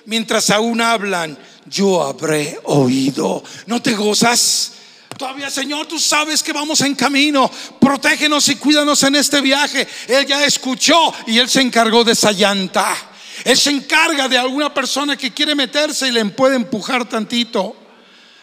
Mientras 0.06 0.50
aún 0.50 0.82
hablan, 0.82 1.38
yo 1.66 2.02
habré 2.04 2.60
oído. 2.64 3.44
¿No 3.66 3.82
te 3.82 3.94
gozas? 3.94 4.74
Todavía, 5.20 5.50
Señor, 5.50 5.86
tú 5.86 6.00
sabes 6.00 6.42
que 6.42 6.54
vamos 6.54 6.80
en 6.80 6.96
camino. 6.96 7.52
Protégenos 7.78 8.48
y 8.48 8.56
cuídanos 8.56 9.04
en 9.04 9.16
este 9.18 9.42
viaje. 9.42 9.86
Él 10.08 10.26
ya 10.26 10.46
escuchó 10.46 11.14
y 11.28 11.38
Él 11.38 11.50
se 11.50 11.60
encargó 11.60 12.06
de 12.06 12.14
esa 12.14 12.32
llanta. 12.32 12.96
Él 13.44 13.58
se 13.58 13.70
encarga 13.70 14.30
de 14.30 14.38
alguna 14.38 14.74
persona 14.74 15.18
que 15.18 15.34
quiere 15.34 15.56
meterse 15.56 16.08
y 16.08 16.12
le 16.12 16.24
puede 16.28 16.56
empujar 16.56 17.04
tantito. 17.10 17.76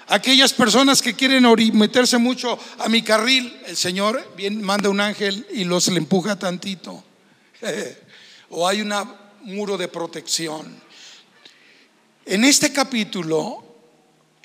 Aquellas 0.08 0.52
personas 0.52 1.00
que 1.00 1.14
quieren 1.14 1.46
meterse 1.72 2.18
mucho 2.18 2.58
a 2.78 2.90
mi 2.90 3.00
carril, 3.00 3.58
el 3.66 3.76
Señor 3.78 4.34
bien, 4.36 4.62
manda 4.62 4.90
un 4.90 5.00
ángel 5.00 5.46
y 5.52 5.64
los 5.64 5.88
le 5.88 5.96
empuja 5.96 6.38
tantito. 6.38 7.02
o 8.50 8.68
hay 8.68 8.82
un 8.82 8.92
muro 9.44 9.78
de 9.78 9.88
protección. 9.88 10.78
En 12.26 12.44
este 12.44 12.70
capítulo 12.70 13.65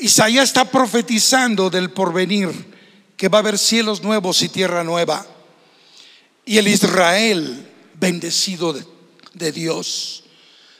Isaías 0.01 0.45
está 0.45 0.65
profetizando 0.65 1.69
del 1.69 1.91
porvenir, 1.91 2.49
que 3.15 3.29
va 3.29 3.37
a 3.37 3.41
haber 3.41 3.59
cielos 3.59 4.01
nuevos 4.01 4.41
y 4.41 4.49
tierra 4.49 4.83
nueva. 4.83 5.23
Y 6.43 6.57
el 6.57 6.67
Israel 6.67 7.69
bendecido 7.93 8.73
de, 8.73 9.51
Dios. 9.51 10.23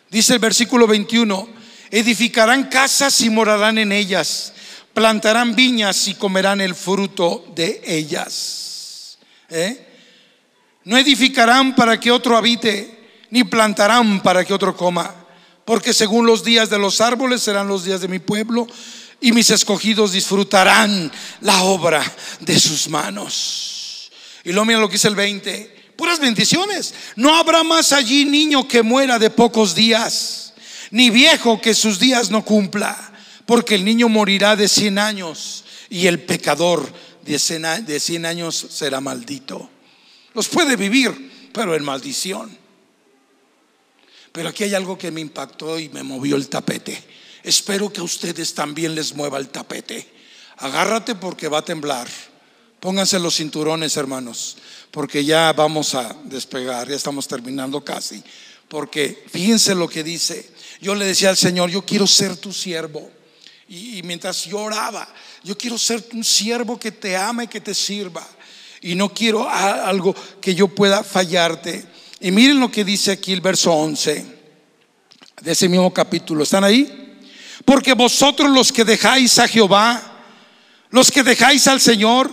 Dice 0.09 0.34
el 0.34 0.39
versículo 0.39 0.88
21, 0.88 1.47
Edificarán 1.91 2.63
casas 2.63 3.22
y 3.22 3.30
morarán 3.30 3.78
en 3.78 3.91
ellas. 3.91 4.53
Plantarán 4.93 5.55
viñas 5.55 6.07
y 6.07 6.15
comerán 6.15 6.59
el 6.59 6.74
fruto 6.74 7.45
de 7.53 7.80
ellas. 7.86 9.19
¿Eh? 9.49 9.88
No 10.84 10.97
edificarán 10.97 11.76
para 11.76 11.99
que 11.99 12.09
otro 12.09 12.36
habite, 12.36 13.09
ni 13.30 13.43
plantarán 13.43 14.24
para 14.24 14.43
que 14.43 14.53
otro 14.53 14.76
coma. 14.76 15.13
Porque 15.63 15.93
según 15.93 16.26
los 16.26 16.43
días 16.43 16.72
de 16.72 16.80
los 16.80 17.01
árboles 17.01 17.43
serán 17.43 17.67
los 17.67 17.86
días 17.86 18.01
de 18.01 18.07
mi 18.07 18.17
pueblo, 18.17 18.67
y 19.22 19.32
mis 19.32 19.51
escogidos 19.51 20.11
disfrutarán 20.11 21.11
la 21.41 21.61
obra 21.63 22.03
de 22.39 22.59
sus 22.59 22.89
manos. 22.89 24.11
Y 24.43 24.51
lo 24.51 24.65
mira 24.65 24.80
lo 24.80 24.89
que 24.89 24.93
dice 24.93 25.07
el 25.07 25.15
20. 25.15 25.93
Puras 25.95 26.19
bendiciones. 26.19 26.93
No 27.15 27.36
habrá 27.36 27.63
más 27.63 27.93
allí 27.93 28.26
niño 28.26 28.67
que 28.67 28.82
muera 28.82 29.19
de 29.19 29.30
pocos 29.30 29.76
días, 29.76 30.53
ni 30.89 31.11
viejo 31.11 31.61
que 31.61 31.76
sus 31.76 31.99
días 31.99 32.32
no 32.32 32.43
cumpla, 32.43 33.13
porque 33.45 33.76
el 33.76 33.86
niño 33.86 34.09
morirá 34.09 34.55
de 34.55 34.67
100 34.67 34.97
años 34.97 35.63
y 35.89 36.07
el 36.07 36.19
pecador 36.22 36.91
de 37.24 37.38
100 37.38 38.26
años 38.26 38.67
será 38.72 38.99
maldito. 38.99 39.69
Los 40.34 40.47
puede 40.47 40.76
vivir, 40.76 41.49
pero 41.53 41.76
en 41.76 41.84
maldición. 41.84 42.57
Pero 44.32 44.49
aquí 44.49 44.63
hay 44.63 44.74
algo 44.74 44.97
que 44.97 45.11
me 45.11 45.22
impactó 45.22 45.78
y 45.78 45.89
me 45.89 46.01
movió 46.01 46.38
el 46.38 46.47
tapete. 46.47 47.20
Espero 47.43 47.91
que 47.91 48.01
a 48.01 48.03
ustedes 48.03 48.53
también 48.53 48.95
les 48.95 49.13
mueva 49.13 49.37
el 49.37 49.49
tapete. 49.49 50.07
Agárrate 50.57 51.15
porque 51.15 51.47
va 51.47 51.59
a 51.59 51.65
temblar. 51.65 52.07
Pónganse 52.79 53.19
los 53.19 53.35
cinturones, 53.35 53.95
hermanos, 53.97 54.57
porque 54.89 55.23
ya 55.23 55.53
vamos 55.53 55.93
a 55.93 56.15
despegar, 56.23 56.89
ya 56.89 56.95
estamos 56.95 57.27
terminando 57.27 57.83
casi. 57.83 58.23
Porque 58.67 59.23
fíjense 59.31 59.75
lo 59.75 59.87
que 59.87 60.03
dice. 60.03 60.49
Yo 60.81 60.95
le 60.95 61.05
decía 61.05 61.29
al 61.29 61.37
Señor, 61.37 61.69
yo 61.69 61.85
quiero 61.85 62.07
ser 62.07 62.37
tu 62.37 62.51
siervo. 62.51 63.09
Y, 63.67 64.01
mientras 64.03 64.45
yo 64.45 64.59
oraba, 64.59 65.07
yo 65.43 65.57
quiero 65.57 65.77
ser 65.77 66.03
un 66.13 66.23
siervo 66.23 66.77
que 66.77 66.91
te 66.91 67.15
ama 67.15 67.43
y 67.43 67.47
que 67.47 67.61
te 67.61 67.73
sirva. 67.73 68.27
Y 68.81 68.95
no 68.95 69.13
quiero 69.13 69.47
algo 69.49 70.15
que 70.41 70.55
yo 70.55 70.67
pueda 70.67 71.03
fallarte. 71.03 71.85
Y 72.19 72.31
miren 72.31 72.59
lo 72.59 72.71
que 72.71 72.83
dice 72.83 73.11
aquí 73.11 73.31
el 73.31 73.41
verso 73.41 73.71
11 73.71 74.25
de 75.41 75.51
ese 75.51 75.69
mismo 75.69 75.93
capítulo. 75.93 76.43
¿Están 76.43 76.63
ahí? 76.63 77.00
Porque 77.66 77.93
vosotros 77.93 78.49
los 78.49 78.72
que 78.72 78.84
dejáis 78.84 79.38
a 79.39 79.47
Jehová, 79.47 80.01
los 80.89 81.12
que 81.12 81.24
dejáis 81.24 81.68
al 81.68 81.80
Señor, 81.80 82.32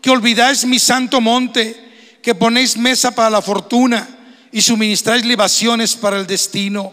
que 0.00 0.10
olvidáis 0.10 0.64
mi 0.64 0.78
santo 0.78 1.20
monte, 1.20 1.88
que 2.22 2.34
ponéis 2.34 2.76
mesa 2.76 3.10
para 3.10 3.30
la 3.30 3.42
fortuna 3.42 4.08
y 4.52 4.60
suministráis 4.60 5.24
libaciones 5.24 5.96
para 5.96 6.18
el 6.18 6.26
destino. 6.26 6.92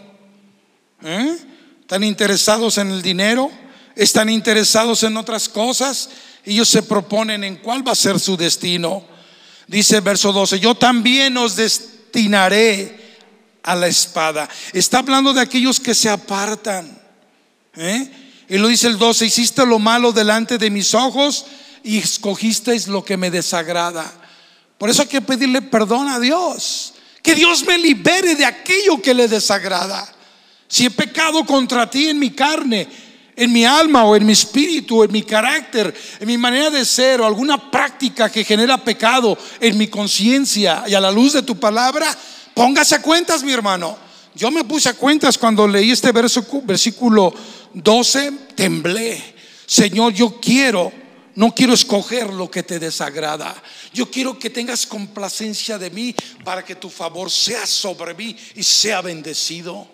¿Eh? 1.02 1.36
¿Están 1.80 2.02
interesados 2.04 2.78
en 2.78 2.90
el 2.90 3.02
dinero? 3.02 3.50
¿Están 3.94 4.28
interesados 4.28 5.02
en 5.02 5.16
otras 5.16 5.48
cosas? 5.48 6.10
Ellos 6.44 6.68
se 6.68 6.82
proponen 6.82 7.44
en 7.44 7.56
cuál 7.56 7.86
va 7.86 7.92
a 7.92 7.96
ser 7.96 8.18
su 8.20 8.36
destino. 8.36 9.04
Dice 9.66 9.96
el 9.96 10.02
verso 10.02 10.32
12, 10.32 10.60
yo 10.60 10.74
también 10.74 11.36
os 11.36 11.56
destinaré 11.56 13.18
a 13.62 13.74
la 13.74 13.88
espada. 13.88 14.48
Está 14.72 14.98
hablando 14.98 15.32
de 15.32 15.40
aquellos 15.40 15.80
que 15.80 15.94
se 15.94 16.08
apartan. 16.08 17.05
¿Eh? 17.76 18.10
Y 18.48 18.58
lo 18.58 18.68
dice 18.68 18.86
el 18.86 18.98
12, 18.98 19.26
hiciste 19.26 19.66
lo 19.66 19.78
malo 19.78 20.12
delante 20.12 20.58
de 20.58 20.70
mis 20.70 20.94
ojos 20.94 21.46
y 21.82 21.98
escogisteis 21.98 22.88
lo 22.88 23.04
que 23.04 23.16
me 23.16 23.30
desagrada. 23.30 24.12
Por 24.78 24.90
eso 24.90 25.02
hay 25.02 25.08
que 25.08 25.20
pedirle 25.20 25.62
perdón 25.62 26.08
a 26.08 26.20
Dios. 26.20 26.94
Que 27.22 27.34
Dios 27.34 27.64
me 27.64 27.76
libere 27.78 28.34
de 28.36 28.44
aquello 28.44 29.00
que 29.02 29.14
le 29.14 29.26
desagrada. 29.26 30.06
Si 30.68 30.86
he 30.86 30.90
pecado 30.90 31.44
contra 31.44 31.90
ti 31.90 32.08
en 32.08 32.18
mi 32.18 32.30
carne, 32.30 32.88
en 33.34 33.52
mi 33.52 33.64
alma 33.64 34.04
o 34.04 34.16
en 34.16 34.24
mi 34.24 34.32
espíritu, 34.32 35.04
en 35.04 35.12
mi 35.12 35.22
carácter, 35.22 35.94
en 36.20 36.26
mi 36.26 36.38
manera 36.38 36.70
de 36.70 36.84
ser 36.84 37.20
o 37.20 37.26
alguna 37.26 37.70
práctica 37.70 38.30
que 38.30 38.44
genera 38.44 38.82
pecado 38.82 39.36
en 39.60 39.76
mi 39.76 39.88
conciencia 39.88 40.84
y 40.86 40.94
a 40.94 41.00
la 41.00 41.10
luz 41.10 41.34
de 41.34 41.42
tu 41.42 41.58
palabra, 41.58 42.16
póngase 42.54 42.94
a 42.94 43.02
cuentas, 43.02 43.42
mi 43.42 43.52
hermano. 43.52 43.96
Yo 44.34 44.50
me 44.50 44.64
puse 44.64 44.88
a 44.88 44.94
cuentas 44.94 45.38
cuando 45.38 45.66
leí 45.66 45.90
este 45.90 46.12
versículo 46.12 47.32
12, 47.76 48.32
temblé. 48.54 49.22
Señor, 49.66 50.14
yo 50.14 50.40
quiero, 50.40 50.90
no 51.34 51.54
quiero 51.54 51.74
escoger 51.74 52.32
lo 52.32 52.50
que 52.50 52.62
te 52.62 52.78
desagrada. 52.78 53.62
Yo 53.92 54.10
quiero 54.10 54.38
que 54.38 54.48
tengas 54.48 54.86
complacencia 54.86 55.76
de 55.76 55.90
mí 55.90 56.14
para 56.42 56.64
que 56.64 56.76
tu 56.76 56.88
favor 56.88 57.30
sea 57.30 57.66
sobre 57.66 58.14
mí 58.14 58.34
y 58.54 58.62
sea 58.62 59.02
bendecido. 59.02 59.86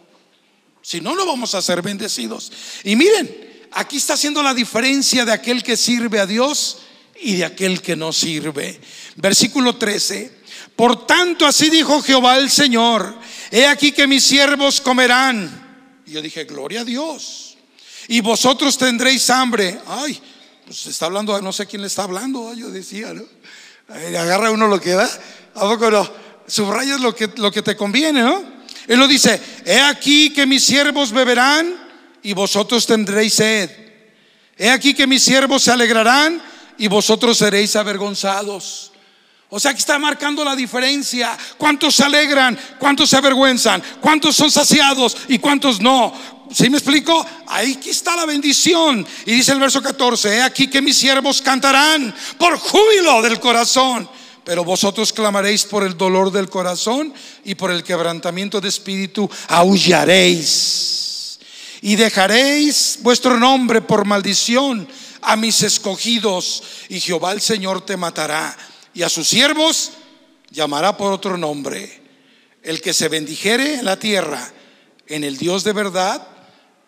Si 0.81 1.01
no, 1.01 1.17
no 1.17 1.27
vamos 1.27 1.57
a 1.57 1.63
ser 1.63 1.83
bendecidos. 1.83 2.53
Y 2.85 2.95
miren, 2.95 3.67
aquí 3.73 3.97
está 3.97 4.15
haciendo 4.15 4.45
la 4.45 4.55
diferencia 4.55 5.25
de 5.25 5.33
aquel 5.33 5.65
que 5.65 5.77
sirve 5.77 6.21
a 6.21 6.27
Dios 6.27 6.79
y 7.21 7.37
de 7.37 7.45
aquel 7.45 7.83
que 7.83 7.97
no 7.97 8.13
sirve. 8.13 8.81
Versículo 9.17 9.77
13. 9.77 10.43
Por 10.77 11.05
tanto, 11.05 11.47
así 11.47 11.69
dijo 11.69 12.01
Jehová 12.01 12.39
el 12.39 12.49
Señor, 12.49 13.19
he 13.51 13.67
aquí 13.67 13.91
que 13.91 14.07
mis 14.07 14.23
siervos 14.23 14.81
comerán. 14.81 16.03
Y 16.07 16.13
yo 16.13 16.23
dije, 16.23 16.45
gloria 16.45 16.83
a 16.83 16.85
Dios. 16.85 17.52
Y 18.13 18.21
vosotros 18.21 18.77
tendréis 18.77 19.31
hambre. 19.31 19.81
Ay, 19.87 20.21
pues 20.67 20.87
está 20.87 21.07
hablando, 21.07 21.41
no 21.41 21.51
sé 21.51 21.65
quién 21.65 21.81
le 21.81 21.89
está 21.89 22.03
hablando. 22.03 22.53
Yo 22.53 22.69
decía, 22.69 23.15
¿no? 23.15 23.23
Agarra 23.89 24.51
uno 24.51 24.67
lo 24.69 24.79
que 24.79 24.91
da. 24.91 25.09
¿A 25.55 25.61
poco 25.61 25.91
no? 25.91 26.07
Subrayas 26.47 27.01
lo 27.01 27.15
que, 27.15 27.31
lo 27.37 27.51
que 27.51 27.63
te 27.63 27.75
conviene, 27.75 28.21
¿no? 28.21 28.45
Él 28.87 28.99
lo 28.99 29.09
dice, 29.09 29.41
he 29.65 29.81
aquí 29.81 30.29
que 30.29 30.45
mis 30.45 30.63
siervos 30.63 31.11
beberán 31.11 31.75
y 32.23 32.35
vosotros 32.35 32.85
tendréis 32.85 33.33
sed. 33.33 33.71
He 34.59 34.69
aquí 34.69 34.93
que 34.93 35.07
mis 35.07 35.23
siervos 35.23 35.63
se 35.63 35.71
alegrarán 35.71 36.43
y 36.77 36.89
vosotros 36.89 37.39
seréis 37.39 37.75
avergonzados. 37.77 38.93
O 39.55 39.61
sea 39.61 39.75
que 39.75 39.81
está 39.81 39.99
marcando 39.99 40.43
la 40.43 40.57
diferencia. 40.57 41.37
¿Cuántos 41.59 41.95
se 41.95 42.05
alegran? 42.05 42.59
¿Cuántos 42.79 43.11
se 43.11 43.19
avergüenzan? 43.19 43.83
¿Cuántos 44.01 44.35
son 44.35 44.51
saciados 44.51 45.15
y 45.29 45.39
cuántos 45.39 45.79
no? 45.79 46.11
¿Sí 46.55 46.69
me 46.71 46.79
explico? 46.79 47.25
Ahí 47.47 47.79
está 47.87 48.17
la 48.17 48.27
bendición. 48.27 49.07
Y 49.27 49.33
dice 49.33 49.53
el 49.53 49.61
verso 49.61 49.83
14, 49.83 50.37
he 50.37 50.43
aquí 50.43 50.69
que 50.69 50.83
mis 50.83 50.97
siervos 50.97 51.41
cantarán 51.41 52.15
por 52.39 52.59
júbilo 52.59 53.23
del 53.23 53.41
corazón 53.41 54.09
pero 54.45 54.65
vosotros 54.65 55.13
clamaréis 55.13 55.65
por 55.65 55.85
el 55.85 55.97
dolor 55.97 56.33
del 56.33 56.49
corazón 56.51 57.15
y 57.45 57.55
por 57.55 57.71
el 57.71 57.85
quebrantamiento 57.85 58.61
de 58.61 58.71
espíritu, 58.71 59.31
aullaréis 59.47 61.39
y 61.81 61.95
dejaréis 61.97 62.99
vuestro 63.03 63.39
nombre 63.39 63.83
por 63.83 64.05
maldición 64.05 64.89
a 65.21 65.37
mis 65.37 65.63
escogidos 65.63 66.63
y 66.89 66.99
Jehová 67.01 67.33
el 67.33 67.41
Señor 67.41 67.87
te 67.87 67.97
matará 67.97 68.57
y 68.95 69.03
a 69.03 69.09
sus 69.09 69.29
siervos 69.29 69.93
llamará 70.51 70.97
por 70.97 71.13
otro 71.13 71.37
nombre. 71.37 72.03
El 72.63 72.81
que 72.81 72.93
se 72.93 73.09
bendijere 73.09 73.75
en 73.75 73.85
la 73.85 73.99
tierra 73.99 74.53
en 75.09 75.25
el 75.25 75.37
Dios 75.37 75.65
de 75.65 75.73
verdad, 75.73 76.27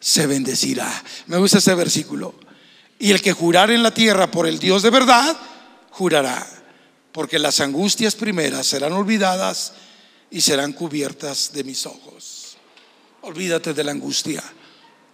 se 0.04 0.26
bendecirá. 0.26 1.02
Me 1.28 1.38
gusta 1.38 1.56
ese 1.56 1.74
versículo. 1.74 2.34
Y 2.98 3.10
el 3.10 3.22
que 3.22 3.32
jurar 3.32 3.70
en 3.70 3.82
la 3.82 3.94
tierra 3.94 4.30
por 4.30 4.46
el 4.46 4.58
Dios 4.58 4.82
de 4.82 4.90
verdad, 4.90 5.34
jurará 5.88 6.46
porque 7.10 7.38
las 7.38 7.60
angustias 7.60 8.14
primeras 8.14 8.66
serán 8.66 8.92
olvidadas 8.92 9.72
y 10.30 10.42
serán 10.42 10.74
cubiertas 10.74 11.52
de 11.54 11.64
mis 11.64 11.86
ojos. 11.86 12.58
Olvídate 13.22 13.72
de 13.72 13.82
la 13.82 13.92
angustia, 13.92 14.44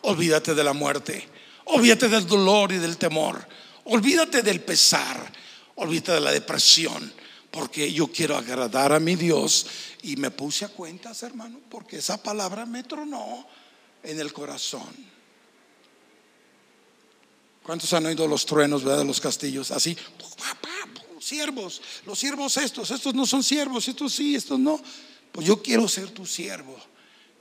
olvídate 0.00 0.56
de 0.56 0.64
la 0.64 0.72
muerte, 0.72 1.28
olvídate 1.66 2.08
del 2.08 2.26
dolor 2.26 2.72
y 2.72 2.78
del 2.78 2.96
temor, 2.96 3.46
olvídate 3.84 4.42
del 4.42 4.60
pesar, 4.60 5.32
olvídate 5.76 6.12
de 6.12 6.20
la 6.20 6.32
depresión, 6.32 7.12
porque 7.52 7.92
yo 7.92 8.08
quiero 8.08 8.36
agradar 8.36 8.92
a 8.92 8.98
mi 8.98 9.14
Dios 9.14 9.66
y 10.02 10.16
me 10.16 10.32
puse 10.32 10.64
a 10.64 10.68
cuentas, 10.68 11.22
hermano, 11.22 11.60
porque 11.70 11.98
esa 11.98 12.20
palabra 12.20 12.66
me 12.66 12.82
tronó 12.82 13.46
en 14.02 14.20
el 14.20 14.32
corazón. 14.32 15.10
¿Cuántos 17.62 17.92
han 17.92 18.06
oído 18.06 18.26
los 18.26 18.46
truenos 18.46 18.84
de 18.84 19.04
los 19.04 19.20
castillos? 19.20 19.70
Así, 19.70 19.96
siervos, 21.20 21.80
los 22.06 22.18
siervos 22.18 22.56
estos, 22.56 22.90
estos 22.90 23.14
no 23.14 23.26
son 23.26 23.42
siervos, 23.42 23.86
estos 23.86 24.12
sí, 24.12 24.34
estos 24.34 24.58
no. 24.58 24.80
Pues 25.30 25.46
yo 25.46 25.62
quiero 25.62 25.86
ser 25.86 26.10
tu 26.10 26.26
siervo. 26.26 26.76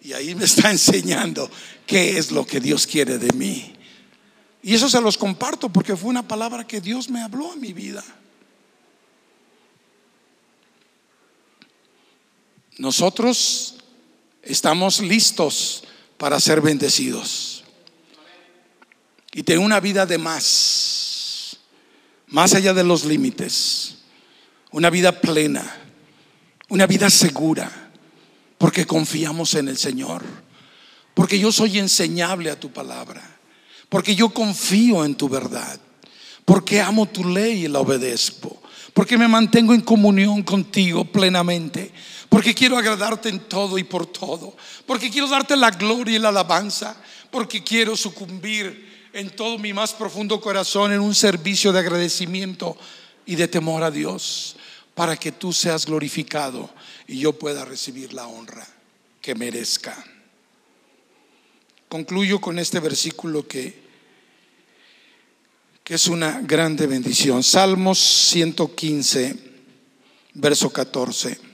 Y 0.01 0.14
ahí 0.14 0.36
me 0.36 0.45
está 0.45 0.70
enseñando 0.72 1.49
qué 1.88 2.18
es 2.18 2.32
lo 2.32 2.45
que 2.45 2.60
Dios 2.60 2.86
quiere 2.86 3.18
de 3.18 3.34
mí. 3.34 3.74
Y 4.62 4.76
eso 4.76 4.89
se 4.89 5.01
los 5.01 5.18
comparto 5.18 5.70
porque 5.70 5.95
fue 5.95 6.10
una 6.10 6.28
palabra 6.28 6.68
que 6.68 6.82
Dios 6.82 7.10
me 7.10 7.22
habló 7.22 7.51
a 7.51 7.55
mi 7.55 7.74
vida. 7.74 8.03
Nosotros 12.78 13.76
estamos 14.41 14.99
listos 14.99 15.84
para 16.20 16.39
ser 16.39 16.61
bendecidos. 16.61 17.63
Y 19.34 19.41
tener 19.41 19.65
una 19.65 19.80
vida 19.80 20.05
de 20.05 20.20
más 20.20 20.99
más 22.30 22.53
allá 22.53 22.74
de 22.74 22.84
los 22.84 23.05
límites, 23.05 23.95
una 24.72 24.89
vida 24.89 25.20
plena, 25.20 25.78
una 26.70 26.86
vida 26.86 27.09
segura, 27.09 27.91
porque 28.57 28.86
confiamos 28.86 29.55
en 29.55 29.67
el 29.67 29.78
Señor, 29.78 30.24
porque 31.15 31.39
yo 31.39 31.51
soy 31.51 31.80
enseñable 31.80 32.51
a 32.51 32.59
tu 32.59 32.72
palabra, 32.72 33.39
porque 33.89 34.15
yo 34.15 34.30
confío 34.30 35.03
en 35.05 35.15
tu 35.15 35.28
verdad, 35.28 35.80
porque 36.45 36.82
amo 36.82 37.07
tu 37.07 37.28
ley 37.28 37.65
y 37.65 37.67
la 37.67 37.80
obedezco, 37.80 38.61
porque 38.93 39.17
me 39.17 39.28
mantengo 39.28 39.74
en 39.74 39.82
comunión 39.82 40.43
contigo 40.43 41.05
plenamente, 41.05 41.91
porque 42.30 42.53
quiero 42.53 42.77
agradarte 42.77 43.27
en 43.30 43.39
todo 43.39 43.80
y 43.80 43.84
por 43.84 44.05
todo, 44.05 44.55
porque 44.86 45.09
quiero 45.09 45.27
darte 45.27 45.57
la 45.57 45.71
gloria 45.71 46.15
y 46.15 46.19
la 46.19 46.30
alabanza, 46.30 46.95
porque 47.32 47.63
quiero 47.63 47.97
sucumbir 47.97 49.09
en 49.13 49.32
todo 49.36 49.57
mi 49.57 49.73
más 49.73 49.93
profundo 49.93 50.39
corazón 50.39 50.93
en 50.93 50.99
un 50.99 51.15
servicio 51.15 51.71
de 51.71 51.80
agradecimiento 51.80 52.77
y 53.25 53.36
de 53.36 53.47
temor 53.47 53.84
a 53.84 53.89
Dios, 53.89 54.55
para 54.93 55.17
que 55.17 55.32
tú 55.32 55.51
seas 55.51 55.86
glorificado 55.86 56.69
y 57.07 57.17
yo 57.19 57.34
pueda 57.34 57.65
recibir 57.65 58.13
la 58.13 58.27
honra 58.27 58.67
que 59.21 59.34
merezca. 59.34 59.95
Concluyo 61.88 62.39
con 62.39 62.59
este 62.59 62.80
versículo 62.80 63.47
que, 63.47 63.82
que 65.84 65.95
es 65.95 66.07
una 66.07 66.41
grande 66.41 66.86
bendición. 66.86 67.41
Salmos 67.41 67.97
115, 67.97 69.36
verso 70.36 70.69
14. 70.71 71.49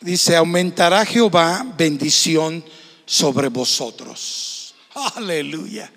Dice, 0.00 0.34
aumentará 0.34 1.04
Jehová 1.04 1.66
bendición 1.76 2.64
sobre 3.04 3.48
vosotros. 3.48 4.74
Aleluya. 5.14 5.92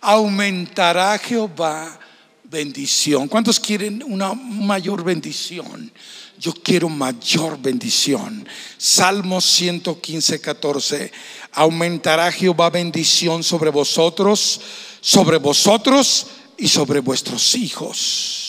Aumentará 0.00 1.18
Jehová 1.18 2.00
bendición. 2.44 3.28
¿Cuántos 3.28 3.60
quieren 3.60 4.02
una 4.06 4.32
mayor 4.32 5.04
bendición? 5.04 5.92
Yo 6.38 6.54
quiero 6.54 6.88
mayor 6.88 7.58
bendición. 7.60 8.48
Salmos 8.78 9.44
115, 9.44 10.40
14. 10.40 11.12
Aumentará 11.52 12.32
Jehová 12.32 12.70
bendición 12.70 13.42
sobre 13.42 13.70
vosotros, 13.70 14.62
sobre 15.02 15.36
vosotros 15.36 16.26
y 16.56 16.68
sobre 16.68 17.00
vuestros 17.00 17.54
hijos 17.54 18.41